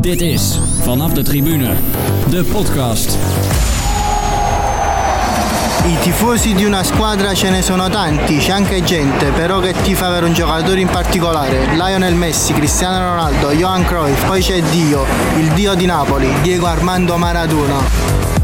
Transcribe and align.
Dit 0.00 0.20
is 0.20 0.58
Vanaf 0.84 1.12
de 1.12 1.22
Tribune, 1.22 1.76
de 2.30 2.44
podcast. 2.44 3.16
I 5.84 5.98
tifosi 6.02 6.54
di 6.54 6.64
una 6.64 6.82
squadra 6.82 7.34
ce 7.34 7.50
ne 7.50 7.60
sono 7.60 7.88
tanti, 7.90 8.38
c'è 8.38 8.52
anche 8.52 8.82
gente 8.82 9.26
però 9.26 9.60
che 9.60 9.74
tifa 9.82 10.08
per 10.08 10.24
un 10.24 10.32
giocatore 10.32 10.80
in 10.80 10.88
particolare. 10.88 11.74
Lionel 11.74 12.14
Messi, 12.14 12.54
Cristiano 12.54 13.10
Ronaldo, 13.10 13.50
Johan 13.52 13.84
Cruyff, 13.84 14.24
poi 14.24 14.40
c'è 14.40 14.62
Dio, 14.62 15.04
il 15.38 15.48
dio 15.48 15.74
di 15.74 15.84
Napoli, 15.84 16.32
Diego 16.40 16.64
Armando 16.64 17.18
Maradona. 17.18 18.39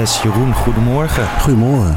Yes, 0.00 0.22
Jeroen, 0.22 0.52
goedemorgen. 0.54 1.24
Goedemorgen. 1.40 1.96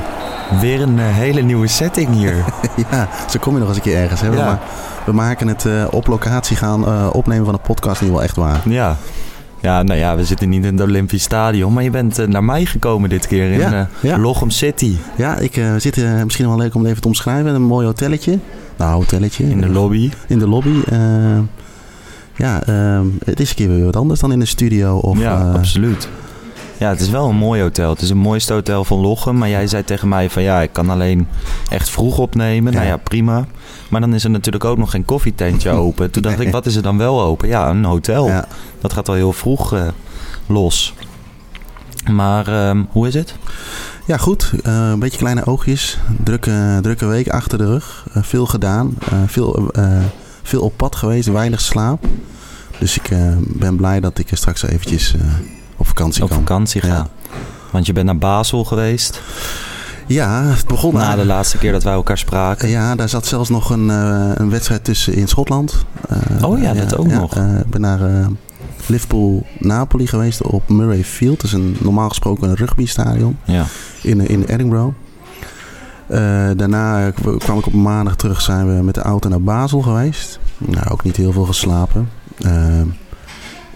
Weer 0.62 0.82
een 0.82 1.00
eh, 1.00 1.05
hele 1.08 1.42
nieuwe 1.42 1.68
setting 1.68 2.10
hier. 2.14 2.36
ja, 2.92 3.08
zo 3.30 3.40
kom 3.40 3.54
je 3.54 3.60
nog 3.60 3.68
eens 3.68 3.78
een 3.78 3.84
keer 3.84 3.98
ergens. 3.98 4.22
Hè? 4.22 4.30
We, 4.30 4.36
Ja. 4.38 4.46
ma- 4.46 4.60
we 5.05 5.12
maken 5.12 5.48
het 5.48 5.66
eh, 5.66 5.86
op 5.92 6.08
locatie 6.08 6.55
gaan 6.58 6.86
eh, 6.88 7.08
opnemen 7.12 7.46
van 7.46 7.54
een 7.54 7.62
podcast 7.62 8.02
nu 8.02 8.10
wel 8.12 8.24
echt 8.24 8.36
waar. 8.36 8.62
ja. 8.66 8.96
Ja, 9.62 9.84
nou 9.84 10.00
ja, 10.00 10.16
we 10.16 10.26
zitten 10.26 10.50
niet 10.50 10.66
in 10.66 10.78
het 10.78 10.88
Olympisch 10.88 11.24
Stadion, 11.24 11.74
maar 11.74 11.84
je 11.84 11.90
bent 11.90 12.28
naar 12.28 12.44
mij 12.44 12.66
gekomen 12.66 13.10
dit 13.10 13.28
keer 13.28 13.52
in 13.52 13.60
Ja, 13.60 13.88
ja. 14.00 14.18
Lochem 14.18 14.50
City. 14.50 14.96
Ja, 15.16 15.38
ik 15.38 15.62
zit 15.77 16.05
misschien 16.24 16.48
wel 16.48 16.58
leuk 16.58 16.76
om 16.76 16.82
het 16.82 16.90
even 16.90 17.02
te 17.02 17.08
omschrijven. 17.08 17.55
Een 17.55 17.62
mooi 17.62 17.86
hotelletje. 17.86 18.40
Nou, 18.77 18.94
hotelletje. 18.94 19.50
In 19.50 19.62
de 19.62 19.70
lobby. 19.70 20.12
In 20.27 20.40
de 20.40 20.48
lobby. 20.48 20.82
ja, 22.36 22.64
eh, 22.64 23.00
het 23.26 23.40
is 23.40 23.50
een 23.50 23.55
keer 23.55 23.70
weer 23.70 23.86
wat 23.86 23.96
anders 23.96 24.20
dan 24.20 24.32
in 24.32 24.40
de 24.40 24.46
studio. 24.46 24.96
Of, 24.98 25.20
ja, 25.20 25.52
absoluut. 25.55 26.10
Ja, 26.80 26.90
het 26.90 26.99
is 26.99 27.09
wel 27.09 27.30
een 27.30 27.36
mooi 27.36 27.62
hotel. 27.62 27.90
Het 27.90 28.02
is 28.02 28.09
het 28.09 28.17
mooiste 28.17 28.54
hotel 28.54 28.84
van 28.84 28.98
Lochem. 28.99 29.38
Maar 29.38 29.49
jij 29.49 29.68
zei 29.68 29.84
tegen 29.84 30.07
mij 30.07 30.29
van 30.29 30.43
ja, 30.43 30.62
ik 30.62 30.74
kan 30.74 30.90
alleen 30.90 31.27
echt 31.70 31.90
vroeg 31.90 32.18
opnemen. 32.18 32.74
Nou 32.74 32.85
Ja. 32.85 32.98
prima. 32.98 33.46
Maar 33.90 34.02
dan 34.02 34.13
is 34.13 34.24
er 34.24 34.29
natuurlijk 34.29 34.65
ook 34.65 34.77
nog 34.77 34.91
geen 34.91 35.05
koffietentje 35.05 35.70
open. 35.85 36.12
Toen 36.12 36.21
dacht 36.21 36.40
ik, 36.40 36.52
wat 36.52 36.65
is 36.65 36.76
er 36.76 36.82
dan 36.82 36.98
wel 36.98 37.21
open? 37.21 37.48
Ja, 37.48 37.70
een 37.70 37.84
hotel. 37.84 38.27
ja. 38.27 38.48
Dat 38.82 38.93
gaat 38.93 39.10
al 39.10 39.15
heel 39.15 39.34
vroeg 39.34 39.74
eh, 39.74 39.82
los. 40.48 40.93
Maar 42.12 42.48
ehm, 42.48 42.84
hoe 42.90 43.07
is 43.07 43.13
het? 43.13 43.35
Ja, 44.05 44.18
goed. 44.18 44.52
Eh, 44.63 44.90
een 44.90 44.99
beetje 44.99 45.18
kleine 45.18 45.46
oogjes. 45.46 45.98
Drukke, 46.24 46.80
drukke 46.82 47.05
week 47.05 47.30
achter 47.30 47.57
de 47.57 47.65
rug. 47.65 48.05
Eh, 48.13 48.24
veel 48.24 48.46
gedaan. 48.46 48.98
Veel, 49.26 49.71
veel 50.43 50.62
op 50.62 50.74
pad 50.77 50.96
geweest. 50.96 51.27
Weinig 51.32 51.62
slaap. 51.62 52.05
Dus 52.80 52.98
ik 52.98 53.09
ben 53.37 53.76
blij 53.76 53.99
dat 53.99 54.18
ik 54.20 54.32
er 54.32 54.37
straks 54.37 54.63
eventjes 54.63 55.15
vakantie 55.98 56.23
Op 56.23 56.29
kan. 56.29 56.37
vakantie 56.40 56.85
Ja. 56.85 56.93
gaan. 56.95 57.07
Want 57.71 57.85
je 57.85 57.93
bent 57.93 58.05
naar 58.05 58.17
Basel 58.17 58.63
geweest. 58.63 59.21
Ja, 60.07 60.43
het 60.43 60.67
begon 60.67 60.93
Na 60.93 61.15
de 61.15 61.26
laatste 61.26 61.57
keer 61.57 61.71
dat 61.71 61.84
wij 61.84 61.93
elkaar 61.93 62.17
spraken. 62.17 62.70
Ja, 62.70 62.95
daar 62.95 63.09
zat 63.09 63.26
zelfs 63.26 63.49
nog 63.49 63.70
een, 63.70 63.90
eh, 63.90 64.31
een 64.34 64.50
wedstrijd 64.50 64.84
tussen 64.84 65.13
in 65.13 65.28
Schotland. 65.28 65.85
Eh, 66.09 66.44
Oh 66.44 66.59
ja, 66.62 66.73
dat 66.73 66.97
ook 66.97 67.07
nog. 67.07 67.35
eh, 67.35 67.59
ik 67.59 67.69
ben 67.69 67.81
naar 67.81 68.01
eh, 68.19 68.28
Liverpool-Napoli 68.85 70.07
geweest 70.07 70.41
op 70.41 70.69
Murray 70.69 71.03
Field. 71.03 71.35
Dat 71.35 71.45
is 71.45 71.53
een 71.53 71.78
normaal 71.79 72.09
gesproken 72.09 72.50
een 72.50 72.56
rugbystadion 72.56 73.38
Ja. 73.44 73.66
in, 74.01 74.28
in 74.28 74.44
Edinburgh. 74.44 74.94
Eh, 76.07 76.19
daarna 76.56 77.12
kwam 77.38 77.57
ik 77.57 77.66
op 77.66 77.73
maandag 77.73 78.16
terug, 78.16 78.41
zijn 78.41 78.75
we 78.78 78.84
met 78.84 78.95
de 78.95 79.01
auto 79.01 79.29
naar 79.29 79.41
Basel 79.41 79.81
geweest. 79.81 80.40
Nou, 80.57 80.90
ook 80.90 81.03
niet 81.03 81.16
heel 81.16 81.31
veel 81.31 81.45
geslapen. 81.45 82.09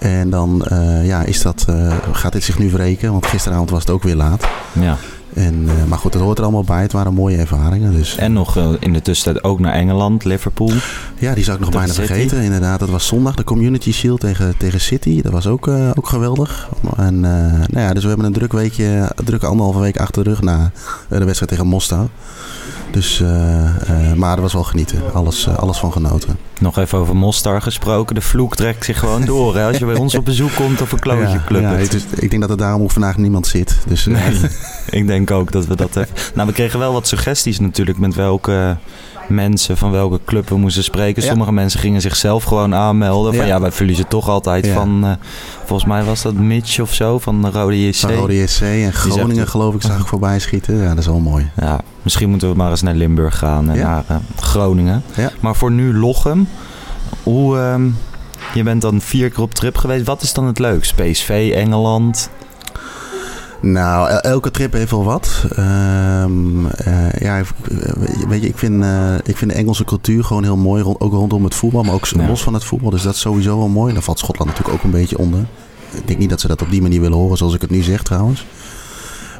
En 0.01 0.29
dan 0.29 0.65
eh, 0.65 1.05
ja, 1.05 1.23
is 1.23 1.41
dat, 1.41 1.65
eh, 1.67 1.95
gaat 2.11 2.31
dit 2.31 2.43
zich 2.43 2.59
nu 2.59 2.71
wreken, 2.71 3.11
want 3.11 3.25
gisteravond 3.25 3.69
was 3.69 3.79
het 3.79 3.89
ook 3.89 4.03
weer 4.03 4.15
laat. 4.15 4.47
ja. 4.73 4.97
En, 5.33 5.65
eh, 5.67 5.83
maar 5.89 5.97
goed, 5.97 6.13
het 6.13 6.23
hoort 6.23 6.37
er 6.37 6.43
allemaal 6.43 6.63
bij. 6.63 6.81
Het 6.81 6.91
waren 6.91 7.13
mooie 7.13 7.37
ervaringen. 7.37 7.93
Dus. 7.93 8.15
En 8.15 8.33
nog 8.33 8.57
in 8.79 8.93
de 8.93 9.01
tussentijd 9.01 9.43
ook 9.43 9.59
naar 9.59 9.73
Engeland, 9.73 10.23
Liverpool. 10.23 10.71
Ja, 11.17 11.33
die 11.33 11.43
zou 11.43 11.57
ik 11.57 11.63
nog 11.63 11.73
bijna 11.73 11.93
City. 11.93 12.07
vergeten. 12.07 12.41
Inderdaad, 12.41 12.79
dat 12.79 12.89
was 12.89 13.07
zondag. 13.07 13.35
De 13.35 13.43
Community 13.43 13.91
Shield 13.91 14.19
tegen, 14.19 14.57
tegen 14.57 14.81
City. 14.81 15.21
Dat 15.21 15.31
was 15.31 15.47
ook, 15.47 15.67
ook 15.67 16.07
geweldig. 16.07 16.69
En, 16.97 17.19
nou 17.19 17.79
ja, 17.79 17.93
dus 17.93 18.01
we 18.01 18.07
hebben 18.07 18.25
een 18.25 18.33
druk 18.33 18.51
weekje, 18.51 19.11
een 19.15 19.25
drukke 19.25 19.45
anderhalve 19.45 19.79
week 19.79 19.97
achter 19.97 20.23
de 20.23 20.29
rug 20.29 20.41
na 20.41 20.71
de 21.07 21.23
wedstrijd 21.25 21.51
tegen 21.51 21.67
Moskou. 21.67 22.07
Dus, 22.91 23.21
eh, 23.21 23.65
eh, 23.65 24.13
maar 24.13 24.31
dat 24.35 24.43
was 24.43 24.53
wel 24.53 24.63
genieten. 24.63 25.01
Alles, 25.13 25.47
eh, 25.47 25.57
alles 25.57 25.77
van 25.77 25.91
genoten. 25.91 26.37
Nog 26.59 26.77
even 26.77 26.97
over 26.97 27.15
Mostar 27.15 27.61
gesproken. 27.61 28.15
De 28.15 28.21
vloek 28.21 28.55
trekt 28.55 28.85
zich 28.85 28.99
gewoon 28.99 29.25
door. 29.25 29.55
Hè? 29.55 29.65
Als 29.67 29.77
je 29.77 29.85
bij 29.85 29.95
ons 29.95 30.15
op 30.15 30.25
bezoek 30.25 30.55
komt 30.55 30.81
of 30.81 30.91
een 30.91 30.99
klootje 30.99 31.43
club. 31.45 31.61
ja, 31.61 31.71
is- 31.75 32.05
ik 32.15 32.29
denk 32.29 32.41
dat 32.41 32.49
er 32.51 32.57
daarom 32.57 32.81
ook 32.81 32.91
vandaag 32.91 33.17
niemand 33.17 33.47
zit. 33.47 33.77
Dus, 33.87 34.05
Nee, 34.05 34.33
ik 34.89 35.07
denk 35.07 35.31
ook 35.31 35.51
dat 35.51 35.65
we 35.65 35.75
dat 35.75 35.93
hebben. 35.95 36.15
Nou, 36.33 36.47
we 36.47 36.53
kregen 36.53 36.79
wel 36.79 36.93
wat 36.93 37.07
suggesties 37.07 37.59
natuurlijk 37.59 37.97
met 37.97 38.15
welke 38.15 38.77
mensen 39.31 39.77
van 39.77 39.91
welke 39.91 40.19
club 40.25 40.49
we 40.49 40.57
moesten 40.57 40.83
spreken. 40.83 41.23
Sommige 41.23 41.51
mensen 41.51 41.79
gingen 41.79 42.01
zichzelf 42.01 42.43
gewoon 42.43 42.75
aanmelden. 42.75 43.33
Van 43.35 43.45
ja, 43.47 43.59
wij 43.61 43.71
verliezen 43.71 44.07
toch 44.07 44.29
altijd 44.29 44.67
van, 44.67 44.99
eh, 45.05 45.11
volgens 45.65 45.87
mij 45.89 46.03
was 46.03 46.21
dat 46.21 46.33
Mitch 46.33 46.79
of 46.79 46.93
zo, 46.93 47.19
van 47.19 47.41
de 47.41 47.49
Rode 47.49 47.87
JC. 47.87 47.95
van 47.95 48.11
Rode 48.11 48.35
JC 48.41 48.61
en 48.61 48.93
Groningen 48.93 49.35
zegt- 49.35 49.49
geloof 49.49 49.73
ik 49.75 49.81
zag 49.81 49.99
ik 49.99 50.05
voorbij 50.13 50.39
schieten. 50.39 50.77
Ja, 50.77 50.89
dat 50.89 50.97
is 50.97 51.05
wel 51.05 51.19
mooi. 51.19 51.49
Ja, 51.61 51.79
misschien 52.01 52.29
moeten 52.29 52.49
we 52.49 52.55
maar 52.55 52.69
eens 52.71 52.81
naar 52.81 52.95
Limburg 52.95 53.37
gaan 53.37 53.69
en 53.69 53.75
Ja. 53.75 53.83
naar 53.89 54.03
eh, 54.07 54.15
Groningen. 54.39 55.03
Maar 55.39 55.55
voor 55.55 55.71
nu 55.71 55.97
Lochem. 55.97 56.47
Hoe, 57.23 57.57
ehm, 57.59 57.87
je 58.53 58.63
bent 58.63 58.81
dan 58.81 59.01
vier 59.01 59.29
keer 59.29 59.41
op 59.43 59.53
trip 59.53 59.77
geweest. 59.77 60.05
Wat 60.05 60.21
is 60.21 60.33
dan 60.33 60.45
het 60.45 60.59
leukst? 60.59 60.95
PSV, 60.95 61.51
Engeland? 61.55 62.29
Nou, 63.61 64.09
el- 64.09 64.19
elke 64.19 64.51
trip 64.51 64.73
heeft 64.73 64.91
wel 64.91 65.03
wat. 65.03 65.45
Ehm, 65.55 66.65
eh, 66.67 67.11
ja, 67.19 67.37
ik- 67.37 67.47
weet 68.27 68.41
je, 68.41 68.47
ik 68.47 68.57
vind, 68.57 68.83
eh, 68.83 69.15
ik 69.23 69.37
vind 69.37 69.51
de 69.51 69.57
Engelse 69.57 69.83
cultuur 69.83 70.23
gewoon 70.23 70.43
heel 70.43 70.57
mooi. 70.57 70.83
rond- 70.83 70.99
ook 70.99 71.11
rondom 71.13 71.43
het 71.43 71.55
voetbal, 71.55 71.83
maar 71.83 71.93
ook 71.93 72.05
Ja. 72.05 72.27
los 72.27 72.43
van 72.43 72.53
het 72.53 72.63
voetbal. 72.63 72.89
Dus 72.89 73.01
dat 73.01 73.13
is 73.13 73.19
sowieso 73.19 73.57
wel 73.57 73.67
mooi. 73.67 73.93
Daar 73.93 74.01
valt 74.03 74.19
Schotland 74.19 74.49
natuurlijk 74.49 74.77
ook 74.77 74.83
een 74.83 74.99
beetje 74.99 75.17
onder. 75.17 75.39
Ik 75.91 76.07
denk 76.07 76.19
niet 76.19 76.29
dat 76.29 76.41
ze 76.41 76.47
dat 76.47 76.61
op 76.61 76.69
die 76.69 76.81
manier 76.81 77.01
willen 77.01 77.17
horen, 77.17 77.37
zoals 77.37 77.53
ik 77.53 77.61
het 77.61 77.69
nu 77.69 77.81
zeg 77.81 78.03
trouwens. 78.03 78.45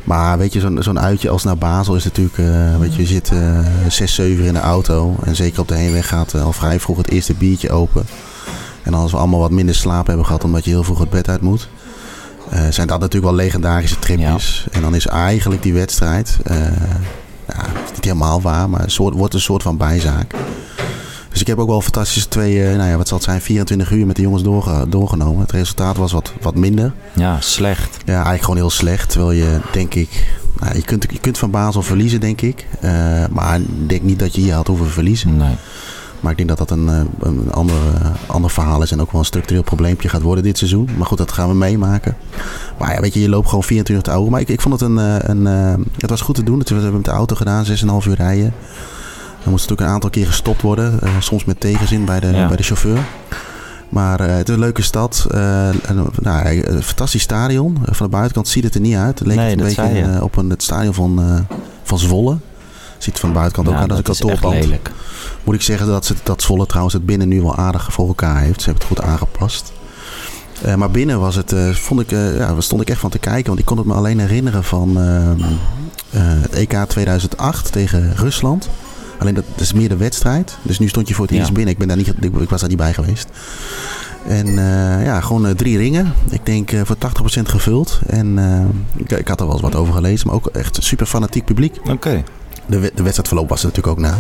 Maar 0.04 0.38
weet 0.38 0.53
je, 0.53 0.59
zo'n 0.59 0.78
zo'n 0.84 1.00
uitje 1.00 1.30
als 1.30 1.44
naar 1.44 1.58
Basel 1.58 1.96
is 1.96 2.03
natuurlijk... 2.03 2.38
eh, 2.38 2.78
weet 2.80 2.94
je, 2.96 3.02
je 3.02 3.08
zit 3.08 3.30
eh, 3.32 3.59
zes, 3.88 4.14
zeven 4.14 4.46
in 4.46 4.53
de 4.53 4.59
auto. 4.59 5.16
En 5.24 5.36
zeker 5.36 5.59
op 5.59 5.68
de 5.68 5.76
heenweg 5.76 6.08
gaat 6.08 6.34
eh, 6.34 6.44
al 6.44 6.53
vrij 6.53 6.80
vroeg 6.80 6.98
het 6.98 7.09
eerste 7.09 7.34
biertje 7.34 7.72
open. 7.72 8.06
En 8.84 8.94
als 8.94 9.12
we 9.12 9.18
allemaal 9.18 9.40
wat 9.40 9.52
minder 9.52 9.76
slaap 9.76 10.08
hebben 10.08 10.26
gehad... 10.26 10.44
omdat 10.44 10.64
je 10.64 10.70
heel 10.70 10.84
vroeg 10.84 11.00
het 11.00 11.09
bed 11.09 11.30
uit 11.30 11.42
moet... 11.42 11.70
eh, 12.52 12.62
zijn 12.70 12.88
dat 12.88 13.00
natuurlijk 13.00 13.34
wel 13.34 13.44
legendarische 13.44 14.00
tripjes. 14.00 14.66
En 14.72 14.82
dan 14.82 14.96
is 14.96 15.08
eigenlijk 15.08 15.64
die 15.64 15.74
wedstrijd... 15.74 16.38
eh, 16.44 16.56
ja, 17.48 17.66
het 17.86 17.94
niet 17.96 18.06
helemaal 18.06 18.42
waar, 18.42 18.70
maar 18.70 18.84
soort, 18.92 19.14
wordt 19.16 19.34
een 19.34 19.40
soort 19.42 19.64
van 19.64 19.78
bijzaak. 19.78 20.34
Dus 21.30 21.42
ik 21.42 21.48
heb 21.48 21.58
ook 21.60 21.68
wel 21.68 21.82
fantastische 21.82 22.28
twee, 22.28 22.64
eh, 22.70 22.76
nou 22.76 22.90
ja, 22.90 22.98
wat 22.98 23.08
zal 23.08 23.18
het 23.18 23.26
zijn, 23.26 23.42
24 23.42 23.92
uur 23.92 24.06
met 24.06 24.16
de 24.16 24.22
jongens 24.22 24.44
doorge- 24.44 24.86
doorgenomen. 24.90 25.42
Het 25.42 25.52
resultaat 25.52 25.98
was 25.98 26.12
wat, 26.12 26.34
wat 26.42 26.56
minder. 26.56 26.94
Ja, 27.14 27.38
slecht. 27.42 27.98
Ja, 28.06 28.14
eigenlijk 28.14 28.42
gewoon 28.44 28.56
heel 28.60 28.70
slecht. 28.70 29.10
Terwijl 29.10 29.32
je, 29.32 29.60
denk 29.72 29.94
ik, 29.94 30.28
nou, 30.60 30.76
je, 30.76 30.82
kunt, 30.82 31.06
je 31.10 31.20
kunt 31.20 31.38
van 31.38 31.52
Basel 31.52 31.82
verliezen, 31.82 32.20
denk 32.20 32.42
ik. 32.42 32.66
Maar 33.30 33.60
ik 33.60 33.90
denk 33.90 34.02
niet 34.02 34.20
dat 34.20 34.36
je 34.36 34.42
hier 34.42 34.54
had 34.54 34.68
hoeven 34.68 34.90
verliezen. 34.90 35.38
Nee. 35.38 35.56
Maar 36.22 36.32
ik 36.32 36.38
denk 36.38 36.50
dat 36.50 36.58
dat 36.58 36.72
een, 36.72 36.90
eh, 36.90 37.00
een 37.20 37.52
ander, 37.52 37.76
eh, 38.02 38.09
ander 38.28 38.50
verhaal 38.52 38.82
is. 38.82 38.92
En 38.92 39.02
ook 39.02 39.12
wel 39.12 39.20
een 39.20 39.26
structureel 39.26 39.64
probleempje 39.64 40.09
gaat 40.09 40.22
worden 40.22 40.44
dit 40.44 40.58
seizoen. 40.58 40.90
Maar 40.98 41.06
goed, 41.08 41.18
dat 41.18 41.32
gaan 41.32 41.48
we 41.50 41.56
meemaken. 41.56 42.16
Maar 42.80 42.94
ja, 42.94 43.02
weet 43.02 43.14
je, 43.14 43.20
je 43.22 43.30
loopt 43.30 43.48
gewoon 43.48 43.64
24 43.64 43.96
uur 43.96 44.02
te 44.02 44.12
oude. 44.18 44.32
Maar 44.32 44.42
ik, 44.42 44.50
ik 44.50 44.62
vond 44.62 44.80
het 44.80 44.90
een... 44.90 44.98
eh, 44.98 45.16
een 45.20 45.46
het 45.98 46.09
was 46.09 46.22
goed 46.22 46.36
te 46.36 46.44
doen. 46.44 46.59
We 46.66 46.74
hebben 46.74 46.94
met 46.94 47.06
de 47.06 47.12
auto 47.12 47.36
gedaan, 47.36 47.66
6,5 47.66 48.06
uur 48.08 48.16
rijden. 48.16 48.54
Er 49.44 49.50
moest 49.50 49.62
natuurlijk 49.62 49.82
een 49.82 49.94
aantal 49.94 50.09
keer 50.09 50.26
gestopt 50.26 50.62
worden. 50.62 51.00
soms 51.20 51.46
met 51.46 51.59
tegenzin 51.59 52.06
bij 52.06 52.20
de, 52.20 52.28
Ja. 52.28 52.48
bij 52.48 52.58
de 52.58 52.64
chauffeur. 52.64 53.00
Maar 53.90 54.20
het 54.20 54.48
is 54.50 54.53
een 54.53 54.59
leuke 54.59 54.82
stad. 54.82 55.28
eh, 55.32 55.68
en, 55.68 56.08
nou, 56.22 56.64
een 56.64 56.84
fantastisch 56.84 57.22
stadion. 57.22 57.78
Van 57.84 58.06
de 58.06 58.12
buitenkant 58.12 58.48
ziet 58.48 58.64
het 58.64 58.76
er 58.76 58.82
niet 58.82 58.96
uit. 58.96 59.20
Het 59.20 59.28
leek 59.28 59.38
Nee, 59.38 59.52
een 59.52 59.58
beetje 59.58 60.22
op 60.22 60.38
een, 60.38 60.50
het 60.50 60.64
stadion 60.64 60.94
van, 60.94 61.46
van 61.84 62.00
Zwolle. 62.00 62.38
Ziet 62.97 63.20
van 63.20 63.29
de 63.29 63.35
buitenkant 63.35 63.68
ook 63.68 63.82
uit 63.82 64.08
als 64.08 64.20
een 64.20 64.28
kantoorpand. 64.28 64.53
Moet 65.43 65.55
ik 65.55 65.61
zeggen 65.61 65.88
dat, 65.88 66.05
ze, 66.05 66.16
dat 66.23 66.41
Zwolle 66.41 66.66
trouwens 66.66 66.93
het 66.93 67.05
binnen 67.05 67.28
nu 67.28 67.41
wel 67.41 67.55
aardig 67.55 67.93
voor 67.93 68.08
elkaar 68.08 68.40
heeft. 68.41 68.61
Ze 68.61 68.70
hebben 68.70 68.88
het 68.88 68.97
goed 68.97 69.08
aangepast. 69.08 69.72
Eh, 70.61 70.76
maar 70.76 70.91
binnen 70.91 71.20
was 71.20 71.35
het, 71.35 71.52
eh, 71.52 71.70
vond 71.70 72.02
ik, 72.02 72.11
eh, 72.11 72.38
ja, 72.38 72.61
stond 72.61 72.82
ik 72.82 72.90
echt 72.90 72.99
van 72.99 73.09
te 73.09 73.20
kijken. 73.20 73.46
Want 73.47 73.59
ik 73.59 73.66
kon 73.66 73.78
het 73.78 73.85
me 73.85 73.93
alleen 73.93 74.20
herinneren 74.20 74.64
van 74.64 74.97
ehm, 74.99 75.41
eh, 76.09 76.22
het 76.41 76.53
EK 76.53 76.73
2008 76.88 77.72
tegen 77.72 78.14
Rusland. 78.16 78.70
Alleen 79.17 79.34
dat, 79.34 79.43
dat 79.52 79.59
is 79.61 79.73
meer 79.73 79.90
de 79.90 79.97
wedstrijd. 79.97 80.58
Dus 80.61 80.79
nu 80.79 80.88
stond 80.88 81.08
je 81.08 81.14
voor 81.14 81.26
het 81.26 81.34
Ja. 81.34 81.40
eerst 81.40 81.53
binnen. 81.53 81.72
Ik, 81.73 81.79
ben 81.79 81.87
daar 81.87 81.97
niet, 81.97 82.08
ik, 82.08 82.23
ik 82.40 82.49
was 82.49 82.59
daar 82.59 82.70
niet 82.70 82.78
bij 82.78 82.94
geweest. 82.94 83.28
En 84.28 84.47
ja, 85.03 85.22
gewoon 85.22 85.55
drie 85.55 85.78
ringen. 85.78 86.14
Ik 86.29 86.46
denk 86.46 86.72
voor 86.84 86.96
80% 86.97 87.49
gevuld. 87.49 87.99
En 88.08 88.37
ik, 88.96 89.11
ik 89.11 89.28
had 89.28 89.40
er 89.40 89.46
wel 89.46 89.53
eens 89.55 89.64
wat 89.64 89.76
over 89.76 89.94
gelezen. 89.94 90.28
Maar 90.28 90.35
ook 90.35 90.47
echt 90.47 90.78
super 90.84 91.05
fanatiek 91.05 91.46
publiek. 91.46 91.79
Oké. 91.90 92.23
De, 92.66 92.79
de 92.96 93.03
wedstrijdverloop 93.03 93.49
was 93.49 93.59
er 93.64 93.67
natuurlijk 93.67 93.97
ook 93.97 94.03
na. 94.03 94.17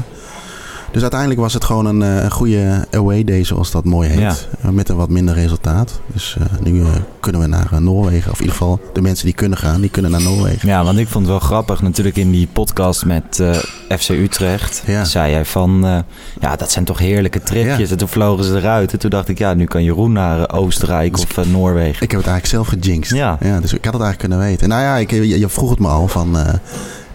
Dus 0.91 1.01
uiteindelijk 1.01 1.39
was 1.39 1.53
het 1.53 1.63
gewoon 1.63 1.85
een, 1.85 2.01
eh, 2.01 2.23
een 2.23 2.31
goede 2.31 2.87
away 2.91 3.23
day, 3.23 3.43
zoals 3.43 3.71
dat 3.71 3.85
mooi 3.85 4.09
heet. 4.09 4.47
Uh, 4.65 4.71
met 4.71 4.89
een 4.89 4.95
wat 4.95 5.09
minder 5.09 5.35
resultaat. 5.35 5.99
Dus 6.13 6.37
uh, 6.39 6.71
nu 6.71 6.83
kunnen 7.19 7.41
we 7.41 7.47
naar 7.47 7.81
Noorwegen. 7.81 8.31
Of 8.31 8.37
in 8.37 8.43
ieder 8.43 8.57
geval 8.57 8.79
de 8.93 9.01
mensen 9.01 9.25
die 9.25 9.33
kunnen 9.33 9.57
gaan, 9.57 9.81
die 9.81 9.89
kunnen 9.89 10.11
naar 10.11 10.21
Noorwegen. 10.21 10.67
Ja, 10.67 10.83
want 10.83 10.97
ik 10.97 11.07
vond 11.07 11.27
het 11.27 11.33
wel 11.33 11.47
grappig. 11.47 11.81
Natuurlijk 11.81 12.15
in 12.15 12.31
die 12.31 12.47
podcast 12.53 13.05
met 13.05 13.43
FC 13.97 14.09
Utrecht 14.09 14.83
ja. 14.85 15.03
zei 15.03 15.31
jij 15.31 15.45
van... 15.45 16.03
ja, 16.39 16.55
dat 16.55 16.71
zijn 16.71 16.85
toch 16.85 16.99
heerlijke 16.99 17.43
tripjes. 17.43 17.77
Ja. 17.77 17.91
En 17.91 17.97
toen 17.97 18.07
vlogen 18.07 18.43
ze 18.43 18.55
eruit. 18.55 18.93
En 18.93 18.99
toen 18.99 19.09
dacht 19.09 19.27
ik, 19.27 19.37
ja, 19.37 19.53
nu 19.53 19.65
kan 19.65 19.83
Jeroen 19.83 20.11
naar 20.11 20.53
Oostenrijk 20.53 21.15
dus 21.15 21.25
of 21.37 21.47
Noorwegen. 21.47 22.03
Ik 22.03 22.11
heb 22.11 22.19
het 22.19 22.29
eigenlijk 22.29 22.45
zelf 22.45 22.67
gejinxed. 22.67 23.17
Ja. 23.17 23.37
ja. 23.41 23.59
Dus 23.59 23.73
ik 23.73 23.85
had 23.85 23.93
het 23.93 24.03
eigenlijk 24.03 24.17
kunnen 24.17 24.39
weten. 24.39 24.69
Nou 24.69 24.81
ja, 24.81 24.95
ik, 24.97 25.11
je, 25.11 25.39
je 25.39 25.49
vroeg 25.49 25.69
het 25.69 25.79
me 25.79 25.87
al 25.87 26.07
van... 26.07 26.37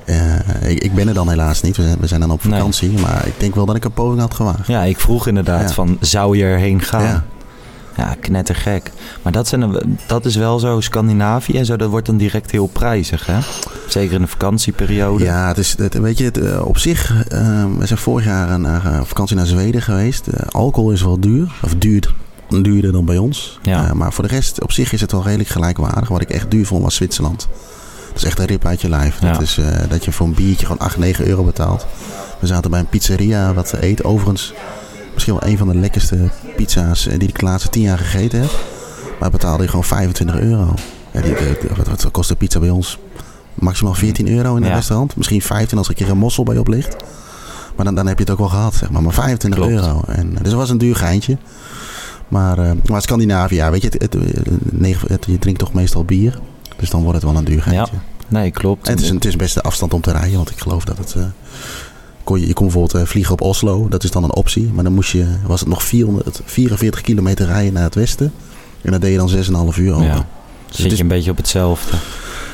Uh, 0.06 0.70
ik, 0.70 0.82
ik, 0.82 0.94
ben 0.94 1.08
er 1.08 1.14
dan 1.14 1.28
helaas 1.28 1.62
niet. 1.62 1.76
We 1.76 1.82
zijn, 1.82 1.96
we 2.00 2.06
zijn 2.06 2.20
dan 2.20 2.30
op 2.30 2.42
vakantie. 2.42 2.90
Nee. 2.90 3.02
Maar 3.02 3.26
ik 3.26 3.34
denk 3.38 3.54
wel 3.54 3.66
dat 3.66 3.76
ik 3.76 3.84
een 3.84 3.92
poging 3.92 4.20
had 4.20 4.34
gewaagd. 4.34 4.66
Ja, 4.66 4.82
ik 4.82 5.00
vroeg 5.00 5.26
inderdaad 5.26 5.68
ja. 5.68 5.74
van, 5.74 5.96
zou 6.00 6.36
je 6.36 6.44
erheen 6.44 6.80
gaan? 6.80 7.02
Ja. 7.02 7.24
Ja, 7.96 8.16
knettergek. 8.20 8.92
Maar 9.22 9.32
dat, 9.32 9.48
zijn, 9.48 9.98
dat 10.06 10.24
is 10.24 10.36
wel 10.36 10.58
zo, 10.58 10.80
Scandinavië 10.80 11.58
en 11.58 11.64
zo, 11.64 11.76
dat 11.76 11.90
wordt 11.90 12.06
dan 12.06 12.16
direct 12.16 12.50
heel 12.50 12.66
prijzig, 12.66 13.26
hè? 13.26 13.38
Zeker 13.88 14.14
in 14.14 14.20
de 14.20 14.26
vakantieperiode. 14.26 15.24
Ja, 15.24 15.48
het 15.48 15.58
is, 15.58 15.74
het, 15.78 15.94
weet 15.98 16.18
je, 16.18 16.24
het, 16.24 16.38
uh, 16.38 16.66
op 16.66 16.78
zich, 16.78 17.10
uh, 17.32 17.64
we 17.78 17.86
zijn 17.86 17.98
vorig 17.98 18.24
jaar 18.24 18.60
naar 18.60 18.86
uh, 18.86 19.00
vakantie 19.02 19.36
naar 19.36 19.46
Zweden 19.46 19.82
geweest. 19.82 20.26
alcohol 20.50 20.90
is 20.90 21.02
wel 21.02 21.20
duur, 21.20 21.52
of 21.62 21.74
duurder, 21.74 22.14
duurder 22.48 22.92
dan 22.92 23.04
bij 23.04 23.18
ons. 23.18 23.58
Ja. 23.62 23.94
maar 23.94 24.12
voor 24.12 24.28
de 24.28 24.34
rest, 24.34 24.62
op 24.62 24.72
zich 24.72 24.92
is 24.92 25.00
het 25.00 25.12
wel 25.12 25.22
redelijk 25.22 25.48
gelijkwaardig. 25.48 26.08
Wat 26.08 26.20
ik 26.20 26.30
echt 26.30 26.50
duur 26.50 26.66
vond 26.66 26.82
was 26.82 26.94
Zwitserland. 26.94 27.48
Dat 28.16 28.24
is 28.24 28.30
echt 28.30 28.40
een 28.40 28.46
rip 28.46 28.64
uit 28.64 28.80
je 28.80 28.88
lijf. 28.88 29.18
Dat 29.18 29.40
is 29.40 29.58
uh, 29.58 29.66
dat 29.88 30.04
je 30.04 30.12
voor 30.12 30.26
een 30.26 30.34
biertje 30.34 30.66
gewoon 30.66 30.80
8, 30.80 30.96
9 30.96 31.26
euro 31.26 31.44
betaalt. 31.44 31.86
We 32.38 32.46
zaten 32.46 32.70
bij 32.70 32.80
een 32.80 32.88
pizzeria 32.88 33.54
wat 33.54 33.68
te 33.68 33.82
eten. 33.82 34.04
Overigens 34.04 34.54
misschien 35.12 35.34
wel 35.34 35.48
een 35.48 35.58
van 35.58 35.68
de 35.68 35.74
lekkerste 35.74 36.30
pizza's 36.56 37.06
eh, 37.06 37.18
die 37.18 37.28
ik 37.28 37.38
de 37.38 37.44
laatste 37.44 37.68
10 37.68 37.82
jaar 37.82 37.98
gegeten 37.98 38.40
heb. 38.40 38.50
Maar 39.20 39.30
betaalde 39.30 39.62
je 39.62 39.68
gewoon 39.68 39.84
25 39.84 40.40
euro. 40.40 40.74
Ja, 41.10 41.20
die, 41.20 41.34
wat, 41.76 41.86
wat 41.86 42.10
kost 42.10 42.28
de 42.28 42.36
pizza 42.36 42.58
bij 42.58 42.70
ons? 42.70 42.98
Maximaal 43.54 43.94
14 43.94 44.28
euro 44.28 44.56
in 44.56 44.62
een 44.62 44.68
ja. 44.68 44.74
restaurant. 44.74 45.16
Misschien 45.16 45.42
15 45.42 45.78
als 45.78 45.86
er 45.86 45.92
een 45.92 45.98
keer 45.98 46.12
een 46.12 46.18
mossel 46.18 46.44
bij 46.44 46.58
op 46.58 46.68
ligt. 46.68 46.96
Maar 47.76 47.84
dan, 47.84 47.94
dan 47.94 48.06
heb 48.06 48.18
je 48.18 48.24
het 48.24 48.32
ook 48.32 48.38
wel 48.38 48.48
gehad, 48.48 48.74
zeg 48.74 48.90
maar. 48.90 49.02
Maar 49.02 49.12
25 49.12 49.60
Klopt. 49.60 49.74
euro. 49.74 50.02
En, 50.06 50.30
dus 50.30 50.50
dat 50.50 50.52
was 50.52 50.70
een 50.70 50.78
duur 50.78 50.96
geintje. 50.96 51.36
Maar, 52.28 52.58
uh, 52.58 52.70
maar 52.88 53.02
Scandinavië, 53.02 53.54
ja, 53.54 53.70
weet 53.70 53.82
je, 53.82 53.88
het, 53.88 54.02
het, 54.02 54.14
het, 55.08 55.24
je 55.26 55.38
drinkt 55.38 55.58
toch 55.58 55.72
meestal 55.72 56.04
bier. 56.04 56.38
Dus 56.76 56.90
dan 56.90 57.02
wordt 57.02 57.22
het 57.22 57.30
wel 57.30 57.38
een 57.38 57.44
duur 57.44 57.62
geintje. 57.62 57.94
Ja. 57.94 58.02
Nee, 58.28 58.50
klopt. 58.50 58.86
En 58.86 58.94
het 58.94 59.02
is, 59.02 59.08
het 59.08 59.24
is 59.24 59.36
best 59.36 59.54
de 59.54 59.62
afstand 59.62 59.94
om 59.94 60.00
te 60.00 60.12
rijden, 60.12 60.36
want 60.36 60.50
ik 60.50 60.60
geloof 60.60 60.84
dat 60.84 60.98
het... 60.98 61.14
Uh, 61.16 61.24
kon 62.24 62.40
je, 62.40 62.46
je 62.46 62.52
kon 62.52 62.66
bijvoorbeeld 62.66 63.02
uh, 63.02 63.08
vliegen 63.08 63.32
op 63.32 63.40
Oslo, 63.40 63.88
dat 63.88 64.04
is 64.04 64.10
dan 64.10 64.24
een 64.24 64.34
optie. 64.34 64.70
Maar 64.72 64.84
dan 64.84 64.92
moest 64.92 65.12
je, 65.12 65.26
was 65.46 65.60
het 65.60 65.68
nog 65.68 65.82
444 65.82 67.00
kilometer 67.00 67.46
rijden 67.46 67.72
naar 67.72 67.82
het 67.82 67.94
westen. 67.94 68.32
En 68.82 68.92
dat 68.92 69.00
deed 69.00 69.12
je 69.12 69.44
dan 69.46 69.72
6,5 69.72 69.78
uur 69.78 69.94
over. 69.94 70.06
Ja. 70.06 70.26
Dus 70.66 70.76
Zit 70.76 70.96
je 70.96 71.02
een 71.02 71.08
beetje 71.08 71.30
op 71.30 71.36
hetzelfde. 71.36 71.96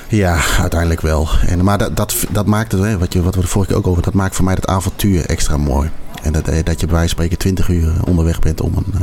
Ja, 0.09 0.41
uiteindelijk 0.61 1.01
wel. 1.01 1.29
En, 1.47 1.65
maar 1.65 1.79
dat, 1.79 1.97
dat, 1.97 2.15
dat 2.31 2.47
maakt 2.47 2.73
het, 2.73 2.81
hè, 2.81 2.99
wat, 2.99 3.13
je, 3.13 3.23
wat 3.23 3.35
we 3.35 3.41
de 3.41 3.47
vorige 3.47 3.71
keer 3.71 3.79
ook 3.79 3.87
over 3.87 4.03
dat 4.03 4.15
maakt 4.15 4.35
voor 4.35 4.45
mij 4.45 4.55
het 4.55 4.67
avontuur 4.67 5.27
extra 5.27 5.57
mooi. 5.57 5.91
En 6.23 6.33
dat, 6.33 6.45
dat 6.45 6.81
je 6.81 6.87
bij 6.87 6.95
wijze 6.95 6.97
van 6.97 7.09
spreken 7.09 7.39
20 7.39 7.69
uur 7.69 7.93
onderweg 8.05 8.39
bent 8.39 8.61
om 8.61 8.73
een, 8.77 8.93
uh, 8.95 9.01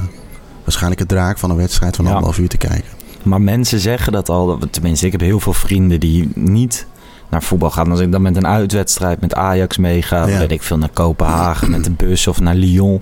waarschijnlijk 0.64 1.00
het 1.00 1.10
draak 1.10 1.38
van 1.38 1.50
een 1.50 1.56
wedstrijd 1.56 1.96
van 1.96 2.06
anderhalf 2.06 2.38
uur 2.38 2.50
te 2.50 2.58
kijken. 2.58 2.99
Maar 3.24 3.42
mensen 3.42 3.80
zeggen 3.80 4.12
dat 4.12 4.30
al. 4.30 4.60
Tenminste, 4.72 5.06
ik 5.06 5.12
heb 5.12 5.22
heel 5.22 5.40
veel 5.40 5.54
vrienden 5.54 6.00
die 6.00 6.30
niet 6.34 6.88
naar 7.30 7.44
voetbal 7.44 7.70
gaan. 7.70 7.92
Als 7.92 8.00
ik 8.00 8.12
dan 8.12 8.22
met 8.22 8.36
een 8.36 8.48
uitwedstrijd 8.48 9.22
met 9.22 9.36
Ajax 9.36 9.78
meega, 9.78 10.28
ja. 10.28 10.38
weet 10.38 10.52
ik 10.52 10.64
veel, 10.64 10.78
naar 10.78 10.90
Kopenhagen 10.90 11.72
met 11.72 11.84
de 11.84 11.92
bus 11.92 12.28
of 12.28 12.40
naar 12.40 12.56
Lyon. 12.56 13.02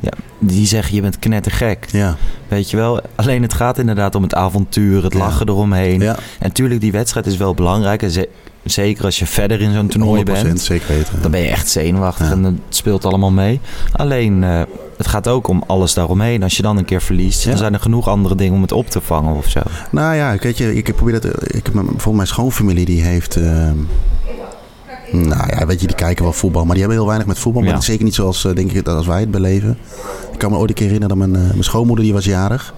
Ja, 0.00 0.10
die 0.38 0.66
zeggen 0.66 0.94
je 0.94 1.00
bent 1.00 1.18
knettergek. 1.18 1.86
Ja. 1.90 2.16
Weet 2.48 2.70
je 2.70 2.76
wel? 2.76 3.00
Alleen 3.14 3.42
het 3.42 3.54
gaat 3.54 3.78
inderdaad 3.78 4.14
om 4.14 4.22
het 4.22 4.34
avontuur, 4.34 5.02
het 5.04 5.14
lachen 5.14 5.46
ja. 5.46 5.52
eromheen. 5.52 6.00
Ja. 6.00 6.14
En 6.14 6.18
natuurlijk, 6.38 6.80
die 6.80 6.92
wedstrijd 6.92 7.26
is 7.26 7.36
wel 7.36 7.54
belangrijk. 7.54 8.02
En 8.02 8.10
zeker 8.64 9.04
als 9.04 9.18
je 9.18 9.26
verder 9.26 9.60
in 9.60 9.72
zo'n 9.72 9.88
toernooi 9.88 10.24
bent. 10.24 10.60
zeker 10.60 10.88
weten. 10.88 11.22
Dan 11.22 11.30
ben 11.30 11.40
je 11.40 11.48
echt 11.48 11.68
zenuwachtig 11.68 12.30
en 12.30 12.44
het 12.44 12.54
speelt 12.68 13.04
allemaal 13.04 13.30
mee. 13.30 13.60
Alleen, 13.92 14.42
uh, 14.42 14.62
het 14.96 15.06
gaat 15.06 15.28
ook 15.28 15.48
om 15.48 15.64
alles 15.66 15.94
daaromheen. 15.94 16.42
Als 16.42 16.56
je 16.56 16.62
dan 16.62 16.76
een 16.76 16.84
keer 16.84 17.02
verliest, 17.02 17.44
dan 17.44 17.56
zijn 17.56 17.74
er 17.74 17.80
genoeg 17.80 18.08
andere 18.08 18.34
dingen 18.34 18.54
om 18.54 18.62
het 18.62 18.72
op 18.72 18.88
te 18.88 19.00
vangen 19.00 19.36
of 19.36 19.48
zo. 19.48 19.60
Nou 19.90 20.14
ja, 20.14 20.36
weet 20.36 20.58
je, 20.58 20.74
ik 20.74 20.94
probeer 20.94 21.20
dat. 21.20 21.24
Ik 21.54 21.64
heb 21.64 21.72
bijvoorbeeld 21.72 22.14
mijn 22.14 22.26
schoonfamilie 22.26 22.84
die 22.84 23.02
heeft. 23.02 23.36
Uh, 23.36 23.70
nou 25.12 25.56
ja, 25.56 25.66
weet 25.66 25.80
je, 25.80 25.86
die 25.86 25.96
kijken 25.96 26.24
wel 26.24 26.32
voetbal, 26.32 26.64
maar 26.64 26.74
die 26.74 26.80
hebben 26.80 26.98
heel 26.98 27.06
weinig 27.06 27.26
met 27.26 27.38
voetbal. 27.38 27.62
Maar 27.62 27.72
ja. 27.72 27.80
zeker 27.80 28.04
niet 28.04 28.14
zoals, 28.14 28.42
denk 28.42 28.72
ik, 28.72 28.88
als 28.88 29.06
wij 29.06 29.20
het 29.20 29.30
beleven. 29.30 29.78
Ik 30.32 30.38
kan 30.38 30.50
me 30.50 30.56
ooit 30.56 30.68
een 30.68 30.74
keer 30.74 30.86
herinneren 30.86 31.18
dat 31.18 31.28
mijn, 31.28 31.42
uh, 31.42 31.50
mijn 31.50 31.64
schoonmoeder, 31.64 32.04
die 32.04 32.14
was 32.14 32.24
jarig. 32.24 32.74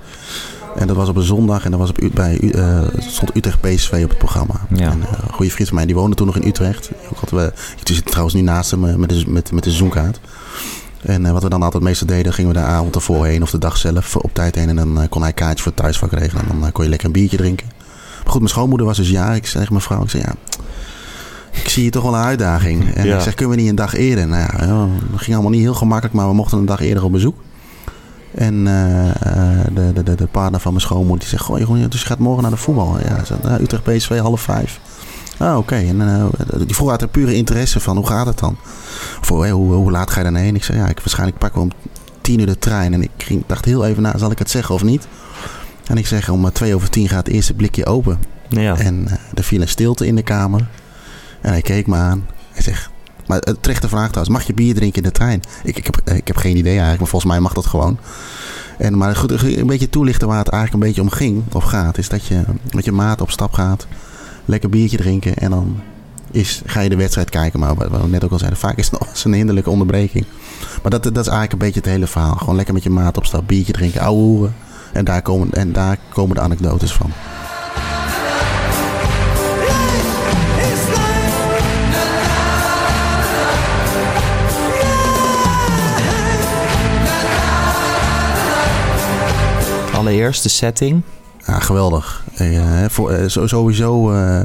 En 0.76 0.87
dat 0.87 0.97
was 0.97 1.09
op 1.09 1.17
een 1.17 1.23
zondag 1.23 1.65
en 1.65 1.71
dat 1.71 1.81
was 1.81 1.91
op, 1.91 1.99
bij, 2.12 2.41
uh, 2.41 2.82
stond 2.99 3.37
Utrecht 3.37 3.61
PSV 3.61 4.00
op 4.03 4.09
het 4.09 4.19
programma. 4.19 4.55
Ja. 4.69 4.91
En, 4.91 4.99
uh, 4.99 5.09
een 5.26 5.32
goede 5.32 5.50
vriend 5.50 5.69
van 5.69 5.76
mij, 5.76 5.87
die 5.87 5.94
woonde 5.94 6.17
toen 6.17 6.26
nog 6.26 6.37
in 6.37 6.49
Utrecht. 6.49 6.91
Ook 7.11 7.19
hadden 7.19 7.38
we, 7.38 7.53
die 7.82 7.94
zit 7.94 8.06
trouwens 8.06 8.35
nu 8.35 8.41
naast 8.41 8.71
hem 8.71 9.00
met 9.00 9.09
de, 9.09 9.25
met, 9.26 9.53
met 9.53 9.65
de 9.65 9.71
zoenkaart. 9.71 10.21
En 11.03 11.25
uh, 11.25 11.32
wat 11.32 11.43
we 11.43 11.49
dan 11.49 11.62
altijd 11.62 11.82
meestal 11.82 12.06
deden, 12.06 12.32
gingen 12.32 12.53
we 12.53 12.59
de 12.59 12.65
avond 12.65 12.94
ervoor 12.94 13.26
heen 13.26 13.43
of 13.43 13.50
de 13.50 13.59
dag 13.59 13.76
zelf 13.76 14.17
op 14.17 14.35
tijd 14.35 14.55
heen. 14.55 14.69
En 14.69 14.76
dan 14.76 15.06
kon 15.09 15.23
hij 15.23 15.32
kaartjes 15.32 15.62
voor 15.62 15.73
het 15.73 15.81
thuisvak 15.81 16.12
regelen. 16.12 16.44
En 16.50 16.61
dan 16.61 16.73
kon 16.73 16.85
je 16.85 16.91
lekker 16.91 17.06
een 17.06 17.12
biertje 17.12 17.37
drinken. 17.37 17.67
Maar 18.23 18.32
goed, 18.32 18.41
mijn 18.41 18.53
schoonmoeder 18.53 18.87
was 18.87 18.97
dus 18.97 19.11
ja. 19.11 19.32
Ik 19.35 19.47
zeg 19.47 19.70
mijn 19.70 19.82
vrouw, 19.82 20.03
ik 20.03 20.11
zei 20.11 20.23
ja, 20.23 20.35
ik 21.50 21.69
zie 21.69 21.82
hier 21.82 21.91
toch 21.91 22.03
wel 22.03 22.15
een 22.15 22.25
uitdaging. 22.25 22.94
En 22.94 23.06
ja. 23.06 23.17
ik 23.17 23.23
zeg, 23.23 23.35
kunnen 23.35 23.56
we 23.56 23.61
niet 23.61 23.70
een 23.70 23.77
dag 23.77 23.94
eerder? 23.94 24.27
Nou 24.27 24.43
ja, 24.43 24.67
dat 25.11 25.20
ging 25.20 25.32
allemaal 25.32 25.53
niet 25.53 25.61
heel 25.61 25.75
gemakkelijk, 25.75 26.15
maar 26.15 26.29
we 26.29 26.35
mochten 26.35 26.59
een 26.59 26.67
dag 26.67 26.81
eerder 26.81 27.05
op 27.05 27.12
bezoek. 27.12 27.37
En 28.34 28.64
de, 28.64 29.92
de, 29.94 30.02
de, 30.02 30.14
de, 30.14 30.26
partner 30.26 30.60
van 30.60 30.72
mijn 30.72 30.84
schoonmoeder 30.84 31.19
die 31.19 31.28
zegt, 31.28 31.42
goh 31.42 31.58
Jeroen, 31.58 31.88
dus 31.88 32.00
je 32.00 32.06
gaat 32.06 32.19
morgen 32.19 32.42
naar 32.42 32.50
de 32.50 32.56
voetbal. 32.56 32.98
Ja, 32.98 33.25
zei, 33.25 33.38
nou, 33.42 33.62
Utrecht 33.62 33.82
PSV 33.82 34.19
half 34.19 34.40
vijf. 34.40 34.81
Ah, 35.36 35.48
oké. 35.48 35.58
Okay. 35.58 35.88
En 35.88 36.00
uh, 36.00 36.25
die 36.66 36.75
vroeg 36.75 36.90
uit 36.90 37.00
de 37.00 37.08
pure 37.08 37.34
interesse 37.34 37.81
van 37.81 37.96
hoe 37.96 38.06
gaat 38.06 38.26
het 38.26 38.38
dan? 38.38 38.56
Voor 39.20 39.42
hey, 39.42 39.50
hoe, 39.50 39.72
hoe, 39.72 39.90
laat 39.90 40.10
ga 40.10 40.19
je 40.19 40.25
dan 40.25 40.34
heen? 40.34 40.54
Ik 40.54 40.64
zei 40.64 40.78
ja, 40.78 40.88
ik 40.88 40.98
waarschijnlijk 40.98 41.38
pak 41.38 41.54
wel 41.54 41.62
om 41.62 41.70
tien 42.20 42.40
uur 42.40 42.46
de 42.46 42.58
trein. 42.58 42.92
En 42.92 43.02
ik 43.02 43.10
ging, 43.19 43.44
dacht 43.46 43.64
heel 43.64 43.84
even 43.86 44.02
na, 44.02 44.19
zal 44.19 44.31
ik 44.31 44.38
het 44.38 44.50
zeggen 44.50 44.75
of 44.75 44.82
niet? 44.82 45.06
En 45.86 45.96
ik 45.96 46.06
zeg 46.06 46.28
om 46.28 46.52
twee 46.52 46.75
over 46.75 46.90
tien 46.90 47.08
gaat 47.08 47.26
het 47.26 47.34
eerste 47.34 47.54
blikje 47.54 47.86
open. 47.86 48.19
Ja. 48.48 48.76
En 48.76 49.04
uh, 49.08 49.12
er 49.34 49.44
viel 49.44 49.60
een 49.60 49.69
stilte 49.69 50.06
in 50.06 50.14
de 50.14 50.22
kamer. 50.22 50.69
En 51.40 51.50
hij 51.50 51.62
keek 51.62 51.86
me 51.86 51.96
aan. 51.96 52.26
Hij 52.52 52.62
zegt, 52.62 52.90
maar 53.26 53.38
het 53.41 53.62
terechte 53.62 53.88
vraag 53.88 54.09
trouwens, 54.09 54.37
mag 54.37 54.47
je 54.47 54.55
bier 54.55 54.75
drinken 54.75 55.03
in 55.03 55.09
de 55.09 55.15
trein? 55.15 55.41
Ik, 55.65 55.76
ik, 55.76 55.85
heb, 55.85 56.11
ik 56.17 56.26
heb 56.26 56.37
geen 56.37 56.56
idee 56.56 56.73
eigenlijk, 56.73 57.00
maar 57.00 57.09
volgens 57.09 57.32
mij 57.32 57.41
mag 57.41 57.53
dat 57.53 57.67
gewoon. 57.67 57.99
En, 58.79 58.99
maar 58.99 59.17
goed, 59.17 59.43
een 59.43 59.67
beetje 59.67 59.91
toelichten 59.91 60.29
waar 60.29 60.38
het 60.38 60.49
eigenlijk 60.49 60.82
een 60.82 60.88
beetje 60.88 61.03
om 61.03 61.11
ging, 61.11 61.43
of 61.53 61.65
gaat, 61.65 61.99
is 61.99 62.09
dat 62.09 62.26
je 62.26 62.43
met 62.71 62.85
je 62.85 62.93
maat 62.93 63.21
op 63.21 63.31
stap 63.31 63.53
gaat 63.53 63.87
lekker 64.44 64.69
biertje 64.69 64.97
drinken 64.97 65.37
en 65.37 65.51
dan 65.51 65.81
is, 66.31 66.63
ga 66.67 66.81
je 66.81 66.89
de 66.89 66.96
wedstrijd 66.96 67.31
kijken. 67.31 67.60
Maar 67.60 67.75
wat 67.75 67.91
we 67.91 68.08
net 68.08 68.25
ook 68.25 68.32
al 68.32 68.39
zeiden, 68.39 68.58
vaak 68.58 68.77
is 68.77 68.91
het 68.91 68.98
nog 69.01 69.08
eens 69.08 69.25
een 69.25 69.32
hinderlijke 69.32 69.70
onderbreking. 69.70 70.27
Maar 70.82 70.91
dat, 70.91 71.03
dat 71.03 71.17
is 71.17 71.32
eigenlijk 71.32 71.53
een 71.53 71.58
beetje 71.58 71.81
het 71.81 71.89
hele 71.89 72.06
verhaal. 72.06 72.34
Gewoon 72.34 72.56
lekker 72.56 72.75
met 72.75 72.82
je 72.82 72.91
maat 72.91 73.17
op 73.17 73.25
stap, 73.25 73.46
biertje 73.46 73.72
drinken, 73.72 74.01
ouwe. 74.01 74.51
En 74.93 75.05
daar 75.05 75.22
komen, 75.22 75.53
en 75.53 75.72
daar 75.72 75.98
komen 76.13 76.37
de 76.37 76.43
anekdotes 76.43 76.93
van. 76.93 77.10
Allereerst 90.05 90.43
de 90.43 90.49
setting. 90.49 91.03
Ja, 91.46 91.58
geweldig. 91.58 92.25
Uh, 92.41 92.84
voor, 92.89 93.13
uh, 93.13 93.25
sowieso 93.27 94.13
uh, 94.13 94.44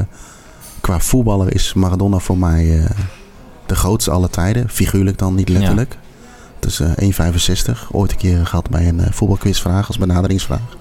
qua 0.81 0.99
voetballer 0.99 1.53
is 1.53 1.73
Maradona 1.73 2.19
voor 2.19 2.37
mij 2.37 2.87
de 3.65 3.75
grootste 3.75 4.11
alle 4.11 4.29
tijden. 4.29 4.69
Figuurlijk 4.69 5.17
dan, 5.17 5.35
niet 5.35 5.49
letterlijk. 5.49 5.93
Ja. 5.93 5.99
Het 6.59 6.65
is 6.65 6.81
1,65. 7.71 7.91
Ooit 7.91 8.11
een 8.11 8.17
keer 8.17 8.45
gehad 8.45 8.69
bij 8.69 8.87
een 8.87 9.01
voetbalquizvraag 9.11 9.87
als 9.87 9.97
benaderingsvraag. 9.97 10.77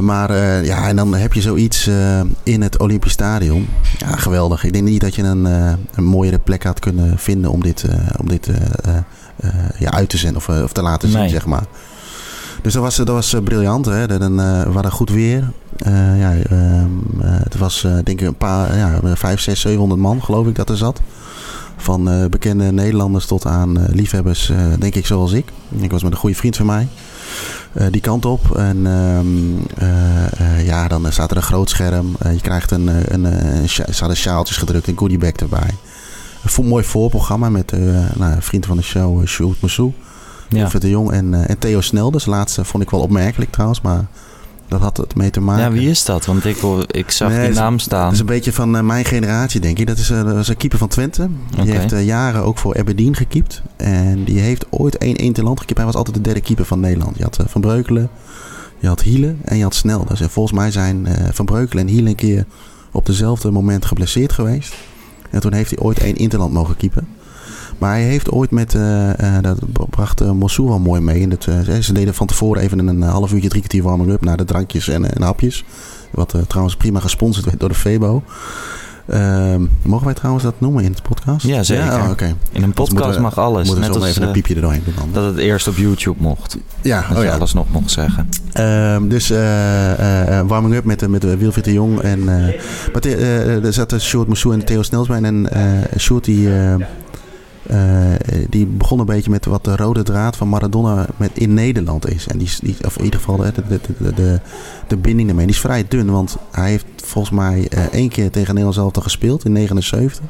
maar 0.00 0.32
ja, 0.64 0.88
en 0.88 0.96
dan 0.96 1.14
heb 1.14 1.32
je 1.32 1.40
zoiets 1.40 1.90
in 2.42 2.62
het 2.62 2.78
Olympisch 2.78 3.12
Stadion. 3.12 3.68
Ja, 3.98 4.16
geweldig. 4.16 4.64
Ik 4.64 4.72
denk 4.72 4.84
niet 4.84 5.00
dat 5.00 5.14
je 5.14 5.22
een, 5.22 5.44
een 5.94 6.04
mooiere 6.04 6.38
plek 6.38 6.62
had 6.62 6.78
kunnen 6.78 7.18
vinden 7.18 7.50
om 7.50 7.62
dit, 7.62 7.84
om 8.16 8.28
dit 8.28 8.50
ja, 9.78 9.90
uit 9.90 10.08
te 10.08 10.16
zenden 10.16 10.36
of, 10.36 10.48
of 10.48 10.72
te 10.72 10.82
laten 10.82 11.08
zien, 11.08 11.20
nee. 11.20 11.28
zeg 11.28 11.46
maar. 11.46 11.64
Dus 12.64 12.72
dat 12.72 12.82
was, 12.82 12.96
dat 12.96 13.08
was 13.08 13.36
briljant. 13.44 13.86
Hè? 13.86 14.06
Dan, 14.06 14.40
uh, 14.40 14.62
we 14.62 14.72
hadden 14.72 14.92
goed 14.92 15.10
weer. 15.10 15.50
Uh, 15.86 16.18
ja, 16.18 16.34
uh, 16.34 16.84
het 17.22 17.56
was 17.56 17.80
denk 17.80 18.20
ik 18.20 18.26
een 18.26 18.36
paar, 18.36 18.76
ja, 18.76 19.00
vijf, 19.02 19.40
zes, 19.40 19.60
700 19.60 20.00
man 20.00 20.22
geloof 20.22 20.46
ik 20.46 20.54
dat 20.54 20.68
er 20.68 20.76
zat. 20.76 21.00
Van 21.76 22.28
bekende 22.30 22.72
Nederlanders 22.72 23.26
tot 23.26 23.46
aan 23.46 23.86
liefhebbers, 23.86 24.52
denk 24.78 24.94
ik 24.94 25.06
zoals 25.06 25.32
ik. 25.32 25.48
Ik 25.76 25.90
was 25.90 26.02
met 26.02 26.12
een 26.12 26.18
goede 26.18 26.36
vriend 26.36 26.56
van 26.56 26.66
mij. 26.66 26.88
die 27.90 28.00
kant 28.00 28.24
op. 28.24 28.56
En 28.56 28.86
ehm, 28.86 30.64
ja, 30.64 30.88
dan 30.88 31.12
staat 31.12 31.30
er 31.30 31.36
een 31.36 31.42
groot 31.42 31.70
scherm. 31.70 32.16
je 32.32 32.40
krijgt 32.40 32.70
een, 32.70 32.86
een, 32.86 33.24
een, 33.24 33.68
een, 34.08 34.16
sjaaltjes 34.16 34.56
gedrukt, 34.56 34.88
een 34.88 34.98
goodiebag 34.98 35.32
erbij. 35.32 35.70
Een 36.56 36.66
mooi 36.66 36.84
voorprogramma 36.84 37.48
met 37.48 37.72
nou, 38.14 38.36
vriend 38.38 38.66
van 38.66 38.76
de 38.76 38.82
show, 38.82 39.26
Sjoerd 39.26 39.60
Moussou. 39.60 39.92
Ja. 40.48 40.68
de 40.78 40.90
Jong 40.90 41.10
en, 41.10 41.48
en 41.48 41.58
Theo 41.58 41.80
Snel. 41.80 42.10
Dus 42.10 42.24
de 42.24 42.30
laatste 42.30 42.64
vond 42.64 42.82
ik 42.82 42.90
wel 42.90 43.00
opmerkelijk 43.00 43.50
trouwens. 43.50 43.80
Maar 43.80 44.06
dat 44.68 44.80
had 44.80 44.96
het 44.96 45.14
mee 45.14 45.30
te 45.30 45.40
maken. 45.40 45.64
Ja, 45.64 45.70
wie 45.70 45.90
is 45.90 46.04
dat? 46.04 46.26
Want 46.26 46.44
ik, 46.44 46.56
ik 46.86 47.10
zag 47.10 47.40
die 47.40 47.48
naam 47.48 47.78
staan. 47.78 48.04
Dat 48.04 48.12
is 48.12 48.18
een 48.18 48.26
beetje 48.26 48.52
van 48.52 48.76
uh, 48.76 48.82
mijn 48.82 49.04
generatie, 49.04 49.60
denk 49.60 49.78
ik. 49.78 49.86
Dat 49.86 49.98
is, 49.98 50.10
uh, 50.10 50.24
dat 50.24 50.36
is 50.36 50.48
een 50.48 50.56
keeper 50.56 50.78
van 50.78 50.88
Twente. 50.88 51.28
Die 51.62 51.72
heeft 51.72 51.92
uh, 51.92 52.04
jaren 52.04 52.42
ook 52.42 52.58
voor 52.58 52.78
Aberdeen 52.78 53.16
gekiept. 53.16 53.62
En 53.76 54.24
die 54.24 54.38
heeft 54.38 54.66
ooit 54.70 54.98
één 54.98 55.16
interland 55.16 55.60
gekiept. 55.60 55.78
Hij 55.78 55.86
was 55.86 55.96
altijd 55.96 56.16
de 56.16 56.22
derde 56.22 56.40
keeper 56.40 56.64
van 56.64 56.80
Nederland. 56.80 57.16
Je 57.16 57.22
had 57.22 57.38
Van 57.46 57.60
Breukelen, 57.60 58.10
je 58.78 58.86
had 58.86 59.02
Hielen 59.02 59.38
en 59.44 59.56
je 59.56 59.62
had 59.62 59.74
Snelders. 59.74 60.20
En 60.20 60.30
volgens 60.30 60.58
mij 60.58 60.70
zijn 60.70 61.08
Van 61.32 61.44
Breukelen 61.44 61.86
en 61.86 61.92
Hielen 61.92 62.08
een 62.08 62.14
keer 62.14 62.46
op 62.92 63.06
dezelfde 63.06 63.50
moment 63.50 63.84
geblesseerd 63.84 64.32
geweest. 64.32 64.74
En 65.30 65.40
toen 65.40 65.52
heeft 65.52 65.70
hij 65.70 65.78
ooit 65.78 65.98
één 65.98 66.16
interland 66.16 66.52
mogen 66.52 66.76
keepen. 66.76 67.08
Maar 67.78 67.90
hij 67.90 68.02
heeft 68.02 68.30
ooit 68.30 68.50
met, 68.50 68.74
uh, 68.74 69.08
uh, 69.08 69.36
dat 69.40 69.58
bracht 69.90 70.22
uh, 70.22 70.30
Mossou 70.30 70.68
wel 70.68 70.78
mooi 70.78 71.00
mee. 71.00 71.20
In 71.20 71.30
het, 71.30 71.42
ze 71.80 71.92
deden 71.92 72.14
van 72.14 72.26
tevoren 72.26 72.62
even 72.62 72.88
een 72.88 73.02
half 73.02 73.32
uurtje, 73.32 73.48
drie 73.48 73.60
kwartier 73.60 73.82
warming 73.82 74.10
up 74.10 74.24
naar 74.24 74.36
de 74.36 74.44
drankjes 74.44 74.88
en, 74.88 75.14
en 75.14 75.22
hapjes. 75.22 75.64
Wat 76.10 76.34
trouwens 76.46 76.76
prima 76.76 77.00
gesponsord 77.00 77.44
werd 77.44 77.60
door 77.60 77.68
de 77.68 77.74
Febo. 77.74 78.22
Uh, 79.06 79.54
mogen 79.82 80.04
wij 80.04 80.14
trouwens 80.14 80.44
dat 80.44 80.54
noemen 80.58 80.84
in 80.84 80.90
het 80.90 81.02
podcast? 81.02 81.46
Ja, 81.46 81.62
zeker. 81.62 81.84
Ja, 81.84 82.10
oh, 82.10 82.28
In 82.52 82.62
een 82.62 82.72
podcast 82.72 83.18
mag 83.18 83.38
alles. 83.38 83.66
Moeten 83.66 83.90
we 83.90 83.98
Net 83.98 84.08
even 84.08 84.22
een 84.22 84.32
piepje 84.32 84.54
er 84.54 84.60
doorheen 84.60 84.82
doen 84.84 84.94
dan. 84.96 85.08
Dat 85.12 85.24
het 85.24 85.36
eerst 85.36 85.68
op 85.68 85.76
YouTube 85.76 86.22
mocht. 86.22 86.56
Ja, 86.80 87.00
dat 87.08 87.16
oh, 87.16 87.22
je 87.22 87.28
ja. 87.28 87.34
alles 87.34 87.52
nog 87.52 87.66
mocht 87.70 87.90
zeggen. 87.90 88.28
Uh, 88.58 88.96
dus 89.08 89.28
warming 90.46 90.74
up 90.74 90.84
met, 90.84 91.08
met 91.08 91.38
Wilfried 91.38 91.64
de 91.64 91.72
Jong. 91.72 92.00
En, 92.00 92.24
maar 92.92 93.02
er 93.02 93.72
zaten 93.72 94.00
Short 94.00 94.26
Moussou 94.26 94.54
en 94.54 94.64
Theo 94.64 94.82
Snels 94.82 95.08
bij. 95.08 95.22
En 95.22 95.48
Short 95.98 96.24
die 96.24 96.48
die 98.48 98.66
begon 98.66 98.98
een 98.98 99.06
beetje 99.06 99.30
met 99.30 99.44
wat 99.44 99.64
de 99.64 99.76
rode 99.76 100.02
draad 100.02 100.36
van 100.36 100.48
Maradona 100.48 101.06
met 101.16 101.30
in 101.34 101.54
Nederland 101.54 102.08
is. 102.08 102.26
En 102.26 102.38
die, 102.38 102.50
die 102.62 102.76
of 102.84 102.98
in 102.98 103.04
ieder 103.04 103.20
geval 103.20 103.36
de, 103.36 103.52
de, 103.68 103.80
de, 103.98 104.14
de, 104.14 104.40
de 104.86 104.96
binding 104.96 105.28
ermee. 105.28 105.46
Die 105.46 105.54
is 105.54 105.60
vrij 105.60 105.84
dun, 105.88 106.10
want 106.10 106.36
hij 106.50 106.70
heeft 106.70 106.84
volgens 106.96 107.34
mij 107.34 107.68
uh, 107.74 107.84
één 107.92 108.08
keer 108.08 108.30
tegen 108.30 108.54
Nederland 108.54 108.74
zelf 108.74 109.04
gespeeld 109.04 109.44
in 109.44 109.52
79. 109.52 110.24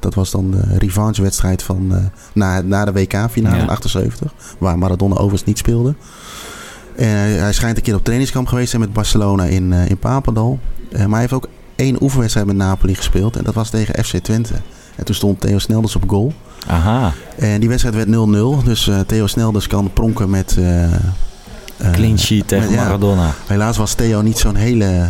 Dat 0.00 0.14
was 0.14 0.30
dan 0.30 0.50
de 0.50 0.78
revanche-wedstrijd 0.78 1.62
van 1.62 1.88
uh, 1.92 1.96
na, 2.32 2.60
na 2.60 2.84
de 2.84 2.92
WK-finale 2.92 3.56
ja. 3.56 3.62
in 3.62 3.68
78. 3.68 4.34
Waar 4.58 4.78
Maradona 4.78 5.14
overigens 5.14 5.44
niet 5.44 5.58
speelde. 5.58 5.94
Hij 6.94 7.52
schijnt 7.52 7.76
een 7.76 7.82
keer 7.82 7.94
op 7.94 8.04
trainingskamp 8.04 8.46
geweest 8.46 8.70
zijn 8.70 8.82
met 8.82 8.92
Barcelona 8.92 9.44
in, 9.44 9.72
in 9.72 9.98
Papendal. 9.98 10.58
maar 10.92 11.08
hij 11.08 11.20
heeft 11.20 11.32
ook 11.32 11.48
één 11.76 12.02
oefenwedstrijd 12.02 12.46
met 12.46 12.56
Napoli 12.56 12.94
gespeeld. 12.94 13.36
En 13.36 13.44
dat 13.44 13.54
was 13.54 13.70
tegen 13.70 14.04
FC 14.04 14.16
Twente. 14.16 14.54
En 14.96 15.04
toen 15.04 15.14
stond 15.14 15.40
Theo 15.40 15.58
Snelders 15.58 15.96
op 15.96 16.08
goal. 16.08 16.32
Aha. 16.68 17.12
En 17.36 17.60
die 17.60 17.68
wedstrijd 17.68 17.94
werd 17.94 18.08
0-0. 18.08 18.64
Dus 18.64 18.86
uh, 18.86 19.00
Theo 19.00 19.26
Snelders 19.26 19.66
kan 19.66 19.90
pronken 19.92 20.30
met... 20.30 20.56
Uh, 20.58 20.92
Clean 21.92 22.18
sheet 22.18 22.48
tegen 22.48 22.74
Maradona. 22.74 23.34
Helaas 23.46 23.76
was 23.76 23.94
Theo 23.94 24.20
niet 24.20 24.38
zo'n 24.38 24.54
hele 24.54 25.08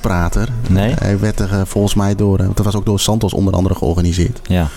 prater. 0.00 0.48
Nee? 0.68 0.94
Hij 0.98 1.18
werd 1.18 1.40
er 1.40 1.66
volgens 1.66 1.94
mij 1.94 2.14
door... 2.14 2.38
dat 2.54 2.64
was 2.64 2.74
ook 2.74 2.86
door 2.86 3.00
Santos 3.00 3.34
onder 3.34 3.54
andere 3.54 3.74
georganiseerd. 3.74 4.40
Ja. 4.42 4.68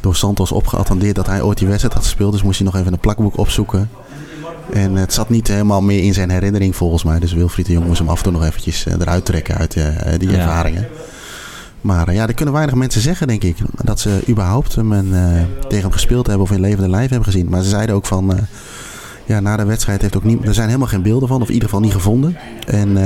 Door 0.00 0.16
Santos 0.16 0.52
opgeattendeerd 0.52 1.16
dat 1.16 1.26
hij 1.26 1.42
ooit 1.42 1.58
die 1.58 1.66
wedstrijd 1.66 1.94
had 1.94 2.04
gespeeld. 2.04 2.32
Dus 2.32 2.42
moest 2.42 2.58
hij 2.58 2.66
nog 2.66 2.76
even 2.76 2.92
een 2.92 2.98
plakboek 2.98 3.36
opzoeken. 3.36 3.90
En 4.72 4.96
het 4.96 5.12
zat 5.12 5.28
niet 5.28 5.48
helemaal 5.48 5.82
meer 5.82 6.02
in 6.02 6.14
zijn 6.14 6.30
herinnering 6.30 6.76
volgens 6.76 7.04
mij. 7.04 7.18
Dus 7.18 7.32
Wilfried 7.32 7.66
de 7.66 7.72
Jong 7.72 7.86
moest 7.86 7.98
hem 7.98 8.08
af 8.08 8.16
en 8.16 8.22
toe 8.22 8.32
nog 8.32 8.44
eventjes 8.44 8.86
eruit 8.86 9.24
trekken 9.24 9.56
uit 9.56 9.72
die 10.18 10.30
ja. 10.30 10.64
Maar 11.82 12.08
uh, 12.08 12.14
ja, 12.14 12.26
er 12.26 12.34
kunnen 12.34 12.54
weinig 12.54 12.74
mensen 12.74 13.00
zeggen, 13.00 13.26
denk 13.26 13.42
ik. 13.42 13.56
Dat 13.84 14.00
ze 14.00 14.20
überhaupt 14.28 14.74
hem 14.74 14.92
uh, 14.92 15.00
tegen 15.68 15.82
hem 15.82 15.92
gespeeld 15.92 16.26
hebben 16.26 16.44
of 16.44 16.52
in 16.52 16.60
levende 16.60 16.88
lijf 16.88 17.10
hebben 17.10 17.32
gezien. 17.32 17.48
Maar 17.48 17.62
ze 17.62 17.68
zeiden 17.68 17.94
ook 17.94 18.06
van... 18.06 18.32
Uh, 18.32 18.38
ja, 19.24 19.40
na 19.40 19.56
de 19.56 19.64
wedstrijd 19.64 20.02
heeft 20.02 20.16
ook 20.16 20.24
niemand... 20.24 20.46
Er 20.46 20.54
zijn 20.54 20.66
helemaal 20.66 20.88
geen 20.88 21.02
beelden 21.02 21.28
van. 21.28 21.40
Of 21.40 21.48
in 21.48 21.54
ieder 21.54 21.68
geval 21.68 21.84
niet 21.84 21.92
gevonden. 21.92 22.36
En 22.66 22.98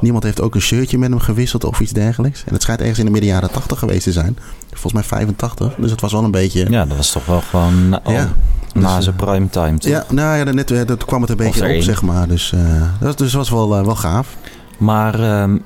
niemand 0.00 0.24
heeft 0.24 0.40
ook 0.40 0.54
een 0.54 0.60
shirtje 0.60 0.98
met 0.98 1.10
hem 1.10 1.18
gewisseld 1.18 1.64
of 1.64 1.80
iets 1.80 1.92
dergelijks. 1.92 2.44
En 2.46 2.52
het 2.52 2.62
schijnt 2.62 2.80
ergens 2.80 2.98
in 2.98 3.04
de 3.04 3.10
midden 3.10 3.30
jaren 3.30 3.50
80 3.50 3.78
geweest 3.78 4.04
te 4.04 4.12
zijn. 4.12 4.38
Volgens 4.70 4.92
mij 4.92 5.02
85. 5.02 5.74
Dus 5.74 5.90
het 5.90 6.00
was 6.00 6.12
wel 6.12 6.24
een 6.24 6.30
beetje... 6.30 6.70
Ja, 6.70 6.84
dat 6.84 6.96
was 6.96 7.12
toch 7.12 7.26
wel 7.26 7.40
gewoon... 7.40 8.00
Oh. 8.04 8.12
Ja. 8.12 8.32
Na 8.74 8.94
dus, 8.94 9.04
zijn 9.04 9.16
prime 9.16 9.48
time, 9.48 9.78
toch? 9.78 9.90
Ja, 9.90 10.04
nou 10.08 10.36
ja, 10.36 10.52
net, 10.52 10.88
dat 10.88 11.04
kwam 11.04 11.20
het 11.20 11.30
een 11.30 11.36
beetje 11.36 11.76
op, 11.76 11.82
zeg 11.82 12.02
maar. 12.02 12.28
Dus 12.28 12.54
dat 13.00 13.18
dus 13.18 13.32
was 13.32 13.50
wel, 13.50 13.68
wel 13.68 13.96
gaaf. 13.96 14.36
Maar 14.78 15.20
ehm, 15.20 15.56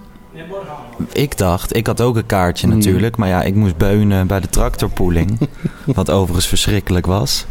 ik 1.12 1.38
dacht, 1.38 1.76
ik 1.76 1.86
had 1.86 2.00
ook 2.00 2.16
een 2.16 2.26
kaartje 2.26 2.66
natuurlijk. 2.66 3.16
Maar 3.16 3.28
ja, 3.28 3.42
ik 3.42 3.54
moest 3.54 3.76
beunen 3.76 4.26
bij 4.26 4.40
de 4.40 4.48
tractorpooling. 4.48 5.38
wat 5.86 6.10
overigens 6.10 6.46
verschrikkelijk 6.46 7.06
was. 7.06 7.46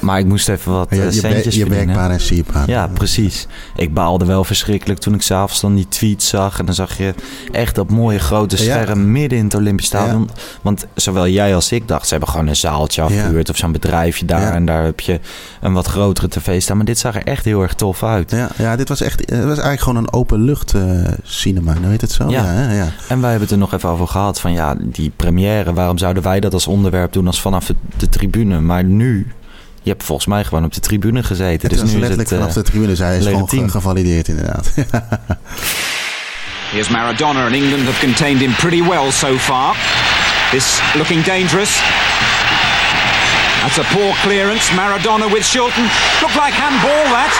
Maar 0.00 0.18
ik 0.18 0.26
moest 0.26 0.48
even 0.48 0.72
wat 0.72 0.88
je, 0.90 1.10
centjes 1.10 1.54
je, 1.54 1.64
je 1.64 1.70
werkbaar 1.70 2.10
en 2.10 2.20
sierbaar. 2.20 2.68
Ja, 2.68 2.86
precies. 2.86 3.46
Ik 3.76 3.94
baalde 3.94 4.24
wel 4.24 4.44
verschrikkelijk 4.44 5.00
toen 5.00 5.14
ik 5.14 5.22
s'avonds 5.22 5.60
dan 5.60 5.74
die 5.74 5.88
tweet 5.88 6.22
zag. 6.22 6.58
En 6.58 6.64
dan 6.64 6.74
zag 6.74 6.98
je 6.98 7.14
echt 7.52 7.74
dat 7.74 7.90
mooie 7.90 8.18
grote 8.18 8.56
scherm 8.56 9.10
midden 9.12 9.38
in 9.38 9.44
het 9.44 9.54
Olympisch 9.54 9.86
Stadion. 9.86 10.30
Want 10.62 10.86
zowel 10.94 11.28
jij 11.28 11.54
als 11.54 11.72
ik 11.72 11.88
dacht, 11.88 12.04
ze 12.04 12.10
hebben 12.10 12.28
gewoon 12.28 12.46
een 12.46 12.56
zaaltje 12.56 13.02
afgehuurd. 13.02 13.50
Of 13.50 13.56
zo'n 13.56 13.72
bedrijfje 13.72 14.24
daar. 14.24 14.52
En 14.52 14.66
daar 14.66 14.84
heb 14.84 15.00
je 15.00 15.20
een 15.60 15.72
wat 15.72 15.86
grotere 15.86 16.28
tv 16.28 16.62
staan. 16.62 16.76
Maar 16.76 16.86
dit 16.86 16.98
zag 16.98 17.14
er 17.14 17.24
echt 17.24 17.44
heel 17.44 17.62
erg 17.62 17.74
tof 17.74 18.02
uit. 18.02 18.30
Ja, 18.30 18.48
ja 18.56 18.76
dit 18.76 18.88
was 18.88 19.00
echt 19.00 19.18
het 19.18 19.38
was 19.44 19.46
eigenlijk 19.46 19.80
gewoon 19.80 19.96
een 19.96 20.12
openlucht 20.12 20.74
uh, 20.74 21.08
cinema. 21.22 21.72
Nou 21.72 21.86
heet 21.86 22.00
het 22.00 22.12
zo? 22.12 22.28
Ja. 22.28 22.52
Ja, 22.52 22.70
ja. 22.70 22.88
En 23.08 23.20
wij 23.20 23.30
hebben 23.30 23.40
het 23.40 23.50
er 23.50 23.58
nog 23.58 23.74
even 23.74 23.88
over 23.88 24.08
gehad. 24.08 24.40
Van 24.40 24.52
ja, 24.52 24.76
die 24.78 25.12
première. 25.16 25.72
Waarom 25.72 25.98
zouden 25.98 26.22
wij 26.22 26.40
dat 26.40 26.52
als 26.52 26.66
onderwerp 26.66 27.12
doen 27.12 27.26
als 27.26 27.40
vanaf 27.40 27.72
de 27.96 28.08
tribune? 28.08 28.60
Maar 28.60 28.84
nu 28.84 29.26
je 29.90 29.96
hebt 29.96 30.08
volgens 30.08 30.28
mij 30.28 30.44
gewoon 30.44 30.64
op 30.64 30.72
de 30.72 30.80
tribune 30.80 31.22
gezeten. 31.22 31.68
Het 31.68 31.80
dus 31.80 31.92
nu 31.92 31.98
letterlijk 31.98 32.30
is 32.30 32.36
het, 32.36 32.38
vanaf 32.38 32.52
de 32.54 32.62
tribune. 32.62 32.96
Zij 32.96 33.18
is 33.18 33.26
gewoon 33.26 33.70
gevalideerd 33.70 34.28
inderdaad. 34.28 34.70
Here's 36.74 36.88
Maradona 36.88 37.44
and 37.44 37.54
England 37.54 37.84
have 37.84 37.98
contained 37.98 38.40
him 38.40 38.52
pretty 38.52 38.82
well 38.82 39.10
so 39.10 39.36
far. 39.36 39.74
This 40.50 40.80
looking 40.94 41.24
dangerous. 41.24 41.82
That's 43.62 43.78
a 43.78 43.86
poor 43.94 44.14
clearance. 44.22 44.72
Maradona 44.74 45.26
with 45.34 45.44
Shilton. 45.52 45.86
Look 46.22 46.34
like 46.42 46.54
handball 46.64 47.04
that. 47.16 47.32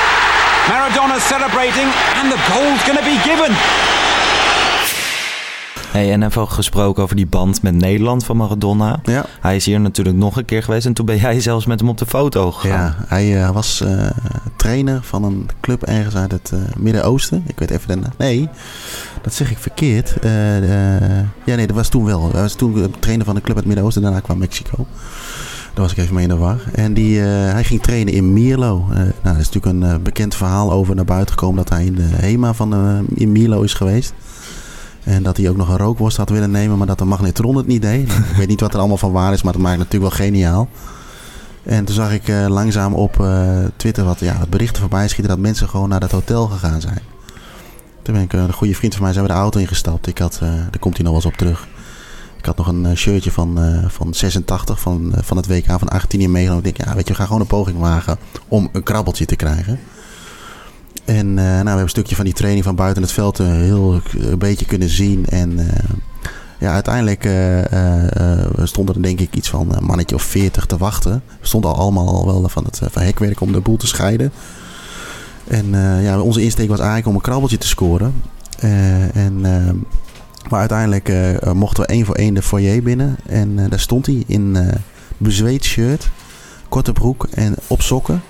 Maradona 0.71 1.19
celebrating 1.21 1.89
and 2.19 2.27
the 2.35 2.41
goal's 2.51 2.83
going 2.87 2.99
to 2.99 3.05
be 3.05 3.19
given. 3.31 3.53
Hey, 5.91 6.13
en 6.13 6.23
even 6.23 6.49
gesproken 6.49 7.03
over 7.03 7.17
die 7.17 7.27
band 7.27 7.63
met 7.63 7.75
Nederland 7.75 8.25
van 8.25 8.37
Maradona. 8.37 9.01
Ja. 9.05 9.25
Hij 9.41 9.57
is 9.57 9.67
hier 9.67 9.81
natuurlijk 9.81 10.17
nog 10.17 10.37
een 10.37 10.45
keer 10.45 10.63
geweest 10.63 10.87
en 10.87 10.93
toen 10.93 11.07
ben 11.07 11.17
jij 11.17 11.41
zelfs 11.41 11.67
met 11.67 11.81
hem 11.81 11.89
op 11.89 11.99
de 11.99 12.07
foto 12.07 12.53
gegaan. 12.53 12.95
Ja, 12.99 13.05
hij 13.07 13.43
uh, 13.43 13.51
was 13.51 13.83
uh, 13.85 14.11
trainer 14.57 15.01
van 15.03 15.25
een 15.25 15.49
club 15.61 15.83
ergens 15.83 16.15
uit 16.15 16.33
het 16.33 16.51
uh, 16.55 16.61
Midden-Oosten. 16.77 17.45
Ik 17.47 17.59
weet 17.59 17.71
even 17.71 18.01
de 18.01 18.09
Nee, 18.19 18.49
dat 19.23 19.35
zeg 19.35 19.51
ik 19.51 19.59
verkeerd. 19.59 20.15
ja, 21.45 21.55
nee, 21.57 21.67
dat 21.67 21.77
was 21.77 21.89
toen 21.89 22.05
wel. 22.05 22.31
Hij 22.33 22.41
was 22.41 22.55
toen 22.55 22.95
trainer 22.99 23.27
van 23.27 23.37
een 23.37 23.43
club 23.43 23.57
uit 23.57 23.65
het 23.65 23.75
Midden-Oosten. 23.75 24.03
Daarna 24.03 24.21
kwam 24.21 24.39
Mexico. 24.39 24.87
Daar 25.75 25.85
was 25.85 25.93
ik 25.93 25.99
even 25.99 26.15
mee 26.15 26.23
in 26.23 26.29
de 26.29 26.37
war. 26.37 26.61
En 26.73 26.95
die, 26.95 27.19
hij 27.21 27.65
ging 27.65 27.83
trainen 27.83 28.15
in 28.15 28.33
Mierlo. 28.33 28.85
nou, 28.89 29.11
er 29.23 29.39
is 29.39 29.51
natuurlijk 29.51 29.85
een 29.85 30.03
bekend 30.03 30.35
verhaal 30.35 30.73
over 30.73 30.95
naar 30.95 31.05
buiten 31.05 31.35
gekomen 31.35 31.57
dat 31.57 31.69
hij 31.69 31.85
in 31.85 31.95
de 31.95 32.03
HEMA 32.03 32.55
van 32.55 33.07
in 33.15 33.33
Mierlo 33.33 33.63
is 33.63 33.75
geweest. 33.75 34.15
En 35.05 35.23
dat 35.23 35.37
hij 35.37 35.49
ook 35.49 35.57
nog 35.57 35.69
een 35.69 35.77
rookworst 35.77 36.17
had 36.17 36.29
willen 36.29 36.51
nemen, 36.51 36.79
maar 36.79 36.87
dat 36.87 36.99
de 36.99 37.05
magnetron 37.05 37.57
het 37.57 37.67
niet 37.67 37.83
deed. 37.83 38.13
ik 38.31 38.37
weet 38.37 38.49
niet 38.49 38.61
wat 38.61 38.73
er 38.73 38.79
allemaal 38.79 38.97
van 38.97 39.13
waar 39.13 39.33
is, 39.33 39.43
maar 39.43 39.53
dat 39.53 39.63
maakt 39.63 39.79
natuurlijk 39.79 40.15
wel 40.15 40.27
geniaal. 40.27 40.69
En 41.63 41.85
toen 41.85 41.95
zag 41.95 42.13
ik 42.13 42.29
uh, 42.29 42.47
langzaam 42.47 42.95
op 42.95 43.17
uh, 43.21 43.59
Twitter 43.77 44.05
wat, 44.05 44.21
ja, 44.21 44.39
wat 44.39 44.51
berichten 44.51 44.81
voorbij 44.81 45.09
schieten 45.09 45.29
dat 45.35 45.39
mensen 45.39 45.69
gewoon 45.69 45.89
naar 45.89 46.01
dat 46.01 46.11
hotel 46.11 46.47
gegaan 46.47 46.81
zijn. 46.81 47.01
Toen 48.03 48.15
ben 48.15 48.23
ik, 48.23 48.33
uh, 48.33 48.41
een 48.41 48.53
goede 48.53 48.75
vriend 48.75 48.95
van 48.95 49.03
mij, 49.03 49.13
zijn 49.13 49.25
we 49.25 49.33
de 49.33 49.39
auto 49.39 49.61
ingestapt. 49.61 50.07
Ik 50.07 50.19
had, 50.19 50.39
daar 50.41 50.79
komt 50.79 50.97
hij 50.97 51.05
nog 51.05 51.15
wel 51.15 51.23
eens 51.23 51.33
op 51.33 51.39
terug. 51.39 51.69
Ik 52.39 52.47
had 52.47 52.57
nog 52.57 52.67
een 52.67 52.97
shirtje 52.97 53.31
van, 53.31 53.59
van 53.89 54.15
86 54.15 54.81
van, 54.81 55.13
van 55.17 55.37
het 55.37 55.47
WK 55.47 55.65
van 55.67 55.89
Argentinië 55.89 56.29
meegenomen. 56.29 56.65
Ik 56.65 56.77
denk, 56.77 56.89
ja, 56.89 56.95
weet 56.95 57.07
je, 57.07 57.13
we 57.13 57.19
gaan 57.19 57.27
gewoon 57.27 57.41
een 57.41 57.47
poging 57.47 57.79
wagen 57.79 58.19
om 58.49 58.69
een 58.73 58.83
krabbeltje 58.83 59.25
te 59.25 59.37
krijgen. 59.37 59.79
En 61.05 61.27
uh, 61.27 61.35
nou, 61.35 61.63
we 61.63 61.67
hebben 61.67 61.83
een 61.83 61.89
stukje 61.89 62.17
van 62.17 62.25
die 62.25 62.35
training 62.35 62.65
van 62.65 62.75
buiten 62.75 63.03
het 63.03 63.13
veld 63.13 63.41
uh, 63.41 63.47
heel 63.47 64.01
een 64.19 64.39
beetje 64.39 64.67
kunnen 64.67 64.89
zien. 64.89 65.27
En 65.27 65.59
uh, 65.59 65.67
ja, 66.59 66.73
uiteindelijk 66.73 67.29
stonden 68.63 68.95
er 68.95 69.03
denk 69.03 69.21
ik 69.21 69.35
iets 69.35 69.51
van 69.51 69.75
een 69.75 69.85
mannetje 69.85 70.15
of 70.15 70.23
veertig 70.23 70.67
te 70.67 70.77
wachten. 70.77 71.23
We 71.41 71.47
stonden 71.47 71.71
al 71.71 71.77
allemaal 71.77 72.09
al 72.09 72.27
wel 72.27 72.49
van 72.49 72.65
het 72.65 72.81
van 72.91 73.03
hekwerk 73.03 73.41
om 73.41 73.53
de 73.53 73.61
boel 73.61 73.77
te 73.77 73.87
scheiden. 73.87 74.33
En 75.49 75.71
ja, 76.03 76.21
onze 76.21 76.43
insteek 76.43 76.69
was 76.69 76.79
eigenlijk 76.79 77.09
om 77.09 77.15
een 77.15 77.21
krabbeltje 77.21 77.59
te 77.59 77.67
scoren. 77.67 78.15
en, 79.13 79.41
maar 80.49 80.61
uiteindelijk 80.61 81.13
mochten 81.55 81.83
we 81.83 81.89
één 81.89 82.05
voor 82.05 82.15
één 82.15 82.35
de 82.35 82.43
foyer 82.43 82.83
binnen. 82.83 83.17
En 83.27 83.69
daar 83.69 83.81
stond 83.81 84.07
hij 84.07 84.25
in 84.27 84.57
bezweet 85.17 85.65
shirt, 85.65 86.11
korte 86.69 86.93
broek 86.93 87.27
en 87.35 87.55
op 87.67 87.83
sokken. 87.83 88.23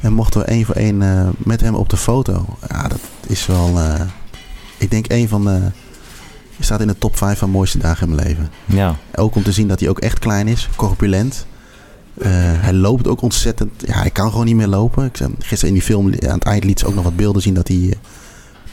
En 0.00 0.12
mochten 0.12 0.40
we 0.40 0.46
één 0.46 0.64
voor 0.64 0.74
één 0.74 1.00
uh, 1.00 1.28
met 1.36 1.60
hem 1.60 1.74
op 1.74 1.88
de 1.88 1.96
foto. 1.96 2.46
Ja, 2.68 2.88
dat 2.88 3.00
is 3.26 3.46
wel, 3.46 3.68
uh, 3.78 4.00
ik 4.78 4.90
denk, 4.90 5.04
een 5.08 5.28
van 5.28 5.44
de 5.44 5.60
Je 6.56 6.64
staat 6.64 6.80
in 6.80 6.86
de 6.86 6.98
top 6.98 7.16
5 7.16 7.38
van 7.38 7.50
mooiste 7.50 7.78
dagen 7.78 8.08
in 8.08 8.14
mijn 8.14 8.28
leven. 8.28 8.50
Ja. 8.64 8.96
Ook 9.14 9.34
om 9.34 9.42
te 9.42 9.52
zien 9.52 9.68
dat 9.68 9.80
hij 9.80 9.88
ook 9.88 9.98
echt 9.98 10.18
klein 10.18 10.48
is, 10.48 10.68
corpulent. 10.76 11.46
Uh, 12.18 12.26
hij 12.36 12.72
loopt 12.72 13.08
ook 13.08 13.22
ontzettend. 13.22 13.70
Ja, 13.86 13.98
hij 13.98 14.10
kan 14.10 14.30
gewoon 14.30 14.46
niet 14.46 14.56
meer 14.56 14.66
lopen. 14.66 15.04
Ik, 15.04 15.16
gisteren 15.38 15.68
in 15.68 15.74
die 15.74 15.82
film 15.82 16.06
aan 16.06 16.34
het 16.34 16.44
eind 16.44 16.64
liet 16.64 16.78
ze 16.78 16.86
ook 16.86 16.94
nog 16.94 17.04
wat 17.04 17.16
beelden 17.16 17.42
zien 17.42 17.54
dat 17.54 17.68
hij 17.68 17.76
uh, 17.76 17.92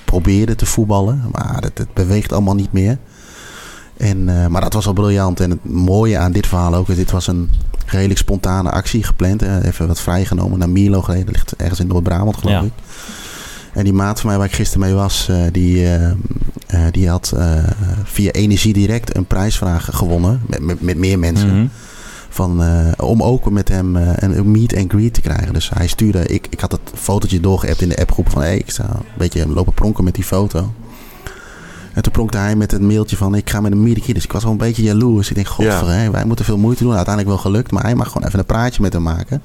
probeerde 0.06 0.56
te 0.56 0.65
voetballen. 0.65 1.24
Maar 1.32 1.63
het, 1.74 1.94
beweegt 1.94 2.32
allemaal 2.32 2.56
niet 2.56 2.72
meer. 2.72 2.98
En, 4.04 4.28
uh, 4.28 4.48
maar 4.48 4.62
dat 4.62 4.74
was 4.74 4.88
al 4.88 4.94
briljant. 4.94 5.40
En 5.40 5.50
het 5.50 5.66
mooie 5.66 6.18
aan 6.18 6.32
dit 6.32 6.48
verhaal 6.48 6.76
ook 6.76 6.90
is: 6.90 6.96
dit 6.96 7.12
was 7.12 7.28
een 7.28 7.50
redelijk 7.86 8.20
spontane 8.20 8.72
actie 8.72 9.04
gepland. 9.04 9.42
Even 9.42 9.88
wat 9.88 10.00
vrijgenomen 10.00 10.60
naar 10.60 10.70
Milo 10.70 11.02
gereden. 11.02 11.26
Dat 11.26 11.36
ligt 11.36 11.56
ergens 11.56 11.80
in 11.80 11.88
Noord-Brabant, 11.88 12.38
geloof 12.38 12.62
ja. 12.62 12.62
ik. 12.62 12.74
En 13.74 13.84
die 13.84 13.94
maat 13.94 14.20
van 14.20 14.30
mij 14.30 14.38
waar 14.38 14.48
ik 14.48 14.54
gisteren 14.54 14.88
mee 14.88 14.94
was, 14.94 15.30
die, 15.52 15.88
die 16.92 17.10
had 17.10 17.34
via 18.04 18.32
Energie 18.32 18.74
Direct 18.74 19.16
een 19.16 19.26
prijsvraag 19.26 19.90
gewonnen. 19.92 20.42
Met, 20.48 20.60
met, 20.60 20.82
met 20.82 20.98
meer 20.98 21.20
mensen. 21.20 21.48
Mm 21.50 21.54
-hmm. 21.54 21.70
Van, 22.30 22.64
uh, 22.64 22.92
om 22.98 23.24
ook 23.24 23.52
met 23.52 23.68
hem 23.70 23.96
uh, 23.96 24.10
een 24.16 24.52
meet 24.52 24.78
and 24.78 24.92
greet 24.92 25.14
te 25.14 25.22
krijgen. 25.22 25.54
Dus 25.54 25.70
hij 25.74 25.88
stuurde, 25.88 26.26
ik, 26.26 26.48
ik 26.50 26.60
had 26.60 26.72
het 26.72 26.82
fotootje 26.94 27.40
doorgeappt 27.40 27.82
in 27.82 27.90
de 27.90 27.98
appgroep 27.98 28.30
van 28.30 28.42
hey, 28.42 28.58
ik 28.58 28.70
sta 28.70 28.84
een 28.84 29.06
beetje 29.18 29.48
lopen 29.48 29.74
pronken 29.74 30.04
met 30.04 30.16
die 30.16 30.24
foto. 30.24 30.74
En 31.94 32.02
toen 32.02 32.12
pronkte 32.12 32.38
hij 32.38 32.56
met 32.56 32.72
een 32.72 32.88
mailtje 32.88 33.18
van 33.18 33.36
ik 33.36 33.50
ga 33.50 33.62
met 33.62 33.72
een 33.72 33.84
meet 33.84 33.96
and 33.96 34.04
greet. 34.04 34.16
Dus 34.16 34.24
ik 34.24 34.32
was 34.32 34.44
wel 34.44 34.52
een 34.52 34.58
beetje 34.58 34.84
jaloers. 34.84 35.30
Ik 35.30 35.36
denk, 35.36 35.48
god, 35.48 35.66
ja. 35.66 35.86
hey, 35.86 36.12
wij 36.12 36.26
moeten 36.26 36.46
veel 36.46 36.58
moeite 36.58 36.84
doen. 36.84 36.96
Uiteindelijk 36.96 37.36
wel 37.36 37.44
gelukt, 37.44 37.72
maar 37.72 37.84
hij 37.84 37.96
mag 37.96 38.08
gewoon 38.08 38.28
even 38.28 38.40
een 38.40 38.46
praatje 38.46 38.82
met 38.82 38.94
hem 38.94 39.04
maken. 39.04 39.42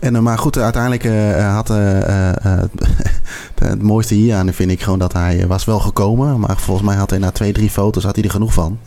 En, 0.00 0.14
uh, 0.14 0.20
maar 0.20 0.38
goed, 0.38 0.58
uiteindelijk 0.58 1.04
had 1.42 1.68
het 3.68 3.82
mooiste 3.82 4.14
hier 4.14 4.34
aan 4.34 4.52
vind 4.52 4.70
ik 4.70 4.82
gewoon 4.82 4.98
dat 4.98 5.12
hij 5.12 5.46
was 5.46 5.64
wel 5.64 5.80
gekomen. 5.80 6.40
Maar 6.40 6.58
volgens 6.58 6.86
mij 6.86 6.96
had 6.96 7.10
hij 7.10 7.18
na 7.18 7.30
twee, 7.30 7.52
drie 7.52 7.70
foto's 7.70 8.04
had 8.04 8.14
hij 8.14 8.24
er 8.24 8.30
genoeg 8.30 8.52
van. 8.52 8.78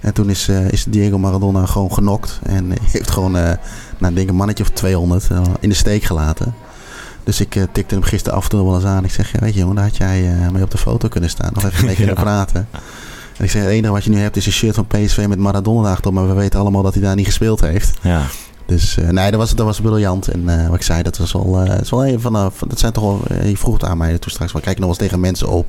En 0.00 0.14
toen 0.14 0.30
is, 0.30 0.48
uh, 0.48 0.70
is 0.70 0.84
Diego 0.88 1.18
Maradona 1.18 1.66
gewoon 1.66 1.92
genokt. 1.92 2.40
En 2.42 2.72
heeft 2.92 3.10
gewoon, 3.10 3.36
uh, 3.36 3.50
nou, 3.98 4.14
denk 4.14 4.28
een 4.28 4.34
mannetje 4.34 4.64
of 4.64 4.70
200 4.70 5.28
uh, 5.32 5.42
in 5.60 5.68
de 5.68 5.74
steek 5.74 6.02
gelaten. 6.02 6.54
Dus 7.30 7.40
ik 7.40 7.66
tikte 7.72 7.94
hem 7.94 8.02
gisteren 8.02 8.38
af 8.38 8.44
en 8.44 8.50
toe 8.50 8.64
wel 8.64 8.74
eens 8.74 8.84
aan. 8.84 9.04
Ik 9.04 9.10
zeg, 9.10 9.32
ja, 9.32 9.38
weet 9.38 9.52
je 9.52 9.58
jongen, 9.58 9.74
daar 9.74 9.84
had 9.84 9.96
jij 9.96 10.36
mee 10.52 10.62
op 10.62 10.70
de 10.70 10.78
foto 10.78 11.08
kunnen 11.08 11.30
staan. 11.30 11.50
Nog 11.52 11.64
even 11.64 11.84
mee 11.84 11.94
kunnen 11.94 12.14
ja. 12.16 12.20
praten. 12.20 12.68
En 13.36 13.44
ik 13.44 13.50
zeg, 13.50 13.62
het 13.62 13.70
enige 13.70 13.92
wat 13.92 14.04
je 14.04 14.10
nu 14.10 14.18
hebt 14.18 14.36
is 14.36 14.46
een 14.46 14.52
shirt 14.52 14.74
van 14.74 14.86
PSV 14.86 15.26
met 15.28 15.38
Maradona 15.38 15.90
achterop. 15.90 16.14
Maar 16.14 16.28
we 16.28 16.34
weten 16.34 16.60
allemaal 16.60 16.82
dat 16.82 16.94
hij 16.94 17.02
daar 17.02 17.14
niet 17.14 17.26
gespeeld 17.26 17.60
heeft. 17.60 17.98
Ja. 18.02 18.22
Dus 18.66 18.96
nee, 19.10 19.30
dat 19.30 19.40
was, 19.40 19.54
dat 19.54 19.66
was 19.66 19.80
briljant. 19.80 20.28
En 20.28 20.68
wat 20.68 20.76
ik 20.76 20.82
zei, 20.82 21.02
dat 21.02 21.18
was 21.18 21.32
wel, 21.32 21.52
dat 21.52 21.80
is 21.80 21.90
wel 21.90 22.06
een 22.06 22.20
van, 22.20 22.32
de, 22.32 22.50
dat 22.68 22.78
zijn 22.78 22.92
toch 22.92 23.04
wel, 23.04 23.22
je 23.44 23.56
vroeg 23.56 23.74
het 23.74 23.84
aan 23.84 23.98
mij 23.98 24.18
toen 24.18 24.30
straks. 24.30 24.52
Maar 24.52 24.62
kijk 24.62 24.78
nog 24.78 24.88
eens 24.88 24.98
tegen 24.98 25.20
mensen 25.20 25.48
op. 25.48 25.66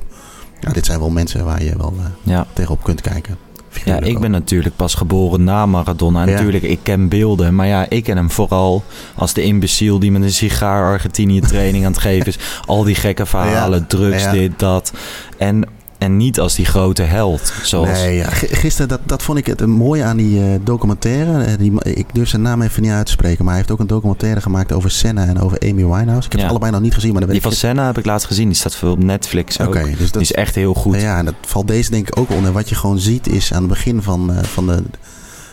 Ja, 0.60 0.72
dit 0.72 0.86
zijn 0.86 0.98
wel 0.98 1.10
mensen 1.10 1.44
waar 1.44 1.62
je 1.62 1.76
wel 1.76 1.94
ja. 2.22 2.46
tegenop 2.52 2.82
kunt 2.82 3.00
kijken. 3.00 3.36
Ja, 3.84 4.00
ik 4.00 4.18
ben 4.18 4.30
natuurlijk 4.30 4.76
pas 4.76 4.94
geboren 4.94 5.44
na 5.44 5.66
Maradona. 5.66 6.24
Ja. 6.24 6.30
Natuurlijk, 6.30 6.64
ik 6.64 6.78
ken 6.82 7.08
beelden. 7.08 7.54
Maar 7.54 7.66
ja, 7.66 7.86
ik 7.88 8.04
ken 8.04 8.16
hem 8.16 8.30
vooral 8.30 8.84
als 9.14 9.32
de 9.32 9.42
imbeciel 9.42 9.98
die 9.98 10.12
met 10.12 10.22
een 10.22 10.32
sigaar 10.32 10.92
Argentinië 10.92 11.40
training 11.40 11.84
aan 11.84 11.92
het 11.92 12.00
geven 12.00 12.26
is. 12.26 12.38
Al 12.66 12.84
die 12.84 12.94
gekke 12.94 13.26
verhalen, 13.26 13.86
drugs, 13.86 14.30
dit, 14.30 14.58
dat. 14.58 14.92
En 15.38 15.64
en 16.02 16.16
niet 16.16 16.40
als 16.40 16.54
die 16.54 16.64
grote 16.64 17.02
held. 17.02 17.52
Zoals... 17.62 17.88
Nee, 17.88 18.16
ja. 18.16 18.26
gisteren, 18.30 18.88
dat, 18.88 19.00
dat 19.04 19.22
vond 19.22 19.38
ik 19.38 19.46
het 19.46 19.66
mooie 19.66 20.04
aan 20.04 20.16
die 20.16 20.38
uh, 20.38 20.54
documentaire. 20.64 21.56
Die, 21.56 21.72
ik 21.82 22.06
durf 22.12 22.28
zijn 22.28 22.42
naam 22.42 22.62
even 22.62 22.82
niet 22.82 22.90
uit 22.90 23.06
te 23.06 23.12
spreken. 23.12 23.44
Maar 23.44 23.54
hij 23.54 23.56
heeft 23.56 23.72
ook 23.72 23.80
een 23.80 23.86
documentaire 23.86 24.40
gemaakt 24.40 24.72
over 24.72 24.90
Senna 24.90 25.26
en 25.26 25.40
over 25.40 25.58
Amy 25.58 25.74
Winehouse. 25.74 26.26
Ik 26.26 26.32
heb 26.32 26.32
ja. 26.32 26.38
het 26.40 26.48
allebei 26.48 26.72
nog 26.72 26.80
niet 26.80 26.94
gezien. 26.94 27.12
Maar 27.12 27.26
die 27.26 27.40
van. 27.40 27.52
Senna 27.52 27.86
heb 27.86 27.98
ik 27.98 28.04
laatst 28.04 28.26
gezien. 28.26 28.46
Die 28.46 28.56
staat 28.56 28.74
veel 28.74 28.90
op 28.90 29.02
Netflix 29.02 29.60
ook. 29.60 29.68
Okay, 29.68 29.90
dus 29.90 29.98
dat, 29.98 30.12
die 30.12 30.22
is 30.22 30.32
echt 30.32 30.54
heel 30.54 30.74
goed. 30.74 31.00
Ja, 31.00 31.18
en 31.18 31.24
dat 31.24 31.34
valt 31.46 31.68
deze 31.68 31.90
denk 31.90 32.08
ik 32.08 32.18
ook 32.18 32.30
onder. 32.30 32.52
Wat 32.52 32.68
je 32.68 32.74
gewoon 32.74 32.98
ziet 32.98 33.26
is 33.26 33.52
aan 33.52 33.62
het 33.62 33.70
begin 33.70 34.02
van, 34.02 34.30
uh, 34.30 34.42
van, 34.42 34.66
de, 34.66 34.82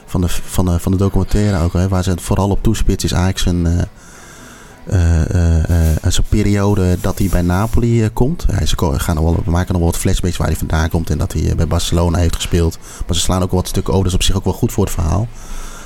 van, 0.06 0.22
de, 0.22 0.28
van, 0.30 0.66
de, 0.66 0.80
van 0.80 0.92
de 0.92 0.98
documentaire 0.98 1.64
ook. 1.64 1.74
Hè, 1.74 1.88
waar 1.88 2.04
ze 2.04 2.10
het 2.10 2.22
vooral 2.22 2.50
op 2.50 2.64
toespitst 2.64 3.06
is 3.06 3.12
eigenlijk 3.12 3.40
zijn... 3.40 3.66
Uh, 3.66 3.82
uh, 4.94 5.60
uh, 5.70 5.89
zo'n 6.14 6.26
periode 6.30 6.98
dat 7.02 7.18
hij 7.18 7.28
bij 7.28 7.42
Napoli 7.42 8.10
komt. 8.10 8.46
Hij, 8.52 8.66
ze 8.66 8.76
gaan 8.78 9.16
nog 9.16 9.24
wel, 9.24 9.42
we 9.46 9.52
maken 9.52 9.72
nog 9.72 9.82
wel 9.82 9.92
wat 9.92 10.00
flashbacks 10.00 10.38
waar 10.38 10.48
hij 10.48 10.56
vandaan 10.56 10.90
komt 10.90 11.10
en 11.10 11.18
dat 11.18 11.34
hij 11.34 11.56
bij 11.56 11.68
Barcelona 11.68 12.18
heeft 12.18 12.36
gespeeld. 12.36 12.78
Maar 13.08 13.16
ze 13.16 13.22
slaan 13.22 13.42
ook 13.42 13.52
wat 13.52 13.68
stukken 13.68 13.94
over, 13.94 14.06
dus 14.06 14.14
op 14.14 14.24
zich 14.24 14.36
ook 14.36 14.44
wel 14.44 14.54
goed 14.54 14.72
voor 14.72 14.84
het 14.84 14.94
verhaal. 14.94 15.28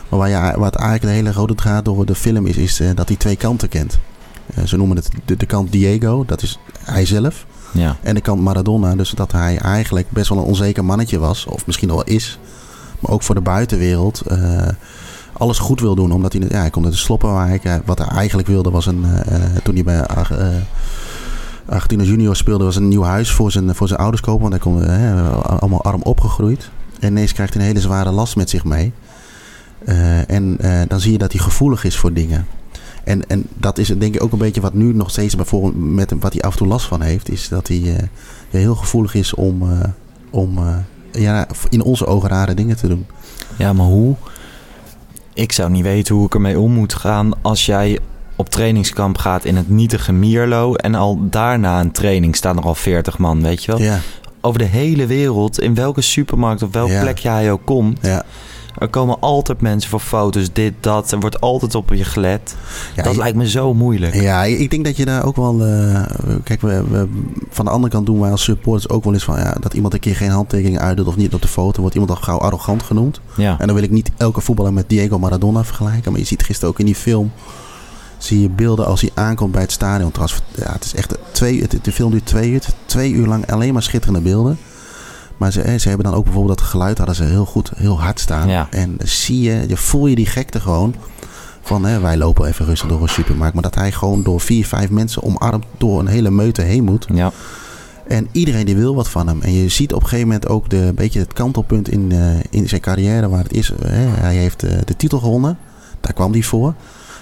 Maar 0.10 0.20
waar 0.20 0.30
je, 0.30 0.60
wat 0.60 0.76
eigenlijk 0.76 1.02
de 1.02 1.10
hele 1.10 1.32
rode 1.32 1.56
draad 1.56 1.86
door 1.86 2.06
de 2.06 2.16
film 2.16 2.46
is, 2.46 2.58
is 2.58 2.82
dat 2.96 3.08
hij 3.08 3.18
twee 3.18 3.36
kanten 3.36 3.70
kent. 3.70 4.00
ze 4.66 4.78
noemen 4.78 4.96
het 4.96 5.10
de, 5.26 5.38
de, 5.38 5.46
kant 5.46 5.72
Diego, 5.72 6.26
dat 6.26 6.42
is 6.42 6.60
hij 6.80 7.06
zelf. 7.06 7.46
Ja. 7.72 7.98
En 8.02 8.16
de 8.16 8.22
kant 8.22 8.42
Maradona, 8.42 8.96
dus 8.96 9.10
dat 9.10 9.32
hij 9.32 9.58
eigenlijk 9.58 10.10
best 10.10 10.30
wel 10.30 10.38
een 10.38 10.44
onzeker 10.44 10.86
mannetje 10.86 11.20
was, 11.20 11.46
of 11.46 11.66
misschien 11.66 11.90
wel 11.90 12.04
is. 12.04 12.40
Maar 13.00 13.12
ook 13.12 13.24
voor 13.24 13.36
de 13.36 13.42
buitenwereld 13.42 14.22
alles 15.34 15.60
goed 15.60 15.80
wil 15.80 15.96
doen. 15.96 16.12
Omdat 16.12 16.34
hij, 16.34 16.42
ja, 16.50 16.60
hij 16.60 16.70
komt 16.70 16.86
uit 16.86 16.94
de 16.94 17.00
sloppenwijk. 17.00 17.82
Wat 17.86 17.98
hij 17.98 18.08
eigenlijk 18.08 18.48
wilde 18.48 18.70
was 18.72 18.86
een... 18.86 19.06
Uh, 19.06 19.36
toen 19.64 19.74
hij 19.74 19.84
bij 19.84 19.98
uh, 19.98 20.48
Argentina 21.66 22.04
Junior 22.04 22.36
speelde... 22.36 22.64
was 22.64 22.76
een 22.76 22.88
nieuw 22.88 23.04
huis 23.04 23.32
voor 23.32 23.52
zijn, 23.52 23.76
voor 23.76 23.88
zijn 23.88 24.00
ouders 24.00 24.22
kopen. 24.22 24.50
Want 24.50 24.54
hij 24.54 24.62
kon 24.62 24.88
allemaal 25.60 25.84
arm 25.84 26.02
opgegroeid. 26.02 26.70
En 27.00 27.10
ineens 27.10 27.34
krijgt 27.34 27.54
hij 27.54 27.62
een 27.62 27.68
hele 27.68 27.82
zware 27.82 28.12
last 28.12 28.36
met 28.36 28.50
zich 28.50 28.64
mee. 28.64 28.92
en 30.28 30.58
dan 30.88 31.00
zie 31.00 31.12
je 31.12 31.18
dat 31.18 31.32
hij 31.32 31.42
gevoelig 31.42 31.84
is 31.84 31.98
voor 31.98 32.14
dingen. 32.14 32.48
En, 33.04 33.28
en 33.30 33.46
dat 33.54 33.78
is 33.78 33.88
denk 33.88 34.16
ik 34.16 34.24
ook 34.24 34.32
een 34.32 34.38
beetje 34.38 34.62
wat 34.62 34.74
nu 34.74 34.94
nog 34.94 35.10
steeds 35.10 35.36
bijvoorbeeld 35.36 35.76
met 35.78 36.10
hem, 36.10 36.20
wat 36.20 36.34
hij 36.34 36.42
af 36.42 36.52
en 36.52 36.58
toe 36.58 36.68
last 36.68 36.86
van 36.86 37.02
heeft. 37.02 37.30
Is 37.30 37.50
dat 37.50 37.68
hij 37.68 38.10
heel 38.50 38.76
gevoelig 38.76 39.14
is 39.14 39.34
om, 39.34 39.64
om 40.30 40.60
ja, 41.12 41.48
in 41.70 41.82
onze 41.82 42.06
ogen 42.06 42.30
rare 42.30 42.54
dingen 42.54 42.78
te 42.78 42.88
doen. 42.88 43.06
Ja, 43.58 43.74
maar 43.74 43.86
hoe? 43.86 44.16
Ik 45.34 45.52
zou 45.52 45.70
niet 45.72 45.84
weten 45.84 46.16
hoe 46.16 46.26
ik 46.26 46.34
ermee 46.34 46.60
om 46.60 46.72
moet 46.72 46.94
gaan 46.94 47.32
als 47.42 47.66
jij 47.66 48.00
op 48.36 48.50
trainingskamp 48.50 49.18
gaat 49.18 49.46
in 49.46 49.56
het 49.56 49.70
nietige 49.70 50.12
Mierlo 50.14 50.74
en 50.76 50.96
al 50.96 51.20
daarna 51.30 51.80
een 51.80 51.92
training 51.92 52.36
staan 52.36 52.58
er 52.58 52.64
al 52.64 52.76
40 52.76 53.18
man, 53.18 53.42
weet 53.42 53.64
je 53.64 53.72
wel? 53.72 53.82
Ja. 53.82 54.00
Over 54.42 54.60
de 54.60 54.66
hele 54.66 55.06
wereld, 55.06 55.60
in 55.60 55.74
welke 55.76 56.02
supermarkt 56.02 56.62
of 56.64 56.72
welk 56.72 56.90
Ja. 56.90 57.02
plekje 57.02 57.30
hij 57.30 57.52
ook 57.52 57.66
komt. 57.66 58.00
Ja. 58.02 58.24
Er 58.78 58.88
komen 58.90 59.20
altijd 59.20 59.62
mensen 59.62 59.90
voor 59.90 60.00
foto's, 60.00 60.50
dit, 60.54 60.74
dat. 60.80 61.12
Er 61.12 61.20
wordt 61.20 61.42
altijd 61.42 61.76
op 61.76 61.90
je 61.94 62.04
gelet. 62.04 62.56
Ja, 62.96 63.04
dat 63.04 63.12
je- 63.14 63.18
lijkt 63.20 63.38
me 63.38 63.50
zo 63.50 63.74
moeilijk. 63.74 64.14
Ja, 64.16 64.44
ik 64.44 64.70
denk 64.70 64.86
dat 64.86 64.98
je 64.98 65.06
daar 65.06 65.26
ook 65.26 65.36
wel. 65.36 65.66
eh, 65.66 66.02
kijk, 66.44 66.62
we, 66.62 66.84
we- 66.90 67.08
van 67.50 67.66
de 67.66 67.72
andere 67.72 67.94
kant 67.94 68.06
doen 68.06 68.20
wij 68.20 68.32
als 68.32 68.44
supporters 68.44 68.90
ook 68.90 69.04
wel 69.04 69.14
eens 69.14 69.24
van 69.24 69.38
ja, 69.40 69.56
dat 69.60 69.74
iemand 69.74 69.94
een 69.94 70.00
keer 70.00 70.16
geen 70.16 70.30
handtekening 70.30 70.80
uitdoet 70.80 71.08
of 71.08 71.16
niet 71.16 71.34
op 71.34 71.42
de 71.42 71.48
foto, 71.48 71.80
wordt 71.82 71.96
iemand 71.96 72.12
al 72.18 72.22
gauw 72.24 72.38
arrogant 72.40 72.84
genoemd. 72.84 73.20
Ja. 73.38 73.56
En 73.60 73.66
dan 73.68 73.76
wil 73.76 73.84
ik 73.86 73.92
niet 73.92 74.12
elke 74.18 74.42
voetballer 74.42 74.74
met 74.74 74.90
Diego 74.90 75.20
Maradona 75.20 75.64
vergelijken, 75.64 76.12
maar 76.12 76.20
je 76.22 76.28
ziet 76.28 76.44
gisteren 76.44 76.70
ook 76.70 76.80
in 76.80 76.86
die 76.86 76.96
film. 76.96 77.32
Zie 78.18 78.42
je 78.42 78.50
beelden 78.50 78.86
als 78.86 79.02
hij 79.02 79.10
aankomt 79.14 79.52
bij 79.52 79.62
het 79.62 79.72
stadion. 79.72 80.12
Trouwens, 80.12 80.42
ja, 80.56 80.72
het 80.72 80.84
is 80.84 80.96
echt 80.96 81.16
twee, 81.32 81.62
het, 81.62 81.78
de 81.82 81.92
film 81.92 82.12
duurt 82.12 82.26
twee 82.26 82.52
uur. 82.52 82.62
Twee 82.86 83.12
uur 83.12 83.28
lang 83.28 83.52
alleen 83.52 83.74
maar 83.74 83.84
schitterende 83.84 84.22
beelden. 84.22 84.58
Maar 85.44 85.52
ze, 85.52 85.62
eh, 85.62 85.80
ze 85.80 85.88
hebben 85.88 86.06
dan 86.06 86.16
ook 86.16 86.24
bijvoorbeeld 86.24 86.58
dat 86.58 86.68
geluid 86.68 86.98
hadden 86.98 87.16
ze 87.16 87.24
heel 87.24 87.46
goed, 87.46 87.72
heel 87.76 88.02
hard 88.02 88.20
staan. 88.20 88.50
Ja. 88.50 88.68
En 88.70 88.98
zie 89.04 89.42
je, 89.42 89.64
je 89.68 89.78
voel 89.78 90.08
je 90.08 90.16
die 90.16 90.26
gekte 90.26 90.60
gewoon. 90.60 90.96
Van 91.62 91.86
hè, 91.86 92.00
wij 92.00 92.18
lopen 92.18 92.48
even 92.48 92.66
rustig 92.66 92.90
door 92.90 93.02
een 93.02 93.10
supermarkt. 93.10 93.54
Maar 93.54 93.64
dat 93.64 93.76
hij 93.76 93.92
gewoon 93.92 94.24
door 94.24 94.42
vier, 94.42 94.66
vijf 94.66 94.90
mensen 94.90 95.24
omarmd 95.24 95.66
door 95.78 96.00
een 96.00 96.08
hele 96.08 96.32
meute 96.32 96.62
heen 96.62 96.84
moet. 96.84 97.06
Ja. 97.14 97.32
En 98.08 98.28
iedereen 98.32 98.66
die 98.66 98.76
wil 98.76 98.96
wat 98.96 99.10
van 99.10 99.28
hem. 99.28 99.42
En 99.42 99.54
je 99.54 99.70
ziet 99.70 99.94
op 99.94 100.02
een 100.02 100.08
gegeven 100.08 100.28
moment 100.28 100.48
ook 100.48 100.70
de, 100.70 100.78
een 100.78 100.96
beetje 100.96 101.20
het 101.20 101.34
kantelpunt 101.34 101.90
in, 101.90 102.12
eh, 102.12 102.40
in 102.50 102.70
zijn 102.70 102.82
carrière 102.82 103.30
waar 103.30 103.44
het 103.44 103.54
is. 103.54 103.72
Hè. 103.84 104.06
Hij 104.06 104.36
heeft 104.36 104.64
eh, 104.64 104.78
de 104.86 104.96
titel 104.96 105.20
gewonnen. 105.20 105.58
Daar 106.00 106.14
kwam 106.14 106.32
hij 106.32 106.44
voor. 106.44 106.74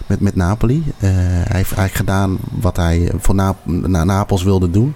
Met, 0.08 0.20
met 0.20 0.36
Napoli. 0.36 0.84
Eh, 0.98 1.10
hij 1.14 1.58
heeft 1.58 1.74
eigenlijk 1.74 1.96
gedaan 1.96 2.38
wat 2.62 2.76
hij 2.76 3.12
voor 3.18 3.36
Nap 3.36 3.58
na 3.66 4.04
Napels 4.04 4.44
wilde 4.44 4.70
doen. 4.70 4.94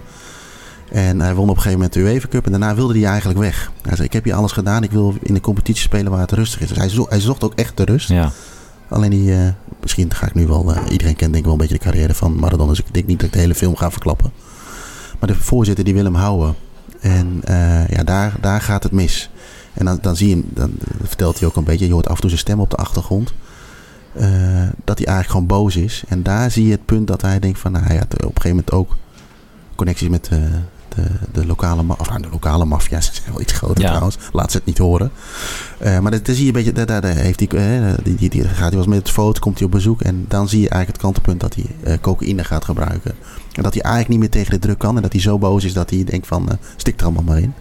En 0.91 1.19
hij 1.19 1.34
won 1.36 1.43
op 1.50 1.56
een 1.56 1.62
gegeven 1.62 1.78
moment 1.78 1.93
de 1.93 2.00
UEFA 2.00 2.28
Cup. 2.28 2.45
En 2.45 2.52
daarna 2.52 2.76
wilde 2.76 3.00
hij 3.00 3.08
eigenlijk 3.10 3.39
weg. 3.39 3.71
Hij 3.82 3.95
zei, 3.95 4.08
ik 4.08 4.13
heb 4.13 4.24
hier 4.24 4.34
alles 4.34 4.52
gedaan. 4.52 4.84
Ik 4.84 4.91
wil 4.91 5.15
in 5.21 5.34
de 5.34 5.39
competitie 5.41 5.82
spelen 5.84 6.12
waar 6.12 6.21
het 6.21 6.32
rustig 6.32 6.60
is. 6.62 6.67
Dus 6.67 6.78
hij, 6.78 6.89
zo- 6.89 7.06
hij 7.10 7.19
zocht 7.19 7.43
ook 7.43 7.54
echt 7.56 7.78
de 7.78 7.84
rust. 7.86 8.10
ja. 8.10 8.32
Alleen 8.89 9.10
die, 9.10 9.34
eh, 9.34 9.48
misschien 9.82 10.13
ga 10.13 10.26
ik 10.28 10.34
nu 10.34 10.48
wel, 10.48 10.74
eh, 10.74 10.82
iedereen 10.91 11.15
kent 11.15 11.32
denk 11.32 11.36
ik 11.36 11.43
wel 11.43 11.52
een 11.54 11.58
beetje 11.58 11.78
de 11.78 11.84
carrière 11.84 12.13
van 12.13 12.36
Maradona. 12.39 12.69
Dus 12.69 12.80
ik 12.80 12.93
denk 12.93 13.06
niet 13.08 13.17
dat 13.19 13.28
ik 13.28 13.34
de 13.34 13.39
hele 13.39 13.56
film 13.56 13.76
ga 13.76 13.91
verklappen. 13.91 14.32
Maar 15.19 15.30
de 15.30 15.36
voorzitter 15.36 15.84
die 15.86 15.93
wil 15.93 16.04
hem 16.04 16.15
houden. 16.15 16.56
En 17.00 17.41
eh, 17.43 17.88
ja, 17.88 18.04
daar, 18.04 18.34
daar 18.41 18.62
gaat 18.62 18.84
het 18.84 18.91
mis. 18.91 19.30
En 19.74 19.86
dan, 19.86 19.98
dan 20.02 20.15
zie 20.15 20.28
je 20.30 20.36
hem, 20.36 20.45
dan 20.54 20.71
vertelt 21.04 21.39
hij 21.39 21.48
ook 21.48 21.56
een 21.56 21.63
beetje, 21.63 21.88
je 21.88 21.93
hoort 21.93 22.08
af 22.08 22.15
en 22.15 22.19
toe 22.21 22.30
zijn 22.30 22.41
stem 22.41 22.60
op 22.60 22.69
de 22.69 22.76
achtergrond. 22.76 23.34
dat 24.84 24.98
hij 24.98 25.08
eigenlijk 25.08 25.28
gewoon 25.30 25.45
boos 25.48 25.76
is. 25.76 26.04
En 26.08 26.24
daar 26.24 26.52
zie 26.52 26.65
je 26.65 26.71
het 26.71 26.86
punt 26.86 27.08
dat 27.08 27.21
hij 27.21 27.39
denkt 27.39 27.60
van, 27.60 27.71
nou, 27.71 27.86
hij 27.86 27.95
had 27.98 28.13
op 28.13 28.19
een 28.21 28.26
gegeven 28.28 28.50
moment 28.50 28.71
ook 28.71 28.95
connecties 29.76 30.10
met 30.10 30.30
de, 30.96 31.04
de 31.32 31.46
lokale, 31.46 31.84
ma- 31.84 31.96
of 31.98 32.10
nou, 32.10 32.22
de 32.22 32.28
lokale 32.32 32.66
maffia. 32.66 33.02
Ze 33.06 33.12
zijn 33.14 33.32
wel 33.32 33.42
iets 33.42 33.54
groter 33.54 33.82
Ja. 33.82 33.88
trouwens. 33.88 34.18
Laat 34.32 34.52
ze 34.52 34.58
het 34.58 34.66
niet 34.66 34.78
horen. 34.78 35.12
Eh, 35.78 36.00
maar 36.00 36.12
dat, 36.12 36.22
zie 36.24 36.40
je 36.42 36.46
een 36.48 36.52
beetje, 36.54 36.72
daar, 36.72 36.86
daar, 36.86 37.02
daar 37.02 37.16
heeft 37.16 37.40
hij, 37.40 37.50
eh, 37.50 37.94
die, 38.04 38.16
die, 38.16 38.30
die 38.30 38.44
gaat 38.44 38.58
hij 38.60 38.70
wel 38.70 38.80
eens 38.80 38.88
met 38.88 38.98
het 38.98 39.10
foto, 39.10 39.40
komt 39.40 39.58
hij 39.58 39.66
op 39.66 39.72
bezoek. 39.72 40.02
En 40.02 40.26
dan 40.28 40.50
zie 40.50 40.62
je 40.62 40.70
eigenlijk 40.70 41.02
het 41.02 41.12
kantelpunt 41.12 41.40
dat 41.40 41.56
hij 41.56 41.94
eh, 41.94 42.00
cocaïne 42.02 42.44
gaat 42.44 42.66
gebruiken. 42.66 43.16
En 43.52 43.64
dat 43.64 43.74
hij 43.74 43.82
eigenlijk 43.84 44.10
niet 44.10 44.20
meer 44.20 44.30
tegen 44.30 44.52
de 44.52 44.60
druk 44.60 44.78
kan. 44.78 44.96
En 44.96 45.02
dat 45.02 45.12
hij 45.12 45.22
zo 45.22 45.38
boos 45.38 45.64
is 45.64 45.74
dat 45.74 45.90
hij 45.90 46.04
denkt 46.04 46.28
van, 46.28 46.50
eh, 46.50 46.56
stik 46.76 47.00
er 47.00 47.06
allemaal 47.06 47.24
maar 47.24 47.40
in. 47.40 47.54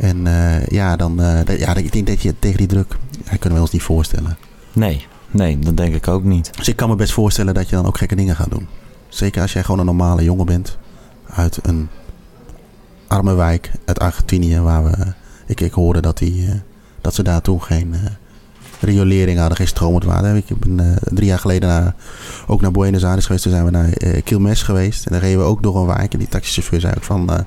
En 0.00 0.26
uh, 0.26 0.66
ja, 0.66 0.96
dan, 0.96 1.20
uh, 1.20 1.58
ja, 1.58 1.74
ik 1.74 1.92
denk 1.92 2.06
dat 2.06 2.22
je 2.22 2.34
tegen 2.38 2.58
die 2.58 2.66
druk, 2.66 2.96
ja, 3.24 3.36
kunnen 3.36 3.54
we 3.58 3.60
ons 3.64 3.70
niet 3.72 3.82
voorstellen. 3.82 4.36
Nee, 4.72 5.06
nee, 5.30 5.58
dat 5.58 5.76
denk 5.76 5.94
ik 5.94 6.08
ook 6.08 6.24
niet. 6.24 6.50
Dus 6.56 6.68
ik 6.68 6.76
kan 6.76 6.88
me 6.88 6.96
best 6.96 7.12
voorstellen 7.12 7.54
dat 7.54 7.68
je 7.68 7.76
dan 7.76 7.86
ook 7.86 7.98
gekke 7.98 8.14
dingen 8.16 8.36
gaat 8.36 8.50
doen. 8.50 8.66
Zeker 9.08 9.42
als 9.42 9.52
jij 9.52 9.62
gewoon 9.62 9.80
een 9.80 9.86
normale 9.86 10.24
jongen 10.24 10.46
bent 10.46 10.76
uit 11.30 11.58
een 11.62 11.88
arme 13.06 13.34
wijk 13.34 13.70
uit 13.84 13.98
Argentinië, 13.98 14.60
waar 14.60 14.84
we, 14.84 15.12
ik, 15.46 15.60
ik 15.60 15.72
hoorde 15.72 16.00
dat, 16.00 16.18
die, 16.18 16.46
uh, 16.46 16.52
dat 17.00 17.14
ze 17.14 17.22
daar 17.22 17.42
toen 17.42 17.62
geen 17.62 17.94
riolering 18.80 19.38
hadden, 19.38 19.56
geen 19.56 19.66
stromend 19.66 20.04
water. 20.04 20.36
Ik 20.36 20.58
ben 20.58 20.98
drie 21.02 21.26
jaar 21.26 21.38
geleden 21.38 21.68
naar, 21.68 21.94
ook 22.46 22.60
naar 22.60 22.70
Buenos 22.70 23.04
Aires 23.04 23.24
geweest. 23.26 23.42
Toen 23.42 23.52
zijn 23.52 23.64
we 23.64 23.70
naar 23.70 23.90
Quilmes 24.24 24.62
geweest. 24.62 25.06
En 25.06 25.12
daar 25.12 25.20
reden 25.20 25.38
we 25.38 25.44
ook 25.44 25.62
door 25.62 25.76
een 25.76 25.86
wijk. 25.86 26.12
En 26.12 26.18
die 26.18 26.28
taxichauffeur 26.28 26.80
zei 26.80 26.94
ook 26.96 27.04
van 27.04 27.44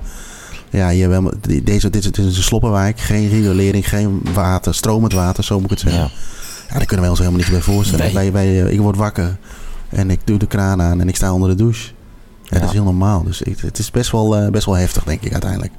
ja, 0.70 0.90
hier, 0.90 1.30
deze, 1.62 1.90
dit, 1.90 2.18
is 2.18 2.36
een 2.36 2.42
sloppenwijk. 2.42 3.00
Geen 3.00 3.28
riolering, 3.28 3.88
geen 3.88 4.22
water, 4.34 4.74
stromend 4.74 5.12
water, 5.12 5.44
zo 5.44 5.54
moet 5.54 5.64
ik 5.64 5.70
het 5.70 5.80
zeggen. 5.80 6.00
Ja, 6.00 6.10
ja 6.68 6.74
daar 6.74 6.84
kunnen 6.84 7.00
wij 7.00 7.08
ons 7.08 7.18
helemaal 7.18 7.40
niet 7.40 7.50
bij 7.50 7.60
voorstellen. 7.60 8.14
Wij, 8.14 8.32
wij, 8.32 8.58
ik 8.58 8.80
word 8.80 8.96
wakker 8.96 9.36
en 9.88 10.10
ik 10.10 10.20
doe 10.24 10.38
de 10.38 10.46
kraan 10.46 10.82
aan 10.82 11.00
en 11.00 11.08
ik 11.08 11.16
sta 11.16 11.32
onder 11.32 11.48
de 11.48 11.54
douche. 11.54 11.90
Ja, 12.50 12.58
Dat 12.58 12.68
is 12.68 12.74
heel 12.74 12.84
normaal. 12.84 13.22
Dus 13.22 13.42
het 13.60 13.78
is 13.78 13.90
best 13.90 14.10
wel, 14.10 14.42
uh, 14.42 14.48
best 14.48 14.66
wel 14.66 14.74
heftig, 14.74 15.04
denk 15.04 15.22
ik, 15.22 15.32
uiteindelijk. 15.32 15.72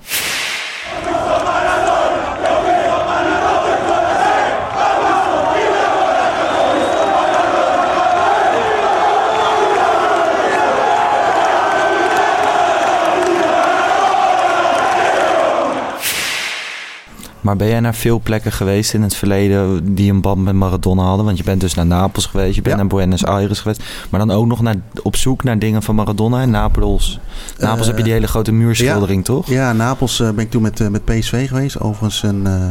Maar 17.50 17.58
ben 17.58 17.68
jij 17.68 17.80
naar 17.80 17.96
veel 17.96 18.20
plekken 18.20 18.52
geweest 18.52 18.94
in 18.94 19.02
het 19.02 19.16
verleden 19.16 19.96
die 19.96 20.12
een 20.12 20.22
band 20.22 20.44
met 20.44 20.54
Maradona 20.54 21.04
hadden? 21.04 21.26
Want 21.26 21.38
je 21.38 21.44
bent 21.44 21.62
dus 21.62 21.74
naar 21.74 21.86
Napels 21.86 22.26
geweest, 22.26 22.56
je 22.56 22.62
bent 22.62 22.76
naar 22.76 22.88
Buenos 22.88 23.26
Aires 23.26 23.60
geweest. 23.60 23.84
Maar 24.10 24.20
dan 24.20 24.32
ook 24.32 24.46
nog 24.46 24.62
naar, 24.62 24.76
op 25.04 25.16
zoek 25.16 25.44
naar 25.44 25.60
dingen 25.60 25.84
van 25.84 25.96
Maradona 25.96 26.42
in 26.42 26.50
Napels. 26.50 27.20
Napels 27.58 27.88
heb 27.88 27.98
je 27.98 28.04
die 28.04 28.14
hele 28.14 28.28
grote 28.28 28.52
muurschildering, 28.52 29.26
toch? 29.26 29.48
Ja, 29.48 29.74
Napels 29.74 30.20
uh, 30.20 30.30
ben 30.30 30.44
ik 30.44 30.50
toen 30.50 30.62
met, 30.62 30.80
uh, 30.80 30.88
met 30.88 31.06
PSV 31.06 31.48
geweest. 31.48 31.80
Overigens 31.80 32.24
een... 32.24 32.42
Uh, 32.46 32.70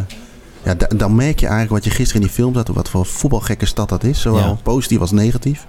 ja, 0.63 0.75
dan 0.97 1.15
merk 1.15 1.41
je 1.41 1.47
eigenlijk 1.47 1.75
wat 1.75 1.85
je 1.85 1.99
gisteren 1.99 2.23
in 2.23 2.27
die 2.27 2.37
film 2.37 2.55
zat, 2.55 2.69
wat 2.69 2.89
voor 2.89 3.07
voetbalgekke 3.07 3.67
stad 3.67 3.89
dat 3.89 4.05
is. 4.05 4.21
Zowel 4.21 4.59
positief 4.63 5.01
als 5.01 5.11
negatief. 5.11 5.67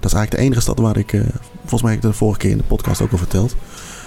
Dat 0.00 0.04
is 0.04 0.12
eigenlijk 0.12 0.30
de 0.30 0.38
enige 0.38 0.60
stad 0.60 0.78
waar 0.78 0.96
ik, 0.96 1.10
volgens 1.60 1.82
mij 1.82 1.92
heb 1.92 2.04
ik 2.04 2.10
de 2.10 2.16
vorige 2.16 2.38
keer 2.38 2.50
in 2.50 2.56
de 2.56 2.64
podcast 2.64 3.00
ook 3.00 3.12
al 3.12 3.18
verteld. 3.18 3.56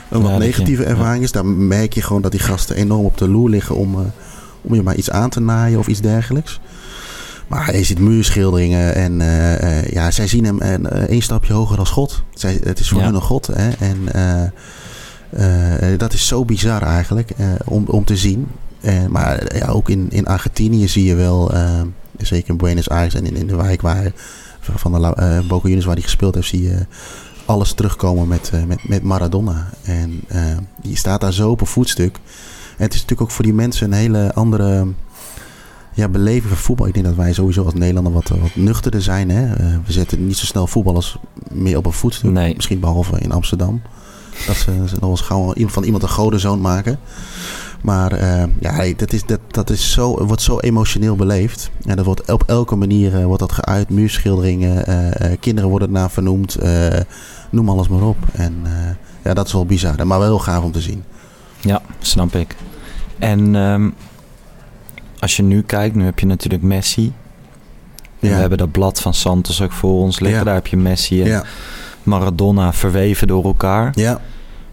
Een 0.09 0.21
wat 0.21 0.37
negatieve 0.37 0.83
ervaring 0.83 1.23
is. 1.23 1.31
Daar 1.31 1.45
merk 1.45 1.93
je 1.93 2.01
gewoon 2.01 2.21
dat 2.21 2.31
die 2.31 2.39
gasten 2.39 2.75
enorm 2.75 3.05
op 3.05 3.17
de 3.17 3.29
loer 3.29 3.49
liggen 3.49 3.75
om 3.75 4.11
om 4.61 4.75
je 4.75 4.83
maar 4.83 4.95
iets 4.95 5.09
aan 5.09 5.29
te 5.29 5.39
naaien 5.39 5.79
of 5.79 5.87
iets 5.87 6.01
dergelijks. 6.01 6.59
Maar 7.49 7.75
je 7.75 7.83
ziet 7.83 7.99
muurschilderingen 7.99 8.95
en 8.95 9.19
uh, 9.19 9.87
ja, 9.87 10.11
zij 10.11 10.27
zien 10.27 10.45
hem 10.45 10.61
uh, 10.61 10.89
één 10.91 11.21
stapje 11.21 11.53
hoger 11.53 11.75
dan 11.75 11.87
God. 11.87 12.23
Zij, 12.33 12.59
het 12.63 12.79
is 12.79 12.89
voor 12.89 13.01
hun 13.01 13.15
een 13.15 13.21
God. 13.21 13.49
Hè? 13.53 13.69
En 13.69 13.97
dat 15.97 16.13
is 16.13 16.27
zo 16.27 16.45
bizar 16.45 16.81
eigenlijk 16.81 17.31
om, 17.65 17.83
om 17.87 18.03
te 18.05 18.17
zien. 18.17 18.47
maar 19.09 19.55
ja, 19.55 19.67
ook 19.67 19.89
in, 19.89 20.07
in 20.09 20.25
Argentinië 20.25 20.87
zie 20.87 21.03
je 21.03 21.15
wel, 21.15 21.51
zeker 22.17 22.49
in 22.49 22.57
Buenos 22.57 22.89
Aires 22.89 23.13
en 23.13 23.25
in, 23.25 23.35
in 23.35 23.47
de 23.47 23.55
wijk 23.55 23.81
waar, 23.81 24.11
van 24.59 24.91
de 24.91 25.15
uh, 25.19 25.47
Boca 25.47 25.63
Juniors 25.63 25.85
waar 25.85 25.95
hij 25.95 26.03
gespeeld 26.03 26.35
heeft, 26.35 26.47
zie 26.47 26.63
je 26.63 26.85
alles 27.45 27.73
terugkomen 27.73 28.27
met, 28.27 28.51
met, 28.67 28.87
met 28.87 29.03
Maradona. 29.03 29.69
En 29.83 30.21
die 30.81 30.97
staat 30.97 31.21
daar 31.21 31.33
zo 31.33 31.49
op 31.49 31.61
een 31.61 31.67
voetstuk 31.67 32.19
het 32.79 32.93
is 32.93 33.01
natuurlijk 33.01 33.21
ook 33.21 33.35
voor 33.35 33.45
die 33.45 33.53
mensen 33.53 33.85
een 33.85 33.97
hele 33.97 34.33
andere 34.33 34.87
ja, 35.93 36.07
beleving 36.07 36.47
van 36.47 36.57
voetbal. 36.57 36.87
Ik 36.87 36.93
denk 36.93 37.05
dat 37.05 37.15
wij 37.15 37.33
sowieso 37.33 37.63
als 37.63 37.73
Nederlander 37.73 38.13
wat, 38.13 38.27
wat 38.29 38.55
nuchterder 38.55 39.01
zijn. 39.01 39.29
Hè? 39.29 39.45
Uh, 39.45 39.77
we 39.85 39.91
zetten 39.91 40.27
niet 40.27 40.37
zo 40.37 40.45
snel 40.45 40.67
voetballers 40.67 41.17
meer 41.51 41.77
op 41.77 41.85
een 41.85 41.91
voetstuk. 41.91 42.31
Nee. 42.31 42.55
Misschien 42.55 42.79
behalve 42.79 43.19
in 43.19 43.31
Amsterdam. 43.31 43.81
Dat 44.47 44.55
ze, 44.55 44.83
ze 44.87 44.95
nog 44.99 45.09
eens 45.09 45.21
gauw 45.21 45.53
van 45.55 45.83
iemand 45.83 46.03
een 46.03 46.09
godenzoon 46.09 46.61
maken. 46.61 46.99
Maar 47.81 48.21
uh, 48.21 48.43
ja, 48.59 48.93
dat, 48.97 49.13
is, 49.13 49.25
dat, 49.25 49.39
dat 49.47 49.69
is 49.69 49.91
zo, 49.91 50.25
wordt 50.25 50.41
zo 50.41 50.59
emotioneel 50.59 51.15
beleefd. 51.15 51.71
En 51.85 51.95
dat 51.95 52.05
wordt 52.05 52.31
op 52.31 52.43
elke 52.47 52.75
manier 52.75 53.19
uh, 53.19 53.25
wordt 53.25 53.39
dat 53.39 53.51
geuit. 53.51 53.89
Muurschilderingen, 53.89 54.85
kinderen 55.39 55.69
worden 55.69 55.91
naar 55.91 56.11
vernoemd. 56.11 56.57
noem 57.49 57.69
alles 57.69 57.87
maar 57.87 58.01
op. 58.01 58.17
En 58.31 58.55
ja, 59.23 59.33
dat 59.33 59.47
is 59.47 59.53
wel 59.53 59.65
bizar. 59.65 60.07
Maar 60.07 60.19
wel 60.19 60.27
heel 60.27 60.39
gaaf 60.39 60.63
om 60.63 60.71
te 60.71 60.81
zien. 60.81 61.03
Ja, 61.59 61.81
snap 61.99 62.35
ik. 62.35 62.55
En 63.19 63.55
um, 63.55 63.93
als 65.19 65.35
je 65.35 65.43
nu 65.43 65.61
kijkt, 65.61 65.95
nu 65.95 66.05
heb 66.05 66.19
je 66.19 66.25
natuurlijk 66.25 66.63
Messi. 66.63 67.13
Ja. 68.19 68.29
We 68.29 68.35
hebben 68.35 68.57
dat 68.57 68.71
blad 68.71 69.01
van 69.01 69.13
Santos 69.13 69.61
ook 69.61 69.71
voor 69.71 69.93
ons 69.93 70.19
liggen. 70.19 70.39
Ja. 70.39 70.45
Daar 70.45 70.55
heb 70.55 70.67
je 70.67 70.77
Messi 70.77 71.21
en 71.21 71.27
ja. 71.27 71.43
Maradona 72.03 72.73
verweven 72.73 73.27
door 73.27 73.43
elkaar. 73.43 73.91
Ja. 73.95 74.21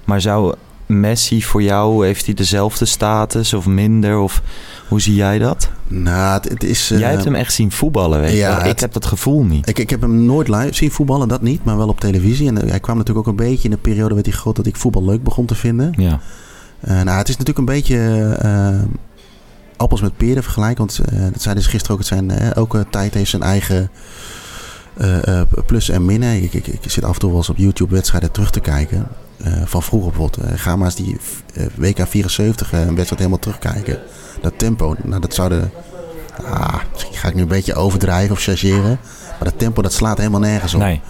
Maar 0.04 0.20
zou 0.20 0.54
Messi 0.86 1.42
voor 1.42 1.62
jou, 1.62 2.06
heeft 2.06 2.26
hij 2.26 2.34
dezelfde 2.34 2.84
status 2.84 3.54
of 3.54 3.66
minder? 3.66 4.18
Of 4.18 4.42
hoe 4.88 5.00
zie 5.00 5.14
jij 5.14 5.38
dat? 5.38 5.70
Nou, 5.88 6.40
het, 6.48 6.64
is... 6.64 6.92
Uh, 6.92 6.98
jij 6.98 7.10
hebt 7.10 7.24
hem 7.24 7.34
echt 7.34 7.52
zien 7.52 7.72
voetballen, 7.72 8.20
weet 8.20 8.30
je 8.30 8.36
ja, 8.36 8.62
Ik 8.64 8.80
heb 8.80 8.92
dat 8.92 9.06
gevoel 9.06 9.44
niet. 9.44 9.68
Ik, 9.68 9.78
ik 9.78 9.90
heb 9.90 10.00
hem 10.00 10.24
nooit 10.24 10.48
live 10.48 10.74
zien 10.74 10.90
voetballen, 10.90 11.28
dat 11.28 11.42
niet. 11.42 11.64
Maar 11.64 11.76
wel 11.76 11.88
op 11.88 12.00
televisie. 12.00 12.48
En 12.48 12.68
hij 12.68 12.80
kwam 12.80 12.96
natuurlijk 12.96 13.26
ook 13.26 13.38
een 13.38 13.44
beetje 13.46 13.64
in 13.64 13.70
de 13.70 13.76
periode... 13.76 14.14
werd 14.14 14.26
hij 14.26 14.34
groot 14.34 14.56
dat 14.56 14.66
ik 14.66 14.76
voetbal 14.76 15.04
leuk 15.04 15.22
begon 15.22 15.46
te 15.46 15.54
vinden. 15.54 15.92
Ja. 15.96 16.20
Uh, 16.80 16.90
nou, 17.02 17.18
het 17.18 17.28
is 17.28 17.36
natuurlijk 17.36 17.58
een 17.58 17.74
beetje 17.74 17.96
uh, 18.44 18.82
appels 19.76 20.00
met 20.00 20.16
peren 20.16 20.42
vergelijken. 20.42 20.78
Want 20.78 21.00
uh, 21.12 21.20
dat 21.32 21.42
zeiden 21.42 21.64
ze 21.64 21.70
gisteren 21.70 21.92
ook. 21.92 21.98
Het 21.98 22.08
zijn, 22.08 22.30
elke 22.30 22.86
tijd 22.90 23.14
heeft 23.14 23.30
zijn 23.30 23.42
eigen 23.42 23.90
plus 25.66 25.88
en 25.88 26.04
minnen. 26.04 26.42
Ik, 26.42 26.52
ik, 26.52 26.66
ik, 26.66 26.90
zit 26.90 27.04
af 27.04 27.12
en 27.12 27.18
toe 27.18 27.28
wel 27.28 27.38
eens 27.38 27.48
op 27.48 27.56
YouTube 27.56 27.94
wedstrijden 27.94 28.30
terug 28.30 28.50
te 28.50 28.60
kijken. 28.60 29.08
van 29.64 29.82
vroeger 29.82 30.10
bijvoorbeeld. 30.10 30.60
ga 30.60 30.76
maar 30.76 30.86
eens 30.86 30.94
die 30.96 31.16
WK 31.74 32.06
74 32.08 32.72
een 32.72 32.78
wedstrijd 32.78 33.18
helemaal 33.18 33.38
terugkijken. 33.38 33.98
Dat 34.40 34.58
tempo, 34.58 34.94
nou 35.02 35.20
dat 35.20 35.34
zouden... 35.34 35.70
Ah, 36.44 36.74
misschien 36.92 37.16
ga 37.16 37.28
ik 37.28 37.34
nu 37.34 37.42
een 37.42 37.48
beetje 37.48 37.74
overdrijven 37.74 38.34
of 38.34 38.42
chargeren. 38.42 38.98
Maar 39.28 39.44
dat 39.44 39.58
tempo 39.58 39.82
dat 39.82 39.92
slaat 39.92 40.18
helemaal 40.18 40.40
nergens 40.40 40.74
op. 40.74 40.80
Nee. 40.80 41.00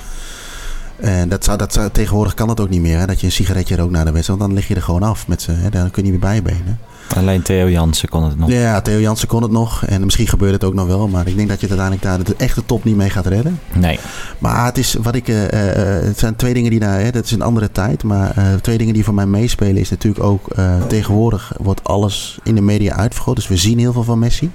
En 1.01 1.29
dat 1.29 1.45
zou, 1.45 1.59
dat 1.59 1.73
zou, 1.73 1.91
tegenwoordig 1.91 2.35
kan 2.35 2.49
dat 2.49 2.61
ook 2.61 2.69
niet 2.69 2.81
meer. 2.81 2.99
Hè? 2.99 3.07
Dat 3.07 3.21
je 3.21 3.27
een 3.27 3.33
sigaretje 3.33 3.77
rookt 3.77 3.91
na 3.91 4.05
de 4.05 4.13
wedstrijd. 4.13 4.39
Want 4.39 4.51
dan 4.51 4.61
lig 4.61 4.69
je 4.69 4.75
er 4.75 4.83
gewoon 4.83 5.03
af. 5.03 5.29
Met 5.29 5.43
z'n, 5.43 5.69
dan 5.71 5.91
kun 5.91 6.05
je 6.05 6.11
niet 6.11 6.21
meer 6.21 6.31
bijbenen. 6.31 6.79
Alleen 7.17 7.43
Theo 7.43 7.69
Jansen 7.69 8.09
kon 8.09 8.25
het 8.25 8.39
nog. 8.39 8.51
Ja, 8.51 8.81
Theo 8.81 9.01
Jansen 9.01 9.29
kon 9.29 9.43
het 9.43 9.51
nog. 9.51 9.85
En 9.85 10.05
misschien 10.05 10.29
gebeurt 10.29 10.53
het 10.53 10.65
ook 10.65 10.75
nog 10.75 10.87
wel. 10.87 11.09
Maar 11.09 11.27
ik 11.27 11.37
denk 11.37 11.49
dat 11.49 11.61
je 11.61 11.67
het 11.67 11.79
uiteindelijk 11.79 12.27
daar 12.27 12.37
de 12.37 12.45
echte 12.45 12.65
top 12.67 12.85
niet 12.85 12.97
mee 12.97 13.11
gaat 13.11 13.27
redden. 13.27 13.61
Nee. 13.75 13.99
Maar 14.39 14.65
het, 14.65 14.79
is 14.79 14.95
wat 15.03 15.15
ik, 15.15 15.29
uh, 15.29 15.37
het 15.51 16.19
zijn 16.19 16.37
twee 16.37 16.55
dingen 16.55 16.71
die 16.71 16.81
daar... 16.81 17.01
Hè, 17.01 17.11
dat 17.11 17.25
is 17.25 17.31
een 17.31 17.43
andere 17.43 17.73
tijd. 17.73 18.03
Maar 18.03 18.35
uh, 18.39 18.45
twee 18.55 18.79
dingen 18.79 18.95
die 18.95 19.05
voor 19.05 19.15
mij 19.15 19.27
meespelen 19.27 19.77
is 19.77 19.91
natuurlijk 19.91 20.25
ook... 20.25 20.49
Tegenwoordig 20.89 21.53
wordt 21.59 21.85
alles 21.85 22.39
in 22.43 22.55
de 22.55 22.61
media 22.61 22.97
uitvergroot. 22.97 23.37
Dus 23.37 23.49
we 23.49 23.57
zien 23.57 23.79
heel 23.79 23.93
veel 23.93 24.05
van 24.05 24.19
Messi. 24.19 24.51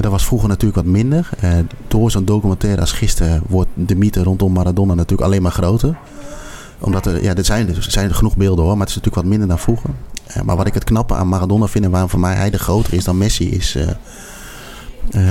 Dat 0.00 0.10
was 0.10 0.24
vroeger 0.24 0.48
natuurlijk 0.48 0.76
wat 0.76 0.94
minder. 0.94 1.28
Uh, 1.44 1.52
door 1.88 2.10
zo'n 2.10 2.24
documentaire 2.24 2.80
als 2.80 2.92
gisteren 2.92 3.42
wordt 3.46 3.68
de 3.74 3.94
mythe 3.96 4.22
rondom 4.22 4.52
Maradona 4.52 4.94
natuurlijk 4.94 5.28
alleen 5.28 5.42
maar 5.42 5.52
groter. 5.52 5.98
Omdat 6.78 7.06
er, 7.06 7.22
ja, 7.22 7.34
er 7.34 7.44
zijn, 7.44 7.68
er 7.68 7.86
zijn 7.88 8.14
genoeg 8.14 8.36
beelden 8.36 8.64
hoor, 8.64 8.76
maar 8.76 8.86
het 8.86 8.88
is 8.88 8.94
natuurlijk 8.94 9.22
wat 9.22 9.30
minder 9.30 9.48
dan 9.48 9.58
vroeger. 9.58 9.90
Uh, 10.36 10.42
maar 10.42 10.56
wat 10.56 10.66
ik 10.66 10.74
het 10.74 10.84
knappe 10.84 11.14
aan 11.14 11.28
Maradona 11.28 11.66
vind 11.66 11.84
en 11.84 11.90
waarom 11.90 12.10
voor 12.10 12.20
mij 12.20 12.34
hij 12.34 12.50
de 12.50 12.58
groter 12.58 12.92
is 12.92 13.04
dan 13.04 13.18
Messi 13.18 13.50
is... 13.50 13.76
Uh, 13.76 13.86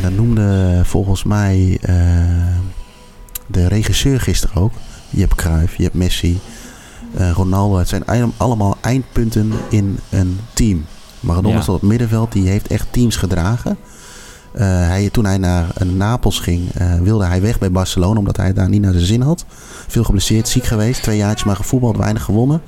dat 0.02 0.12
noemde 0.12 0.82
volgens 0.84 1.24
mij 1.24 1.80
de 3.48 3.68
regisseur 3.68 4.20
gisteren 4.20 4.62
ook. 4.62 4.72
Je 5.10 5.20
hebt 5.20 5.36
Cruijff, 5.36 5.76
je 5.76 5.84
hebt 5.84 5.96
Messi, 5.96 6.40
Ronaldo. 7.34 7.78
Het 7.78 7.88
zijn 7.88 8.04
allemaal 8.38 8.78
eindpunten 8.82 9.52
in 9.70 10.00
een 10.10 10.40
team. 10.54 10.86
Maradona 11.20 11.56
ja. 11.56 11.60
op 11.68 11.74
het 11.74 11.82
middenveld, 11.82 12.32
die 12.32 12.48
heeft 12.48 12.68
echt 12.68 12.88
teams 12.92 13.16
gedragen... 13.16 13.78
Uh, 14.58 14.64
hij, 14.64 15.10
toen 15.10 15.26
hij 15.26 15.38
naar 15.38 15.66
uh, 15.82 15.92
Napels 15.92 16.40
ging, 16.40 16.70
uh, 16.82 16.94
wilde 17.00 17.26
hij 17.26 17.42
weg 17.42 17.60
bij 17.60 17.72
Barcelona 17.72 18.20
omdat 18.20 18.38
hij 18.38 18.54
daar 18.54 18.70
niet 18.70 18.82
naar 18.82 18.94
zijn 18.94 19.06
zin 19.06 19.22
had. 19.22 19.46
Veel 19.88 20.04
geblesseerd, 20.04 20.48
ziek 20.48 20.64
geweest, 20.64 21.04
twee 21.04 21.18
jaartjes 21.18 21.44
maar 21.44 21.56
gevoetbald, 21.56 21.98
weinig 21.98 22.24
gewonnen. 22.24 22.62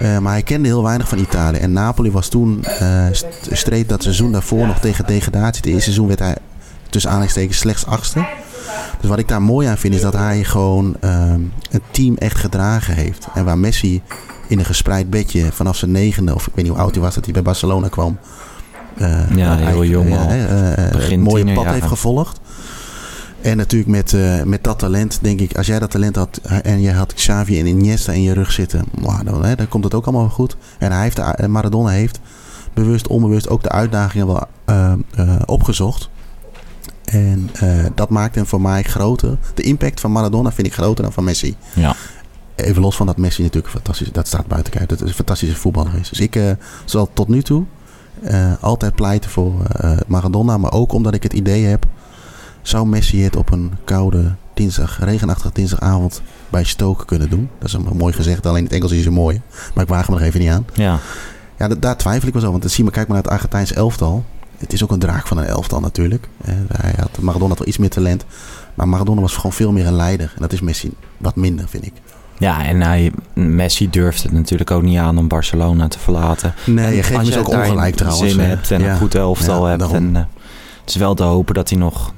maar 0.00 0.32
hij 0.32 0.42
kende 0.42 0.68
heel 0.68 0.82
weinig 0.82 1.08
van 1.08 1.18
Italië. 1.18 1.58
En 1.58 1.72
Napoli 1.72 2.10
was 2.10 2.28
toen, 2.28 2.64
streed 3.50 3.88
dat 3.88 4.02
seizoen 4.02 4.32
daarvoor 4.32 4.66
nog 4.66 4.78
tegen 4.78 5.06
degradatie. 5.06 5.56
Het 5.56 5.66
eerste 5.66 5.82
seizoen 5.82 6.06
werd 6.06 6.18
hij 6.18 6.36
tussen 6.88 7.10
aanhalingstekens 7.10 7.58
slechts 7.58 7.86
achtste. 7.86 8.26
Dus 9.00 9.08
wat 9.10 9.18
ik 9.18 9.28
daar 9.28 9.42
mooi 9.42 9.66
aan 9.66 9.78
vind 9.78 9.94
is 9.94 10.00
dat 10.00 10.12
hij 10.12 10.44
gewoon 10.44 10.96
een 11.00 11.52
team 11.90 12.16
echt 12.16 12.36
gedragen 12.38 12.94
heeft. 12.94 13.28
En 13.34 13.44
waar 13.44 13.58
Messi 13.58 14.02
in 14.46 14.58
een 14.58 14.64
gespreid 14.64 15.10
bedje 15.10 15.52
vanaf 15.52 15.76
zijn 15.76 15.90
negende, 15.90 16.34
of 16.34 16.46
ik 16.46 16.54
weet 16.54 16.64
niet 16.64 16.74
hoe 16.74 16.82
oud 16.82 16.94
hij 16.94 17.02
was 17.02 17.14
dat 17.14 17.24
hij 17.24 17.32
bij 17.32 17.42
Barcelona 17.42 17.88
kwam 17.88 18.18
uh, 18.22 18.47
ja, 19.34 19.56
heel 19.56 19.84
jong 19.84 20.16
al. 20.16 20.30
Uh, 20.30 21.10
een 21.10 21.20
mooie 21.20 21.52
pad 21.52 21.66
heeft 21.66 21.86
gevolgd. 21.86 22.40
En 23.40 23.56
natuurlijk 23.56 23.90
met, 23.90 24.12
uh, 24.12 24.42
met 24.42 24.64
dat 24.64 24.78
talent, 24.78 25.18
denk 25.22 25.40
ik, 25.40 25.56
als 25.56 25.66
jij 25.66 25.78
dat 25.78 25.90
talent 25.90 26.16
had 26.16 26.40
en 26.62 26.80
je 26.80 26.92
had 26.92 27.14
Xavi 27.14 27.58
en 27.58 27.66
Iniesta 27.66 28.12
in 28.12 28.22
je 28.22 28.32
rug 28.32 28.52
zitten, 28.52 28.84
wow, 29.00 29.26
dan, 29.26 29.44
hè, 29.44 29.54
dan 29.54 29.68
komt 29.68 29.84
het 29.84 29.94
ook 29.94 30.06
allemaal 30.06 30.28
goed. 30.28 30.56
En 30.78 30.92
hij 30.92 31.02
heeft, 31.02 31.46
Maradona 31.46 31.88
heeft 31.88 32.20
bewust, 32.74 33.06
onbewust 33.06 33.48
ook 33.48 33.62
de 33.62 33.68
uitdagingen 33.68 34.26
wel 34.26 34.46
uh, 34.66 34.92
uh, 35.18 35.34
opgezocht. 35.44 36.08
En 37.04 37.50
dat 37.94 38.10
maakt 38.10 38.34
hem 38.34 38.46
voor 38.46 38.60
mij 38.60 38.82
groter. 38.82 39.36
De 39.54 39.62
impact 39.62 40.00
van 40.00 40.12
Maradona 40.12 40.52
vind 40.52 40.66
ik 40.66 40.74
groter 40.74 41.04
dan 41.04 41.12
van 41.12 41.24
Messi. 41.24 41.56
Ja. 41.74 41.94
Even 42.54 42.82
los 42.82 42.96
van 42.96 43.06
dat 43.06 43.16
Messi 43.16 43.42
natuurlijk 43.42 43.72
fantastisch, 43.72 44.12
dat 44.12 44.26
staat 44.26 44.46
buiten 44.46 44.72
kijf, 44.72 44.86
dat 44.86 44.98
het 44.98 45.08
een 45.08 45.14
fantastische 45.14 45.56
voetballer 45.56 45.94
is. 46.00 46.08
Dus 46.08 46.20
ik 46.20 46.56
zal 46.84 47.10
tot 47.12 47.28
nu 47.28 47.42
toe 47.42 47.64
altijd 48.60 48.94
pleiten 48.94 49.30
voor 49.30 49.52
Maradona, 50.06 50.58
maar 50.58 50.72
ook 50.72 50.92
omdat 50.92 51.14
ik 51.14 51.22
het 51.22 51.32
idee 51.32 51.64
heb, 51.64 51.86
zou 52.62 52.86
Messi 52.86 53.22
het 53.22 53.36
op 53.36 53.52
een 53.52 53.72
koude 53.84 54.34
dinsdag, 54.54 54.98
regenachtige 55.00 55.50
dinsdagavond 55.52 56.22
bij 56.48 56.64
Stoke 56.64 57.04
kunnen 57.04 57.30
doen. 57.30 57.48
Dat 57.58 57.68
is 57.68 57.74
een 57.74 57.86
mooi 57.92 58.12
gezegd, 58.12 58.46
alleen 58.46 58.58
in 58.58 58.64
het 58.64 58.72
Engels 58.72 58.92
is 58.92 59.04
het 59.04 59.14
mooi. 59.14 59.40
Maar 59.74 59.84
ik 59.84 59.90
waag 59.90 60.06
hem 60.06 60.16
er 60.16 60.22
even 60.22 60.40
niet 60.40 60.50
aan. 60.50 60.66
Ja. 60.74 60.98
Ja, 61.58 61.68
daar 61.68 61.96
twijfel 61.96 62.28
ik 62.28 62.34
wel 62.34 62.42
zo. 62.42 62.50
Want 62.50 62.70
zie 62.70 62.84
maar, 62.84 62.92
kijk 62.92 63.08
maar 63.08 63.16
naar 63.16 63.24
het 63.24 63.32
Argentijnse 63.32 63.74
elftal. 63.74 64.24
Het 64.56 64.72
is 64.72 64.82
ook 64.82 64.90
een 64.90 64.98
draak 64.98 65.26
van 65.26 65.38
een 65.38 65.44
elftal 65.44 65.80
natuurlijk. 65.80 66.28
Hij 66.72 66.94
had, 66.96 67.18
Maradona 67.20 67.48
had 67.48 67.58
wel 67.58 67.68
iets 67.68 67.78
meer 67.78 67.90
talent. 67.90 68.24
Maar 68.74 68.88
Maradona 68.88 69.20
was 69.20 69.36
gewoon 69.36 69.52
veel 69.52 69.72
meer 69.72 69.86
een 69.86 69.96
leider. 69.96 70.32
En 70.34 70.40
dat 70.40 70.52
is 70.52 70.60
Messi 70.60 70.92
wat 71.16 71.36
minder, 71.36 71.68
vind 71.68 71.86
ik. 71.86 71.92
Ja, 72.38 72.64
en 72.64 72.82
hij, 72.82 73.12
Messi 73.32 73.90
durft 73.90 74.22
het 74.22 74.32
natuurlijk 74.32 74.70
ook 74.70 74.82
niet 74.82 74.98
aan 74.98 75.18
om 75.18 75.28
Barcelona 75.28 75.88
te 75.88 75.98
verlaten. 75.98 76.54
Nee, 76.66 76.96
je 76.96 77.02
geeft 77.02 77.28
hem 77.28 77.38
ook 77.38 77.48
ongelijk 77.48 77.96
trouwens. 77.96 78.32
zin 78.32 78.40
hebt 78.40 78.70
en 78.70 78.80
ja, 78.80 78.90
een 78.90 78.98
goed 78.98 79.14
elftal 79.14 79.68
ja, 79.68 79.76
hebt. 79.76 79.92
En, 79.92 80.10
uh, 80.10 80.16
het 80.80 80.90
is 80.90 80.96
wel 80.96 81.14
te 81.14 81.22
hopen 81.22 81.54
dat 81.54 81.68
hij 81.68 81.78
nog 81.78 82.12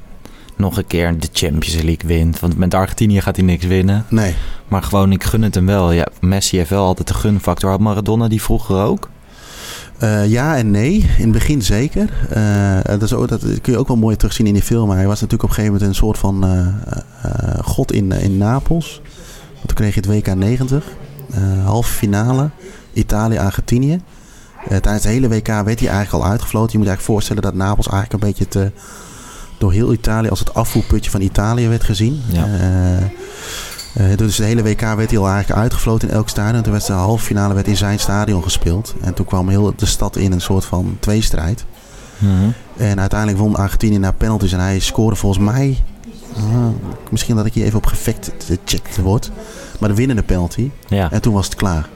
nog 0.57 0.77
een 0.77 0.87
keer 0.87 1.19
de 1.19 1.29
Champions 1.33 1.83
League 1.83 2.07
wint. 2.07 2.41
Want 2.41 2.57
met 2.57 2.75
Argentinië 2.75 3.21
gaat 3.21 3.37
hij 3.37 3.45
niks 3.45 3.67
winnen. 3.67 4.05
Nee. 4.09 4.35
Maar 4.69 4.83
gewoon, 4.83 5.13
ik 5.13 5.25
gun 5.25 5.43
het 5.43 5.55
hem 5.55 5.67
wel. 5.67 5.93
Ja, 5.93 6.07
Messi 6.21 6.57
heeft 6.57 6.71
wel 6.71 6.85
altijd 6.85 7.09
de 7.09 7.15
gunfactor. 7.15 7.71
Had 7.71 7.81
Maradona 7.81 8.29
die 8.29 8.43
vroeger 8.43 8.77
ook? 8.77 9.09
Uh, 10.03 10.31
ja 10.31 10.57
en 10.57 10.71
nee. 10.71 10.95
In 10.95 11.23
het 11.23 11.33
begin 11.33 11.63
zeker. 11.63 12.11
Uh, 12.37 12.79
dat, 12.83 13.03
is 13.03 13.13
ook, 13.13 13.29
dat 13.29 13.41
kun 13.61 13.73
je 13.73 13.79
ook 13.79 13.89
wel 13.89 13.97
mooi 13.97 14.17
terugzien 14.17 14.47
in 14.47 14.53
die 14.53 14.63
film. 14.63 14.87
Maar 14.87 14.97
hij 14.97 15.07
was 15.07 15.21
natuurlijk 15.21 15.43
op 15.43 15.49
een 15.49 15.55
gegeven 15.55 15.73
moment 15.73 15.91
een 15.91 16.05
soort 16.05 16.19
van 16.19 16.45
god 17.63 17.93
in, 17.93 18.13
in 18.13 18.39
Napels. 18.39 19.01
Want 19.63 19.67
toen 19.67 19.77
kreeg 19.77 19.95
je 19.95 20.01
het 20.01 20.09
WK 20.09 20.35
90. 20.35 20.85
halve 21.65 21.93
finale. 21.93 22.51
Italië-Argentinië. 22.93 24.01
tijdens 24.69 25.05
het 25.05 25.13
hele 25.13 25.29
WK 25.29 25.47
werd 25.47 25.81
hij 25.81 25.89
eigenlijk 25.89 26.25
al 26.25 26.31
uitgefloten. 26.31 26.73
Je 26.73 26.79
moet 26.79 26.87
je 26.87 26.93
eigenlijk 26.93 27.03
voorstellen 27.03 27.43
dat 27.43 27.55
Napels 27.55 27.89
eigenlijk 27.89 28.23
een 28.23 28.29
beetje 28.29 28.49
te 28.49 28.73
door 29.61 29.73
heel 29.73 29.93
Italië 29.93 30.29
als 30.29 30.39
het 30.39 30.55
afvoerputje 30.55 31.11
van 31.11 31.21
Italië 31.21 31.69
werd 31.69 31.85
gezien. 31.85 32.23
Ja. 32.27 32.47
Uh, 33.99 34.17
dus 34.17 34.37
de 34.37 34.45
hele 34.45 34.63
WK 34.63 34.81
werd 34.81 35.11
hij 35.11 35.19
al 35.19 35.29
eigenlijk 35.29 35.61
uitgefloten 35.61 36.09
in 36.09 36.15
elk 36.15 36.29
stadion. 36.29 36.63
Toen 36.63 36.73
werd 36.73 36.87
de 36.87 36.93
halve 36.93 37.25
finale 37.25 37.55
werd 37.55 37.67
in 37.67 37.77
zijn 37.77 37.99
stadion 37.99 38.43
gespeeld. 38.43 38.95
En 39.01 39.15
toen 39.15 39.27
kwam 39.27 39.49
heel 39.49 39.73
de 39.77 39.87
stad 39.87 40.17
in 40.17 40.33
een 40.33 40.41
soort 40.41 40.65
van 40.65 40.97
tweestrijd. 41.01 41.65
Mm 42.19 42.53
En 42.77 43.01
uiteindelijk 43.01 43.41
won 43.41 43.57
Argentinië 43.57 43.99
naar 43.99 44.15
penalties. 44.15 44.53
En 44.53 44.61
hij 44.61 44.79
scoorde 44.79 45.17
volgens 45.17 45.45
mij... 45.45 45.83
Misschien 47.11 47.37
dat 47.37 47.47
ik 47.47 47.53
hier 47.53 47.65
even 47.65 47.79
op 47.79 47.87
gefect 47.87 48.33
gecheckt 48.47 48.97
word. 48.97 49.31
Maar 49.81 49.89
de 49.89 49.95
winnende 49.95 50.23
penalty. 50.23 50.71
Ja. 50.89 51.11
En 51.13 51.21
toen 51.21 51.35
was 51.35 51.45
het 51.45 51.55
klaar. 51.55 51.89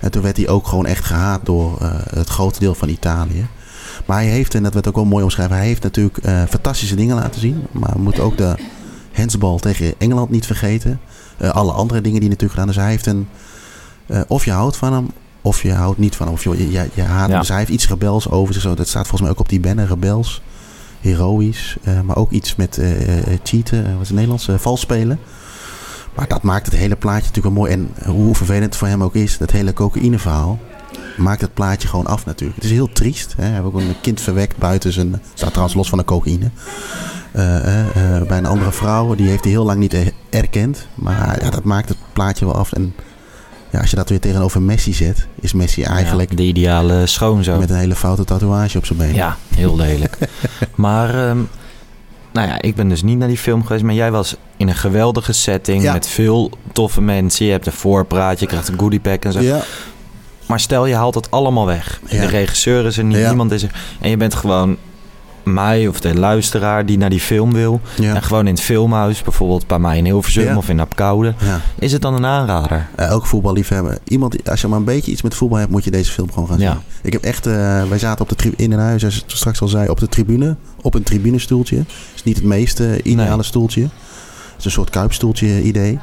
En 0.00 0.10
toen 0.10 0.22
werd 0.22 0.36
hij 0.36 0.48
ook 0.48 0.66
gewoon 0.66 0.86
echt 0.86 1.04
gehaat 1.04 1.40
door 1.46 1.78
uh, 1.82 1.88
het 2.10 2.28
grote 2.28 2.58
deel 2.58 2.74
van 2.74 2.88
Italië. 2.88 3.46
Maar 4.06 4.16
hij 4.16 4.26
heeft, 4.26 4.54
en 4.54 4.62
dat 4.62 4.74
werd 4.74 4.88
ook 4.88 4.94
wel 4.94 5.04
mooi 5.04 5.24
omschreven, 5.24 5.56
hij 5.56 5.66
heeft 5.66 5.82
natuurlijk 5.82 6.26
uh, 6.26 6.42
fantastische 6.48 6.94
dingen 6.94 7.16
laten 7.16 7.40
zien. 7.40 7.66
Maar 7.72 7.92
we 7.92 8.02
moeten 8.02 8.22
ook 8.22 8.36
de 8.36 8.54
handsbal 9.12 9.58
tegen 9.58 9.94
Engeland 9.98 10.30
niet 10.30 10.46
vergeten. 10.46 11.00
Uh, 11.38 11.50
alle 11.50 11.72
andere 11.72 12.00
dingen 12.00 12.20
die 12.20 12.28
hij 12.28 12.38
natuurlijk 12.38 12.52
gedaan. 12.52 12.66
Dus 12.66 12.76
hij 12.76 12.90
heeft 12.90 13.06
een, 13.06 13.28
of 14.28 14.44
je 14.44 14.50
houdt 14.50 14.76
van 14.76 14.92
hem, 14.92 15.10
of 15.42 15.62
je 15.62 15.72
houdt 15.72 15.98
niet 15.98 16.16
van 16.16 16.26
hem. 16.26 16.34
Of 16.34 16.44
je, 16.44 16.70
je, 16.70 16.88
je 16.94 17.02
haat 17.02 17.28
ja. 17.28 17.38
Dus 17.38 17.48
hij 17.48 17.58
heeft 17.58 17.70
iets 17.70 17.88
rebels 17.88 18.30
over 18.30 18.54
zich. 18.54 18.62
Dat 18.62 18.88
staat 18.88 19.02
volgens 19.02 19.20
mij 19.20 19.30
ook 19.30 19.40
op 19.40 19.48
die 19.48 19.60
banner, 19.60 19.86
rebels. 19.86 20.42
Heroïs. 21.04 21.76
maar 22.04 22.16
ook 22.16 22.30
iets 22.30 22.56
met 22.56 22.80
cheaten, 23.42 23.82
wat 23.82 24.00
is 24.02 24.08
het 24.08 24.10
Nederlands? 24.10 24.48
vals 24.56 24.80
spelen. 24.80 25.18
Maar 26.14 26.28
dat 26.28 26.42
maakt 26.42 26.66
het 26.66 26.74
hele 26.74 26.96
plaatje 26.96 27.26
natuurlijk 27.26 27.54
wel 27.54 27.64
mooi. 27.64 27.72
En 27.72 28.12
hoe 28.12 28.34
vervelend 28.34 28.64
het 28.64 28.76
voor 28.76 28.88
hem 28.88 29.02
ook 29.02 29.14
is, 29.14 29.38
dat 29.38 29.50
hele 29.50 29.72
cocaïneverhaal 29.72 30.58
maakt 31.16 31.40
het 31.40 31.54
plaatje 31.54 31.88
gewoon 31.88 32.06
af 32.06 32.26
natuurlijk. 32.26 32.56
Het 32.56 32.70
is 32.70 32.76
heel 32.76 32.92
triest. 32.92 33.34
Hè? 33.36 33.46
We 33.46 33.52
hebben 33.52 33.72
ook 33.72 33.80
een 33.80 34.00
kind 34.00 34.20
verwekt 34.20 34.56
buiten 34.56 34.92
zijn... 34.92 35.22
staat 35.34 35.48
trouwens 35.48 35.76
los 35.76 35.88
van 35.88 35.98
de 35.98 36.04
cocaïne. 36.04 36.50
Bij 38.28 38.38
een 38.38 38.46
andere 38.46 38.72
vrouw. 38.72 39.14
Die 39.14 39.28
heeft 39.28 39.42
hij 39.44 39.52
heel 39.52 39.64
lang 39.64 39.78
niet 39.78 40.12
erkend. 40.30 40.86
Maar 40.94 41.42
ja, 41.42 41.50
dat 41.50 41.64
maakt 41.64 41.88
het 41.88 41.98
plaatje 42.12 42.44
wel 42.44 42.54
af. 42.54 42.72
En 42.72 42.94
ja, 43.74 43.80
als 43.80 43.90
je 43.90 43.96
dat 43.96 44.08
weer 44.08 44.20
tegenover 44.20 44.62
Messi 44.62 44.92
zet... 44.92 45.26
is 45.40 45.52
Messi 45.52 45.82
eigenlijk... 45.82 46.30
Ja, 46.30 46.36
de 46.36 46.42
ideale 46.42 47.06
schoonzoon. 47.06 47.58
Met 47.58 47.70
een 47.70 47.76
hele 47.76 47.94
foute 47.94 48.24
tatoeage 48.24 48.78
op 48.78 48.86
zijn 48.86 48.98
been. 48.98 49.14
Ja, 49.14 49.36
heel 49.54 49.76
lelijk. 49.76 50.18
maar... 50.74 51.28
Um, 51.28 51.48
nou 52.32 52.48
ja, 52.48 52.60
ik 52.60 52.74
ben 52.74 52.88
dus 52.88 53.02
niet 53.02 53.18
naar 53.18 53.28
die 53.28 53.38
film 53.38 53.64
geweest. 53.64 53.84
Maar 53.84 53.94
jij 53.94 54.10
was 54.10 54.36
in 54.56 54.68
een 54.68 54.74
geweldige 54.74 55.32
setting. 55.32 55.82
Ja. 55.82 55.92
Met 55.92 56.06
veel 56.06 56.50
toffe 56.72 57.00
mensen. 57.00 57.46
Je 57.46 57.50
hebt 57.50 57.66
een 57.66 57.72
voorpraat. 57.72 58.40
Je 58.40 58.46
krijgt 58.46 58.68
een 58.68 58.78
goodiepack 58.78 59.24
en 59.24 59.32
zo. 59.32 59.40
Ja. 59.40 59.62
Maar 60.46 60.60
stel 60.60 60.86
je 60.86 60.94
haalt 60.94 61.14
het 61.14 61.30
allemaal 61.30 61.66
weg. 61.66 62.00
De 62.08 62.26
regisseur 62.26 62.86
is 62.86 62.98
er 62.98 63.04
niet, 63.04 63.26
niemand 63.26 63.52
is 63.52 63.62
er. 63.62 63.70
En 64.00 64.10
je 64.10 64.16
bent 64.16 64.34
gewoon 64.34 64.76
mij 65.44 65.88
of 65.88 66.00
de 66.00 66.14
luisteraar 66.14 66.86
die 66.86 66.98
naar 66.98 67.10
die 67.10 67.20
film 67.20 67.52
wil. 67.52 67.80
Ja. 68.00 68.14
En 68.14 68.22
gewoon 68.22 68.46
in 68.46 68.54
het 68.54 68.62
filmhuis, 68.62 69.22
bijvoorbeeld 69.22 69.66
bij 69.66 69.78
mij 69.78 69.98
in 69.98 70.04
Hilversum 70.04 70.56
of 70.56 70.68
in 70.68 70.80
Apkoude. 70.80 71.34
Is 71.78 71.92
het 71.92 72.02
dan 72.02 72.14
een 72.14 72.26
aanrader? 72.26 72.86
Uh, 73.00 73.06
elk 73.06 73.26
voetballiefhebber. 73.26 73.98
Iemand, 74.04 74.50
als 74.50 74.60
je 74.60 74.68
maar 74.68 74.78
een 74.78 74.84
beetje 74.84 75.10
iets 75.10 75.22
met 75.22 75.34
voetbal 75.34 75.58
hebt, 75.58 75.70
moet 75.70 75.84
je 75.84 75.90
deze 75.90 76.12
film 76.12 76.32
gewoon 76.32 76.48
gaan 76.48 76.58
zien. 76.58 76.78
Ik 77.02 77.12
heb 77.12 77.22
echt, 77.22 77.46
uh, 77.46 77.54
wij 77.88 77.98
zaten 77.98 78.30
op 78.30 78.38
de 78.38 78.52
in 78.56 78.72
een 78.72 78.78
huis, 78.78 79.00
zoals 79.00 79.16
ik 79.16 79.24
straks 79.26 79.60
al 79.60 79.68
zei, 79.68 79.88
op 79.88 79.98
de 79.98 80.08
tribune. 80.08 80.56
Op 80.82 80.94
een 80.94 81.02
tribunestoeltje. 81.02 81.76
Het 81.76 81.86
is 82.14 82.22
niet 82.22 82.36
het 82.36 82.44
meest 82.44 82.80
uh, 82.80 82.88
ideale 83.02 83.34
nee. 83.34 83.42
stoeltje. 83.42 83.82
Het 83.82 84.58
is 84.58 84.64
een 84.64 84.70
soort 84.70 84.90
kuipstoeltje 84.90 85.62
idee. 85.62 85.98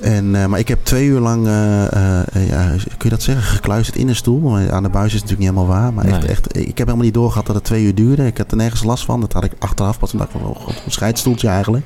En, 0.00 0.34
uh, 0.34 0.46
maar 0.46 0.58
ik 0.58 0.68
heb 0.68 0.84
twee 0.84 1.06
uur 1.06 1.20
lang, 1.20 1.46
uh, 1.46 1.52
uh, 1.52 2.48
ja, 2.48 2.68
kun 2.68 2.96
je 2.98 3.08
dat 3.08 3.22
zeggen, 3.22 3.44
gekluisterd 3.44 3.96
in 3.98 4.08
een 4.08 4.16
stoel. 4.16 4.58
Aan 4.58 4.82
de 4.82 4.88
buis 4.88 5.14
is 5.14 5.20
het 5.20 5.30
natuurlijk 5.30 5.38
niet 5.38 5.48
helemaal 5.48 5.66
waar. 5.66 5.92
Maar 5.92 6.04
echt, 6.04 6.20
nee. 6.20 6.28
echt, 6.28 6.56
ik 6.56 6.78
heb 6.78 6.86
helemaal 6.86 7.04
niet 7.04 7.14
doorgehad 7.14 7.46
dat 7.46 7.54
het 7.54 7.64
twee 7.64 7.84
uur 7.84 7.94
duurde. 7.94 8.26
Ik 8.26 8.38
had 8.38 8.50
er 8.50 8.56
nergens 8.56 8.82
last 8.82 9.04
van. 9.04 9.20
Dat 9.20 9.32
had 9.32 9.44
ik 9.44 9.52
achteraf 9.58 9.98
pas. 9.98 10.12
Dacht 10.12 10.34
ik 10.34 10.40
van, 10.40 10.48
oh, 10.48 10.68
een 10.84 10.90
scheidstoeltje 10.90 11.48
eigenlijk. 11.48 11.84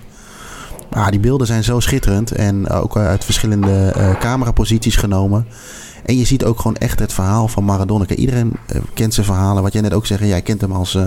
Maar 0.90 1.10
die 1.10 1.20
beelden 1.20 1.46
zijn 1.46 1.64
zo 1.64 1.80
schitterend. 1.80 2.32
En 2.32 2.68
ook 2.68 2.96
uit 2.96 3.24
verschillende 3.24 3.94
cameraposities 4.20 4.96
genomen. 4.96 5.46
En 6.04 6.16
je 6.16 6.24
ziet 6.24 6.44
ook 6.44 6.60
gewoon 6.60 6.76
echt 6.76 6.98
het 6.98 7.12
verhaal 7.12 7.48
van 7.48 7.64
Maradona. 7.64 8.06
Iedereen 8.06 8.52
kent 8.94 9.14
zijn 9.14 9.26
verhalen. 9.26 9.62
Wat 9.62 9.72
jij 9.72 9.82
net 9.82 9.94
ook 9.94 10.06
zegt, 10.06 10.22
jij 10.22 10.42
kent 10.42 10.60
hem 10.60 10.72
als 10.72 10.98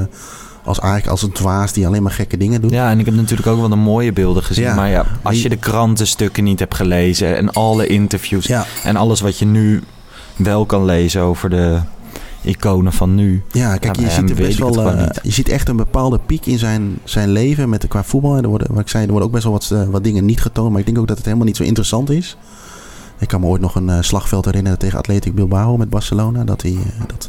als 0.64 0.80
eigenlijk 0.80 1.12
als 1.12 1.22
een 1.22 1.32
dwaas 1.32 1.74
die 1.74 1.88
alleen 1.88 2.04
maar 2.04 2.12
gekke 2.12 2.38
dingen 2.38 2.62
doet. 2.62 2.72
Ja, 2.72 2.90
en 2.90 3.00
ik 3.00 3.06
heb 3.06 3.16
natuurlijk 3.16 3.48
ook 3.48 3.60
wel 3.60 3.70
de 3.70 3.76
mooie 3.76 4.14
beelden 4.14 4.44
gezien. 4.44 4.64
Ja, 4.64 4.76
maar 4.76 4.90
ja, 4.90 5.06
als 5.22 5.42
je 5.42 5.50
de 5.50 5.58
krantenstukken 5.58 6.44
niet 6.44 6.60
hebt 6.60 6.76
gelezen 6.76 7.38
en 7.38 7.52
alle 7.52 7.88
interviews 7.88 8.46
ja. 8.46 8.66
en 8.84 8.96
alles 8.96 9.22
wat 9.22 9.40
je 9.40 9.46
nu 9.46 9.82
wel 10.36 10.66
kan 10.66 10.86
lezen 10.86 11.22
over 11.22 11.50
de 11.50 11.80
iconen 12.42 12.94
van 12.94 13.16
nu. 13.16 13.44
Ja, 13.52 13.78
kijk, 13.78 14.00
je, 14.00 14.10
ziet, 14.10 14.36
best 14.36 14.58
wel, 14.58 14.94
uh, 14.94 15.06
je 15.22 15.32
ziet 15.32 15.50
echt 15.50 15.70
een 15.70 15.76
bepaalde 15.76 16.20
piek 16.26 16.46
in 16.46 16.60
zijn, 16.60 16.98
zijn 17.04 17.30
leven 17.30 17.70
met, 17.70 17.88
qua 17.88 18.04
voetbal. 18.04 18.38
Er 18.38 18.48
worden, 18.48 18.68
wat 18.72 18.80
ik 18.80 18.88
zei, 18.88 19.04
er 19.04 19.10
worden 19.10 19.28
ook 19.28 19.34
best 19.34 19.44
wel 19.44 19.54
wat, 19.54 19.70
uh, 19.74 19.84
wat 19.84 20.04
dingen 20.04 20.26
niet 20.26 20.42
getoond. 20.42 20.72
Maar 20.72 20.80
ik 20.80 20.86
denk 20.86 20.98
ook 20.98 21.08
dat 21.08 21.18
het 21.18 21.26
helemaal 21.26 21.48
niet 21.48 21.58
zo 21.58 21.64
interessant 21.64 22.10
is. 22.10 22.38
Ik 23.20 23.28
kan 23.28 23.40
me 23.42 23.48
ooit 23.48 23.62
nog 23.62 23.76
een 23.76 23.88
uh, 23.88 23.98
slagveld 24.02 24.46
herinneren 24.46 24.80
tegen 24.80 24.98
Athletic 24.98 25.36
Bilbao 25.36 25.78
met 25.78 25.90
Barcelona. 25.90 26.44
Dat 26.44 26.62
hij... 26.62 26.78
dat, 27.08 27.28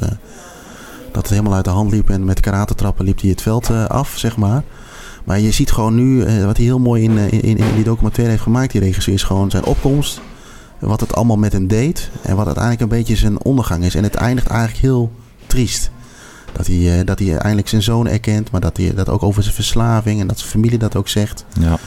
dat 1.15 1.23
het 1.23 1.33
helemaal 1.33 1.55
uit 1.55 1.65
de 1.65 1.71
hand 1.71 1.91
liep. 1.91 2.11
En 2.11 2.25
met 2.25 2.41
karatentrappen 2.41 3.05
liep 3.05 3.21
hij 3.21 3.31
het 3.31 3.43
veld 3.43 3.71
uh, 3.71 3.87
af, 3.87 4.15
zeg 4.17 4.37
maar. 4.37 4.63
Maar 5.25 5.41
je 5.41 5.51
ziet 5.51 5.73
gewoon 5.73 5.95
nu, 5.95 6.25
uh, 6.25 6.45
wat 6.45 6.57
hij 6.57 6.67
heel 6.67 6.79
mooi 6.79 7.03
in, 7.03 7.19
in, 7.19 7.57
in, 7.57 7.75
die 7.75 7.85
documentaire 7.85 8.33
heeft 8.33 8.43
gemaakt, 8.43 8.73
die 8.73 8.81
regisseur, 8.81 9.15
is 9.15 9.23
gewoon 9.23 9.51
zijn 9.51 9.65
opkomst. 9.65 10.21
Wat 10.79 11.01
het 11.01 11.15
allemaal 11.15 11.37
met 11.37 11.53
hem 11.53 11.67
deed. 11.67 12.11
En 12.23 12.37
wat 12.37 12.47
uiteindelijk 12.47 12.83
een 12.83 12.99
beetje 12.99 13.17
zijn 13.17 13.45
ondergang 13.45 13.85
is. 13.85 13.95
En 13.95 14.03
het 14.03 14.15
eindigt 14.15 14.47
eigenlijk 14.47 14.81
heel 14.81 15.13
triest. 15.47 15.91
Dat 16.53 16.67
hij, 16.67 16.77
uh, 16.77 17.07
dat 17.07 17.19
hij 17.19 17.37
eindelijk 17.37 17.69
zijn 17.69 17.83
zoon 17.83 18.09
erkent, 18.09 18.51
maar 18.51 18.61
dat 18.61 18.77
hij 18.77 18.95
dat 18.95 19.09
ook 19.09 19.23
over 19.23 19.43
zijn 19.43 19.55
verslaving 19.55 20.21
en 20.21 20.27
dat 20.27 20.39
zijn 20.39 20.51
familie 20.51 20.79
dat 20.79 20.97
ook 20.97 21.09
zegt. 21.09 21.45
Ja. 21.61 21.79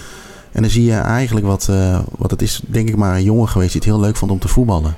En 0.51 0.61
dan 0.61 0.71
zie 0.71 0.83
je 0.83 0.93
eigenlijk 0.93 1.45
wat, 1.45 1.69
wat 2.17 2.31
het 2.31 2.41
is, 2.41 2.61
denk 2.65 2.89
ik 2.89 2.95
maar, 2.95 3.15
een 3.15 3.23
jongen 3.23 3.49
geweest 3.49 3.71
die 3.71 3.81
het 3.81 3.89
heel 3.89 3.99
leuk 3.99 4.15
vond 4.15 4.31
om 4.31 4.39
te 4.39 4.47
voetballen. 4.47 4.95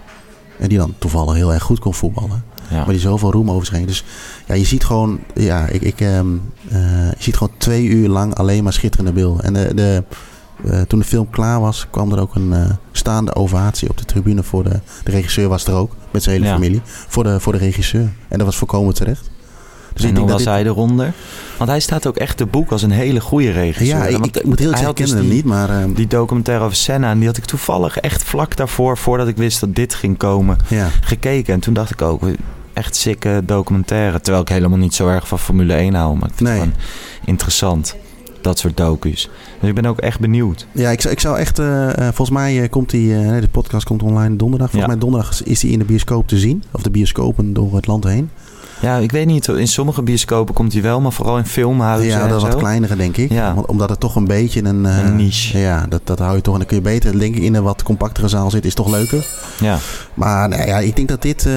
En 0.59 0.69
die 0.69 0.77
dan 0.77 0.93
toevallig 0.97 1.35
heel 1.35 1.53
erg 1.53 1.63
goed 1.63 1.79
kon 1.79 1.93
voetballen. 1.93 2.43
Ja. 2.69 2.75
Maar 2.77 2.89
die 2.89 2.99
zoveel 2.99 3.31
roem 3.31 3.51
over. 3.51 3.85
Dus 3.85 4.03
ja, 4.45 4.55
je 4.55 4.65
ziet 4.65 4.83
gewoon, 4.85 5.19
ja, 5.35 5.67
ik, 5.67 5.81
ik, 5.81 5.99
um, 5.99 6.41
uh, 6.71 6.77
je 7.09 7.15
ziet 7.23 7.37
gewoon 7.37 7.53
twee 7.57 7.85
uur 7.85 8.07
lang 8.09 8.35
alleen 8.35 8.63
maar 8.63 8.73
schitterende 8.73 9.11
beelden. 9.11 9.43
En 9.43 9.53
de, 9.53 9.73
de, 9.73 10.03
uh, 10.65 10.81
toen 10.81 10.99
de 10.99 11.05
film 11.05 11.29
klaar 11.29 11.59
was, 11.59 11.87
kwam 11.89 12.11
er 12.11 12.19
ook 12.19 12.35
een 12.35 12.51
uh, 12.51 12.69
staande 12.91 13.35
ovatie 13.35 13.89
op 13.89 13.97
de 13.97 14.05
tribune 14.05 14.43
voor 14.43 14.63
de, 14.63 14.79
de 15.03 15.11
regisseur 15.11 15.47
was 15.49 15.65
er 15.65 15.73
ook, 15.73 15.95
met 16.11 16.23
zijn 16.23 16.35
hele 16.35 16.47
Ja. 16.47 16.53
familie, 16.53 16.81
voor 16.85 17.23
de, 17.23 17.39
voor 17.39 17.53
de 17.53 17.59
regisseur. 17.59 18.09
En 18.27 18.37
dat 18.37 18.45
was 18.45 18.57
volkomen 18.57 18.93
terecht. 18.93 19.29
Dus 19.93 20.03
en 20.03 20.09
ik 20.09 20.15
denk 20.15 20.29
was 20.29 20.43
dat 20.43 20.53
hij 20.53 20.65
eronder? 20.65 21.13
Want 21.57 21.69
hij 21.69 21.79
staat 21.79 22.07
ook 22.07 22.17
echt 22.17 22.37
te 22.37 22.45
boek 22.45 22.71
als 22.71 22.81
een 22.81 22.91
hele 22.91 23.21
goede 23.21 23.51
regisseur. 23.51 23.97
Ja, 23.97 24.05
ik, 24.05 24.17
Want 24.17 24.35
ik, 24.37 24.43
moet 24.45 24.59
heel 24.59 24.69
hij 24.69 24.77
zeggen, 24.77 24.95
dus 24.95 25.09
hem 25.11 25.21
die- 25.21 25.31
niet, 25.33 25.45
maar 25.45 25.69
ehm, 25.69 25.93
Die 25.93 26.07
documentaire 26.07 26.63
over 26.63 26.75
Senna, 26.77 27.09
en 27.11 27.17
die 27.17 27.27
had 27.27 27.37
ik 27.37 27.45
toevallig 27.45 27.97
echt 27.97 28.23
vlak 28.23 28.55
daarvoor, 28.55 28.97
voordat 28.97 29.27
ik 29.27 29.37
wist 29.37 29.59
dat 29.59 29.75
dit 29.75 29.93
ging 29.93 30.17
komen, 30.17 30.57
ja. 30.67 30.87
gekeken. 31.01 31.53
En 31.53 31.59
toen 31.59 31.73
dacht 31.73 31.91
ik 31.91 32.01
ook, 32.01 32.21
echt 32.79 32.95
sikke 32.95 33.41
documentaire. 33.45 34.19
Terwijl 34.21 34.43
ik 34.43 34.49
helemaal 34.49 34.77
niet 34.77 34.93
zo 34.93 35.07
erg 35.07 35.27
van 35.27 35.39
Formule 35.39 35.73
1 35.73 35.93
hou. 35.93 36.17
Maar 36.17 36.29
ik 36.29 36.35
vind 36.35 36.49
Nee. 36.49 36.59
het 36.59 36.67
gewoon 36.69 36.83
interessant. 37.25 37.95
Dat 38.41 38.59
soort 38.59 38.77
docus. 38.77 39.29
Dus 39.59 39.69
ik 39.69 39.75
ben 39.75 39.85
ook 39.85 39.99
echt 39.99 40.19
benieuwd. 40.19 40.67
Ja, 40.71 40.89
ik, 40.89 41.01
zou- 41.01 41.13
ik 41.13 41.19
zou 41.19 41.37
echt... 41.37 41.59
eh, 41.59 41.89
eh, 41.89 41.95
volgens 42.03 42.29
mij 42.29 42.61
eh, 42.61 42.69
komt 42.69 42.89
die... 42.89 43.13
nee, 43.13 43.41
de 43.41 43.47
podcast 43.49 43.85
komt 43.85 44.03
online 44.03 44.35
donderdag. 44.35 44.69
Volgens 44.69 44.91
Ja. 44.91 44.97
mij 44.97 45.07
donderdag 45.09 45.43
is 45.43 45.59
die 45.59 45.71
in 45.71 45.79
de 45.79 45.85
bioscoop 45.85 46.27
te 46.27 46.37
zien. 46.37 46.63
Of 46.71 46.81
de 46.81 46.89
bioscopen 46.89 47.53
door 47.53 47.75
het 47.75 47.87
land 47.87 48.03
heen. 48.03 48.29
Ja, 48.81 48.97
ik 48.97 49.11
weet 49.11 49.25
niet. 49.25 49.47
In 49.47 49.67
sommige 49.67 50.01
bioscopen 50.01 50.53
komt 50.53 50.73
hij 50.73 50.81
wel, 50.81 51.01
maar 51.01 51.11
vooral 51.11 51.37
in 51.37 51.45
filmhuizen 51.45 52.09
ja, 52.09 52.27
dat 52.27 52.37
is 52.37 52.43
wat 52.43 52.55
kleinere, 52.55 52.95
denk 52.95 53.17
ik. 53.17 53.31
Ja. 53.31 53.53
Om- 53.55 53.63
Omdat 53.67 53.89
het 53.89 53.99
toch 53.99 54.15
een 54.15 54.25
beetje 54.27 54.63
een... 54.63 54.85
eh, 54.85 54.97
Een 55.05 55.15
niche. 55.15 55.57
Ja, 55.57 55.85
dat, 55.89 56.01
dat 56.03 56.19
hou 56.19 56.35
je 56.35 56.41
toch... 56.41 56.53
En 56.53 56.59
dan 56.59 56.67
kun 56.67 56.77
je 56.77 56.83
beter, 56.83 57.19
denk 57.19 57.35
ik, 57.35 57.41
in 57.43 57.55
een 57.55 57.63
wat 57.63 57.83
compactere 57.83 58.27
zaal 58.27 58.49
zitten. 58.51 58.69
Is 58.69 58.75
toch 58.75 58.89
leuker. 58.89 59.25
Ja, 59.59 59.77
Maar 60.13 60.49
nou 60.49 60.67
ja, 60.67 60.77
ik 60.79 60.95
denk 60.95 61.07
dat 61.07 61.21
dit... 61.21 61.47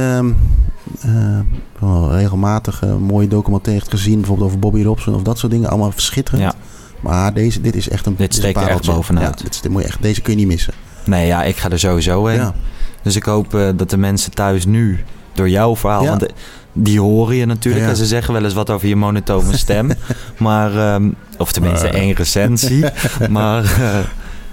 wel 1.79 2.11
regelmatig 2.13 2.83
eh, 2.83 2.97
mooie 2.97 3.29
documentaire 3.29 3.81
heeft 3.83 3.95
gezien. 3.95 4.17
Bijvoorbeeld 4.19 4.49
over 4.49 4.59
Bobby 4.61 4.83
Robson 4.83 5.15
of 5.15 5.23
dat 5.23 5.39
soort 5.39 5.53
dingen. 5.53 5.69
Allemaal 5.69 5.93
verschitterend. 5.93 6.43
ja. 6.43 6.53
Maar 7.01 7.35
deze, 7.35 7.61
dit 7.61 7.75
is 7.77 7.89
echt 7.89 8.07
een 8.07 8.15
Dit 8.17 8.35
steekt 8.35 8.57
een 8.57 8.63
er 8.63 8.69
echt 8.69 8.87
bovenuit. 8.87 9.41
Ja, 9.41 9.45
dit, 9.63 9.69
moet 9.71 9.83
je 9.83 9.89
echt, 9.89 10.03
deze 10.03 10.21
kun 10.21 10.33
je 10.33 10.39
niet 10.39 10.47
missen. 10.49 10.73
Nee, 11.05 11.27
ja, 11.27 11.43
ik 11.45 11.57
ga 11.57 11.71
er 11.71 11.79
sowieso 11.79 12.27
heen. 12.27 12.39
Ja. 12.39 12.55
Dus 13.03 13.17
ik 13.17 13.23
hoop 13.25 13.51
dat 13.77 13.91
de 13.91 13.97
mensen 13.97 14.33
thuis 14.35 14.65
nu, 14.67 15.05
door 15.35 15.49
jouw 15.49 15.77
verhaal... 15.77 16.03
Ja. 16.03 16.09
Want 16.09 16.27
eh, 16.27 16.33
die 16.73 17.01
horen 17.01 17.37
je 17.37 17.47
natuurlijk 17.47 17.85
Ja. 17.85 17.91
en 17.91 17.97
ze 17.97 18.07
zeggen 18.07 18.35
wel 18.35 18.45
eens 18.45 18.55
wat 18.55 18.71
over 18.71 18.89
je 18.89 18.97
monotone 18.97 19.57
stem. 19.57 19.91
maar, 20.39 20.77
ehm, 20.77 21.09
of 21.39 21.53
tenminste 21.53 21.87
Maar- 21.87 21.95
één 21.95 22.15
recensie. 22.15 22.85
maar, 23.31 23.65
eh, 23.65 23.99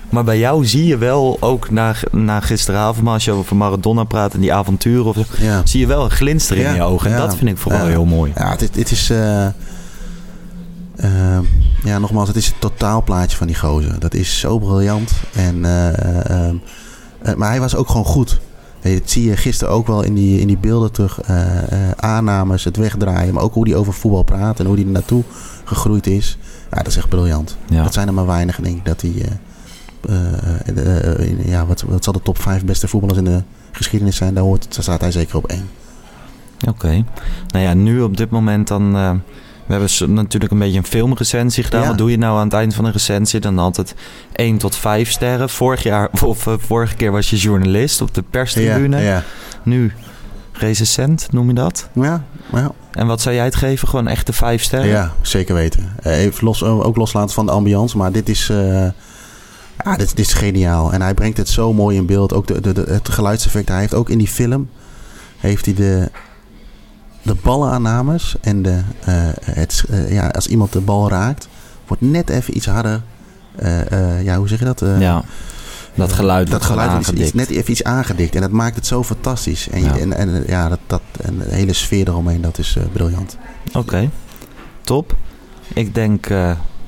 maar 0.09 0.23
bij 0.23 0.39
jou 0.39 0.65
zie 0.65 0.85
je 0.85 0.97
wel, 0.97 1.37
ook 1.39 1.69
na, 1.71 1.95
na 2.11 2.39
gisteravond... 2.39 3.03
maar 3.05 3.13
als 3.13 3.25
je 3.25 3.31
over 3.31 3.55
Maradona 3.55 4.03
praat 4.03 4.33
en 4.33 4.39
die 4.39 4.53
avonturen... 4.53 5.05
Of 5.05 5.41
Ja. 5.41 5.61
zie 5.63 5.79
je 5.79 5.87
wel 5.87 6.03
een 6.03 6.11
glinster 6.11 6.57
in 6.57 6.73
je 6.73 6.81
ogen. 6.83 7.11
En 7.11 7.17
ja, 7.17 7.25
dat 7.25 7.35
vind 7.35 7.49
ik 7.49 7.57
vooral 7.57 7.85
heel 7.85 8.05
mooi. 8.05 8.31
Ja, 8.35 8.53
is- 8.59 8.67
het 8.75 8.91
is... 8.91 9.09
eh, 9.09 9.47
ja, 11.83 11.97
nogmaals, 11.99 12.27
het 12.27 12.37
is 12.37 12.45
het 12.45 12.55
totaalplaatje 12.59 13.37
van 13.37 13.47
die 13.47 13.55
gozer. 13.55 13.99
Dat 13.99 14.13
is 14.13 14.39
zo 14.39 14.57
briljant. 14.59 15.11
En, 15.33 15.59
maar 17.35 17.49
hij 17.49 17.59
was 17.59 17.75
ook 17.75 17.87
gewoon 17.89 18.05
goed. 18.05 18.39
Dat 18.81 19.09
zie 19.09 19.29
je 19.29 19.37
gisteren 19.37 19.73
ook 19.73 19.87
wel 19.87 20.03
in 20.03 20.13
die, 20.13 20.39
in 20.39 20.47
die 20.47 20.57
beelden 20.57 20.91
terug. 20.91 21.21
eh, 21.21 21.57
eh, 21.71 21.91
aannames, 21.95 22.63
het 22.63 22.77
wegdraaien. 22.77 23.33
Maar 23.33 23.43
ook 23.43 23.53
hoe 23.53 23.67
hij 23.69 23.77
over 23.77 23.93
voetbal 23.93 24.23
praat 24.23 24.59
en 24.59 24.65
hoe 24.65 24.75
hij 24.75 24.83
er 24.85 24.91
naartoe 24.91 25.23
gegroeid 25.63 26.07
is. 26.07 26.37
Ja, 26.71 26.77
dat 26.77 26.87
is 26.87 26.97
echt 26.97 27.09
briljant. 27.09 27.57
Ja. 27.69 27.83
Dat 27.83 27.93
zijn 27.93 28.07
er 28.07 28.13
maar 28.13 28.25
weinig, 28.25 28.55
denk 28.61 28.77
ik, 28.77 28.85
dat 28.85 29.01
hij... 29.01 29.13
eh, 30.07 31.27
in- 31.27 31.41
ja, 31.45 31.65
wat, 31.65 31.81
wat 31.81 32.03
zal 32.03 32.13
de 32.13 32.21
top 32.21 32.41
5 32.41 32.65
beste 32.65 32.87
voetballers 32.87 33.19
in 33.19 33.25
de 33.25 33.41
geschiedenis 33.71 34.15
zijn? 34.15 34.33
Daar, 34.33 34.43
hoort, 34.43 34.73
daar 34.75 34.83
staat 34.83 35.01
hij 35.01 35.11
zeker 35.11 35.35
op 35.37 35.47
één. 35.47 35.69
Oké. 36.67 37.03
Nou 37.47 37.65
ja, 37.65 37.73
nu 37.73 38.01
op 38.01 38.17
dit 38.17 38.29
moment 38.29 38.67
dan... 38.67 38.95
eh, 39.69 39.81
we 39.81 39.95
hebben 39.97 40.13
natuurlijk 40.13 40.51
een 40.51 40.59
beetje 40.59 40.77
een 40.77 40.85
filmrecensie 40.85 41.63
gedaan. 41.63 41.81
Ja. 41.81 41.87
Wat 41.87 41.97
doe 41.97 42.11
je 42.11 42.17
nou 42.17 42.37
aan 42.37 42.43
het 42.43 42.53
eind 42.53 42.73
van 42.75 42.85
een 42.85 42.91
recensie? 42.91 43.39
Dan 43.39 43.59
altijd 43.59 43.95
1 44.33 44.57
tot 44.57 44.75
5 44.75 45.09
sterren. 45.11 45.49
Vorig 45.49 45.83
jaar, 45.83 46.09
of 46.23 46.47
eh, 46.47 46.53
vorige 46.57 46.95
keer 46.95 47.11
was 47.11 47.29
je 47.29 47.35
journalist 47.37 48.01
op 48.01 48.13
de 48.13 48.23
perstribune. 48.29 48.97
Ja, 48.97 49.03
ja. 49.03 49.23
Nu 49.63 49.93
recensent, 50.53 51.27
noem 51.31 51.47
je 51.47 51.53
dat? 51.53 51.89
ja, 51.93 52.23
ja. 52.53 52.71
En 52.91 53.07
wat 53.07 53.21
zou 53.21 53.35
jij 53.35 53.45
het 53.45 53.55
geven? 53.55 53.87
Gewoon 53.87 54.07
echte 54.07 54.33
5 54.33 54.61
sterren? 54.63 54.87
Ja, 54.89 55.13
zeker 55.21 55.55
weten. 55.55 55.93
Eh, 56.01 56.19
Even 56.23 56.43
los, 56.45 56.63
ook 56.63 56.95
loslaten 56.95 57.33
van 57.33 57.45
de 57.45 57.51
ambiance, 57.51 57.97
maar 57.97 58.11
dit 58.11 58.29
is, 58.29 58.49
eh, 58.49 58.57
ja, 59.83 59.95
dit, 59.97 60.15
dit 60.15 60.25
is 60.25 60.33
geniaal. 60.33 60.93
En 60.93 61.01
hij 61.01 61.13
brengt 61.13 61.37
het 61.37 61.49
zo 61.49 61.73
mooi 61.73 61.97
in 61.97 62.05
beeld. 62.05 62.33
Ook 62.33 62.47
de, 62.47 62.61
de, 62.61 62.73
de- 62.73 62.85
het 62.87 63.09
geluidseffect. 63.09 63.69
Hij 63.69 63.79
heeft 63.79 63.93
ook 63.93 64.09
in 64.09 64.17
die 64.17 64.27
film 64.27 64.69
heeft 65.37 65.65
hij 65.65 65.73
de, 65.73 66.11
de 67.21 67.35
ballenaannames 67.43 68.35
en 68.41 68.61
de, 68.61 68.81
eh, 69.05 69.13
het, 69.43 69.83
eh, 69.89 70.11
ja, 70.11 70.27
als 70.27 70.47
iemand 70.47 70.73
de 70.73 70.81
bal 70.81 71.09
raakt, 71.09 71.47
wordt 71.87 72.01
net 72.01 72.29
even 72.29 72.55
iets 72.57 72.65
harder. 72.65 73.01
eh, 73.55 74.23
ja, 74.23 74.37
hoe 74.37 74.47
zeg 74.47 74.59
je 74.59 74.65
dat? 74.65 74.83
Ja, 74.99 75.23
dat 75.95 76.13
geluid 76.13 76.49
dat 76.51 76.63
geluid 76.63 76.89
aangedikt. 76.89 77.33
net 77.33 77.49
even 77.49 77.71
iets 77.71 77.83
aangedikt. 77.83 78.35
En 78.35 78.41
dat 78.41 78.51
maakt 78.51 78.75
het 78.75 78.87
zo 78.87 79.03
fantastisch. 79.03 79.69
En, 79.69 79.83
Ja. 79.83 79.97
en, 79.97 80.13
en 80.13 80.43
ja, 80.47 80.69
dat, 80.69 80.79
dat, 80.87 81.01
en 81.21 81.37
de 81.37 81.55
hele 81.55 81.73
sfeer 81.73 82.07
eromheen, 82.07 82.41
dat 82.41 82.57
is 82.57 82.77
briljant. 82.93 83.37
Oké, 83.73 84.09
top. 84.81 85.15
Ik 85.73 85.95
denk 85.95 86.27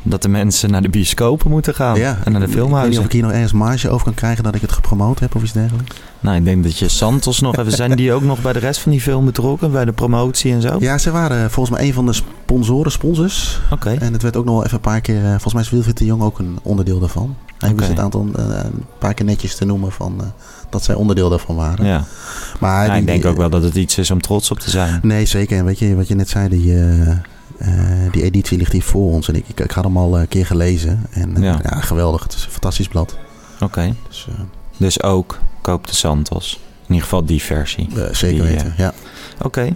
dat 0.03 0.21
de 0.21 0.29
mensen 0.29 0.69
naar 0.71 0.81
de 0.81 0.89
bioscopen 0.89 1.49
moeten 1.51 1.73
gaan. 1.75 1.97
Ja, 1.97 2.09
en 2.09 2.15
naar 2.15 2.23
de 2.23 2.29
Ik 2.29 2.33
weet 2.33 2.47
niet 2.47 2.55
filmhuizen. 2.55 2.99
of 2.99 3.05
ik 3.05 3.11
hier 3.11 3.21
nog 3.21 3.31
ergens 3.31 3.51
marge 3.51 3.89
over 3.89 4.03
kan 4.05 4.13
krijgen 4.13 4.43
dat 4.43 4.55
ik 4.55 4.61
het 4.61 4.71
gepromoot 4.71 5.19
heb 5.19 5.35
of 5.35 5.43
iets 5.43 5.51
dergelijks. 5.51 5.95
Nou, 6.19 6.37
ik 6.37 6.43
denk 6.45 6.63
dat 6.63 6.77
je 6.77 6.87
Santos 6.89 7.39
nog 7.39 7.57
even... 7.57 7.71
Zijn 7.71 7.95
die 7.95 8.13
ook 8.13 8.21
nog 8.23 8.41
bij 8.41 8.53
de 8.53 8.59
rest 8.59 8.79
van 8.79 8.91
die 8.91 9.01
film 9.01 9.25
betrokken? 9.25 9.71
Bij 9.71 9.85
de 9.85 9.91
promotie 9.91 10.53
en 10.53 10.61
zo? 10.61 10.75
Ja, 10.79 10.97
ze 10.97 11.11
waren 11.11 11.51
volgens 11.51 11.77
mij 11.77 11.87
een 11.87 11.93
van 11.93 12.05
de 12.05 12.13
sponsoren, 12.13 12.91
sponsors. 12.91 13.59
Oké. 13.71 13.89
En 13.89 14.13
het 14.13 14.21
werd 14.21 14.35
ook 14.37 14.45
nog 14.45 14.53
wel 14.55 14.63
even 14.63 14.75
een 14.75 14.81
paar 14.81 15.01
keer, 15.01 15.23
eh, 15.23 15.29
volgens 15.29 15.53
mij 15.53 15.61
is 15.63 15.69
Wilfried 15.69 15.97
de 15.97 16.05
Jong 16.05 16.21
ook 16.21 16.39
een 16.39 16.59
onderdeel 16.61 16.99
daarvan. 16.99 17.35
Hij 17.57 17.69
Oké. 17.69 17.77
wist 17.77 17.89
het 17.89 17.99
aantal 17.99 18.27
eh, 18.35 18.45
een 18.45 18.85
paar 18.97 19.13
keer 19.13 19.25
netjes 19.25 19.55
te 19.55 19.65
noemen 19.65 19.91
van 19.91 20.15
eh, 20.19 20.25
dat 20.69 20.83
zij 20.83 20.95
onderdeel 20.95 21.29
daarvan 21.29 21.55
waren. 21.55 21.85
Ja. 21.85 22.03
Maar 22.59 22.85
Ja, 22.85 22.91
die- 22.91 22.99
ik 23.01 23.07
denk 23.07 23.25
ook 23.25 23.37
wel 23.37 23.49
dat 23.49 23.63
het 23.63 23.75
iets 23.75 23.97
is 23.97 24.11
om 24.11 24.21
trots 24.21 24.51
op 24.51 24.59
te 24.59 24.69
zijn. 24.69 24.99
Nee, 25.03 25.25
zeker. 25.25 25.57
En 25.57 25.65
weet 25.65 25.79
je, 25.79 25.95
wat 25.95 26.07
je 26.07 26.15
net 26.15 26.29
zei, 26.29 26.49
die, 26.49 26.73
eh, 26.73 27.01
eh, 27.07 27.17
die 28.11 28.23
editie 28.23 28.57
ligt 28.57 28.71
hier 28.71 28.83
voor 28.83 29.11
ons. 29.11 29.27
En 29.27 29.35
ik, 29.35 29.43
ik, 29.47 29.59
ik 29.59 29.71
had 29.71 29.83
hem 29.83 29.97
al 29.97 30.19
een 30.19 30.27
keer 30.27 30.45
gelezen. 30.45 31.05
En 31.11 31.35
eh, 31.35 31.43
Ja. 31.43 31.59
ja. 31.63 31.79
geweldig. 31.81 32.23
Het 32.23 32.33
is 32.33 32.45
een 32.45 32.51
fantastisch 32.51 32.87
blad. 32.87 33.17
Oké. 33.59 33.95
Dus, 34.07 34.27
eh, 34.29 34.35
Dus 34.77 35.03
ook 35.03 35.39
koop 35.61 35.87
de 35.87 35.95
Santos. 35.95 36.59
In 36.81 36.87
ieder 36.87 37.03
geval 37.03 37.25
die 37.25 37.41
versie. 37.41 37.87
eh, 37.95 38.13
zeker 38.13 38.43
Die, 38.45 38.53
weten, 38.55 38.73
ja. 38.77 38.93
Oké. 39.41 39.69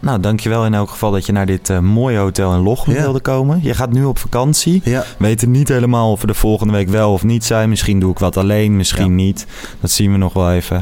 Nou, 0.00 0.20
dankjewel 0.20 0.64
in 0.66 0.74
elk 0.74 0.90
geval 0.90 1.10
dat 1.10 1.26
je 1.26 1.32
naar 1.32 1.46
dit 1.46 1.70
eh, 1.70 1.78
mooie 1.78 2.18
hotel 2.18 2.54
in 2.54 2.60
Lochem 2.60 2.94
Ja. 2.94 3.00
wilde 3.00 3.20
komen. 3.20 3.58
Je 3.62 3.74
gaat 3.74 3.92
nu 3.92 4.04
op 4.04 4.18
vakantie. 4.18 4.80
Ja, 4.84 5.00
We 5.00 5.24
weten 5.26 5.50
niet 5.50 5.68
helemaal 5.68 6.10
of 6.10 6.20
we 6.20 6.26
de 6.26 6.34
volgende 6.34 6.72
week 6.72 6.88
wel 6.88 7.12
of 7.12 7.22
niet 7.24 7.44
zijn. 7.44 7.68
Misschien 7.68 8.00
doe 8.00 8.10
ik 8.10 8.18
wat 8.18 8.36
alleen, 8.36 8.76
misschien 8.76 9.04
Ja. 9.08 9.14
niet. 9.24 9.46
Dat 9.80 9.90
zien 9.90 10.12
we 10.12 10.18
nog 10.18 10.32
wel 10.32 10.52
even. 10.52 10.76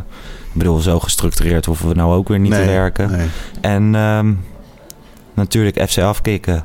Ik 0.53 0.59
bedoel, 0.59 0.79
zo 0.79 1.01
gestructureerd 1.01 1.65
hoeven 1.67 1.89
we 1.89 1.95
nou 1.95 2.15
ook 2.15 2.29
weer 2.29 2.39
niet 2.39 2.53
te 2.53 2.65
werken. 2.65 3.11
nee. 3.11 3.27
En 3.61 3.95
ehm, 3.95 4.33
natuurlijk 5.35 5.89
FC 5.91 5.99
Afkikken. 5.99 6.65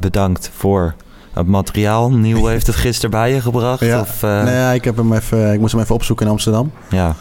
Bedankt 0.00 0.50
voor 0.56 0.94
het 1.32 1.46
materiaal. 1.46 2.10
Nieuw 2.10 2.46
heeft 2.52 2.66
het 2.66 2.76
gisteren 2.76 3.10
bij 3.10 3.34
je 3.34 3.40
gebracht. 3.40 3.80
Ja. 3.80 4.00
Of, 4.00 4.22
eh, 4.22 4.42
nee, 4.44 4.54
ja, 4.54 4.70
ik, 4.72 4.84
heb 4.84 4.96
hem 4.96 5.12
even, 5.12 5.52
ik 5.52 5.60
moest 5.60 5.72
hem 5.72 5.80
even 5.82 5.94
opzoeken 5.94 6.26
in 6.26 6.32
Amsterdam. 6.32 6.72
ja, 6.90 7.14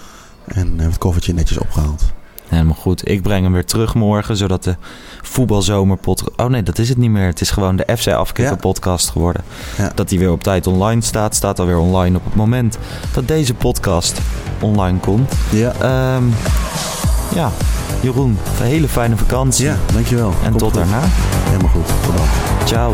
En 0.45 0.73
heb 0.79 0.89
het 0.89 0.97
koffertje 0.97 1.33
netjes 1.33 1.57
opgehaald. 1.57 2.03
helemaal 2.47 2.73
goed. 2.75 3.09
Ik 3.09 3.21
breng 3.21 3.43
hem 3.43 3.53
weer 3.53 3.65
terug 3.65 3.93
morgen, 3.95 4.37
zodat 4.37 4.63
de 4.63 4.75
voetbalzomerpodcast... 5.21 6.39
Oh 6.39 6.45
nee, 6.47 6.63
dat 6.63 6.77
is 6.77 6.89
het 6.89 6.97
niet 6.97 7.09
meer. 7.09 7.25
Het 7.27 7.41
is 7.41 7.49
gewoon 7.51 7.75
de 7.75 7.97
FC 7.97 8.07
Afkikken 8.07 8.53
Ja. 8.53 8.59
podcast 8.59 9.09
geworden. 9.09 9.43
Ja. 9.77 9.91
Dat 9.95 10.09
die 10.09 10.19
weer 10.19 10.31
op 10.31 10.43
tijd 10.43 10.67
online 10.67 11.01
staat. 11.01 11.35
Staat 11.35 11.59
alweer 11.59 11.77
online 11.77 12.17
op 12.17 12.25
het 12.25 12.35
moment 12.35 12.77
dat 13.13 13.27
deze 13.27 13.53
podcast 13.53 14.19
online 14.59 14.99
komt. 14.99 15.33
Ja, 15.51 15.73
Ehm, 15.79 16.23
ja, 17.33 17.51
Jeroen, 17.99 18.37
een 18.59 18.65
hele 18.65 18.87
fijne 18.87 19.17
vakantie. 19.17 19.65
ja 19.65 19.75
dankjewel. 19.93 20.33
En 20.43 20.49
Komt 20.49 20.57
tot 20.59 20.71
goed. 20.71 20.73
daarna. 20.73 20.99
Helemaal 21.49 21.71
goed. 21.71 21.87
Tot 22.05 22.17
dan. 22.17 22.25
Ciao. 22.65 22.93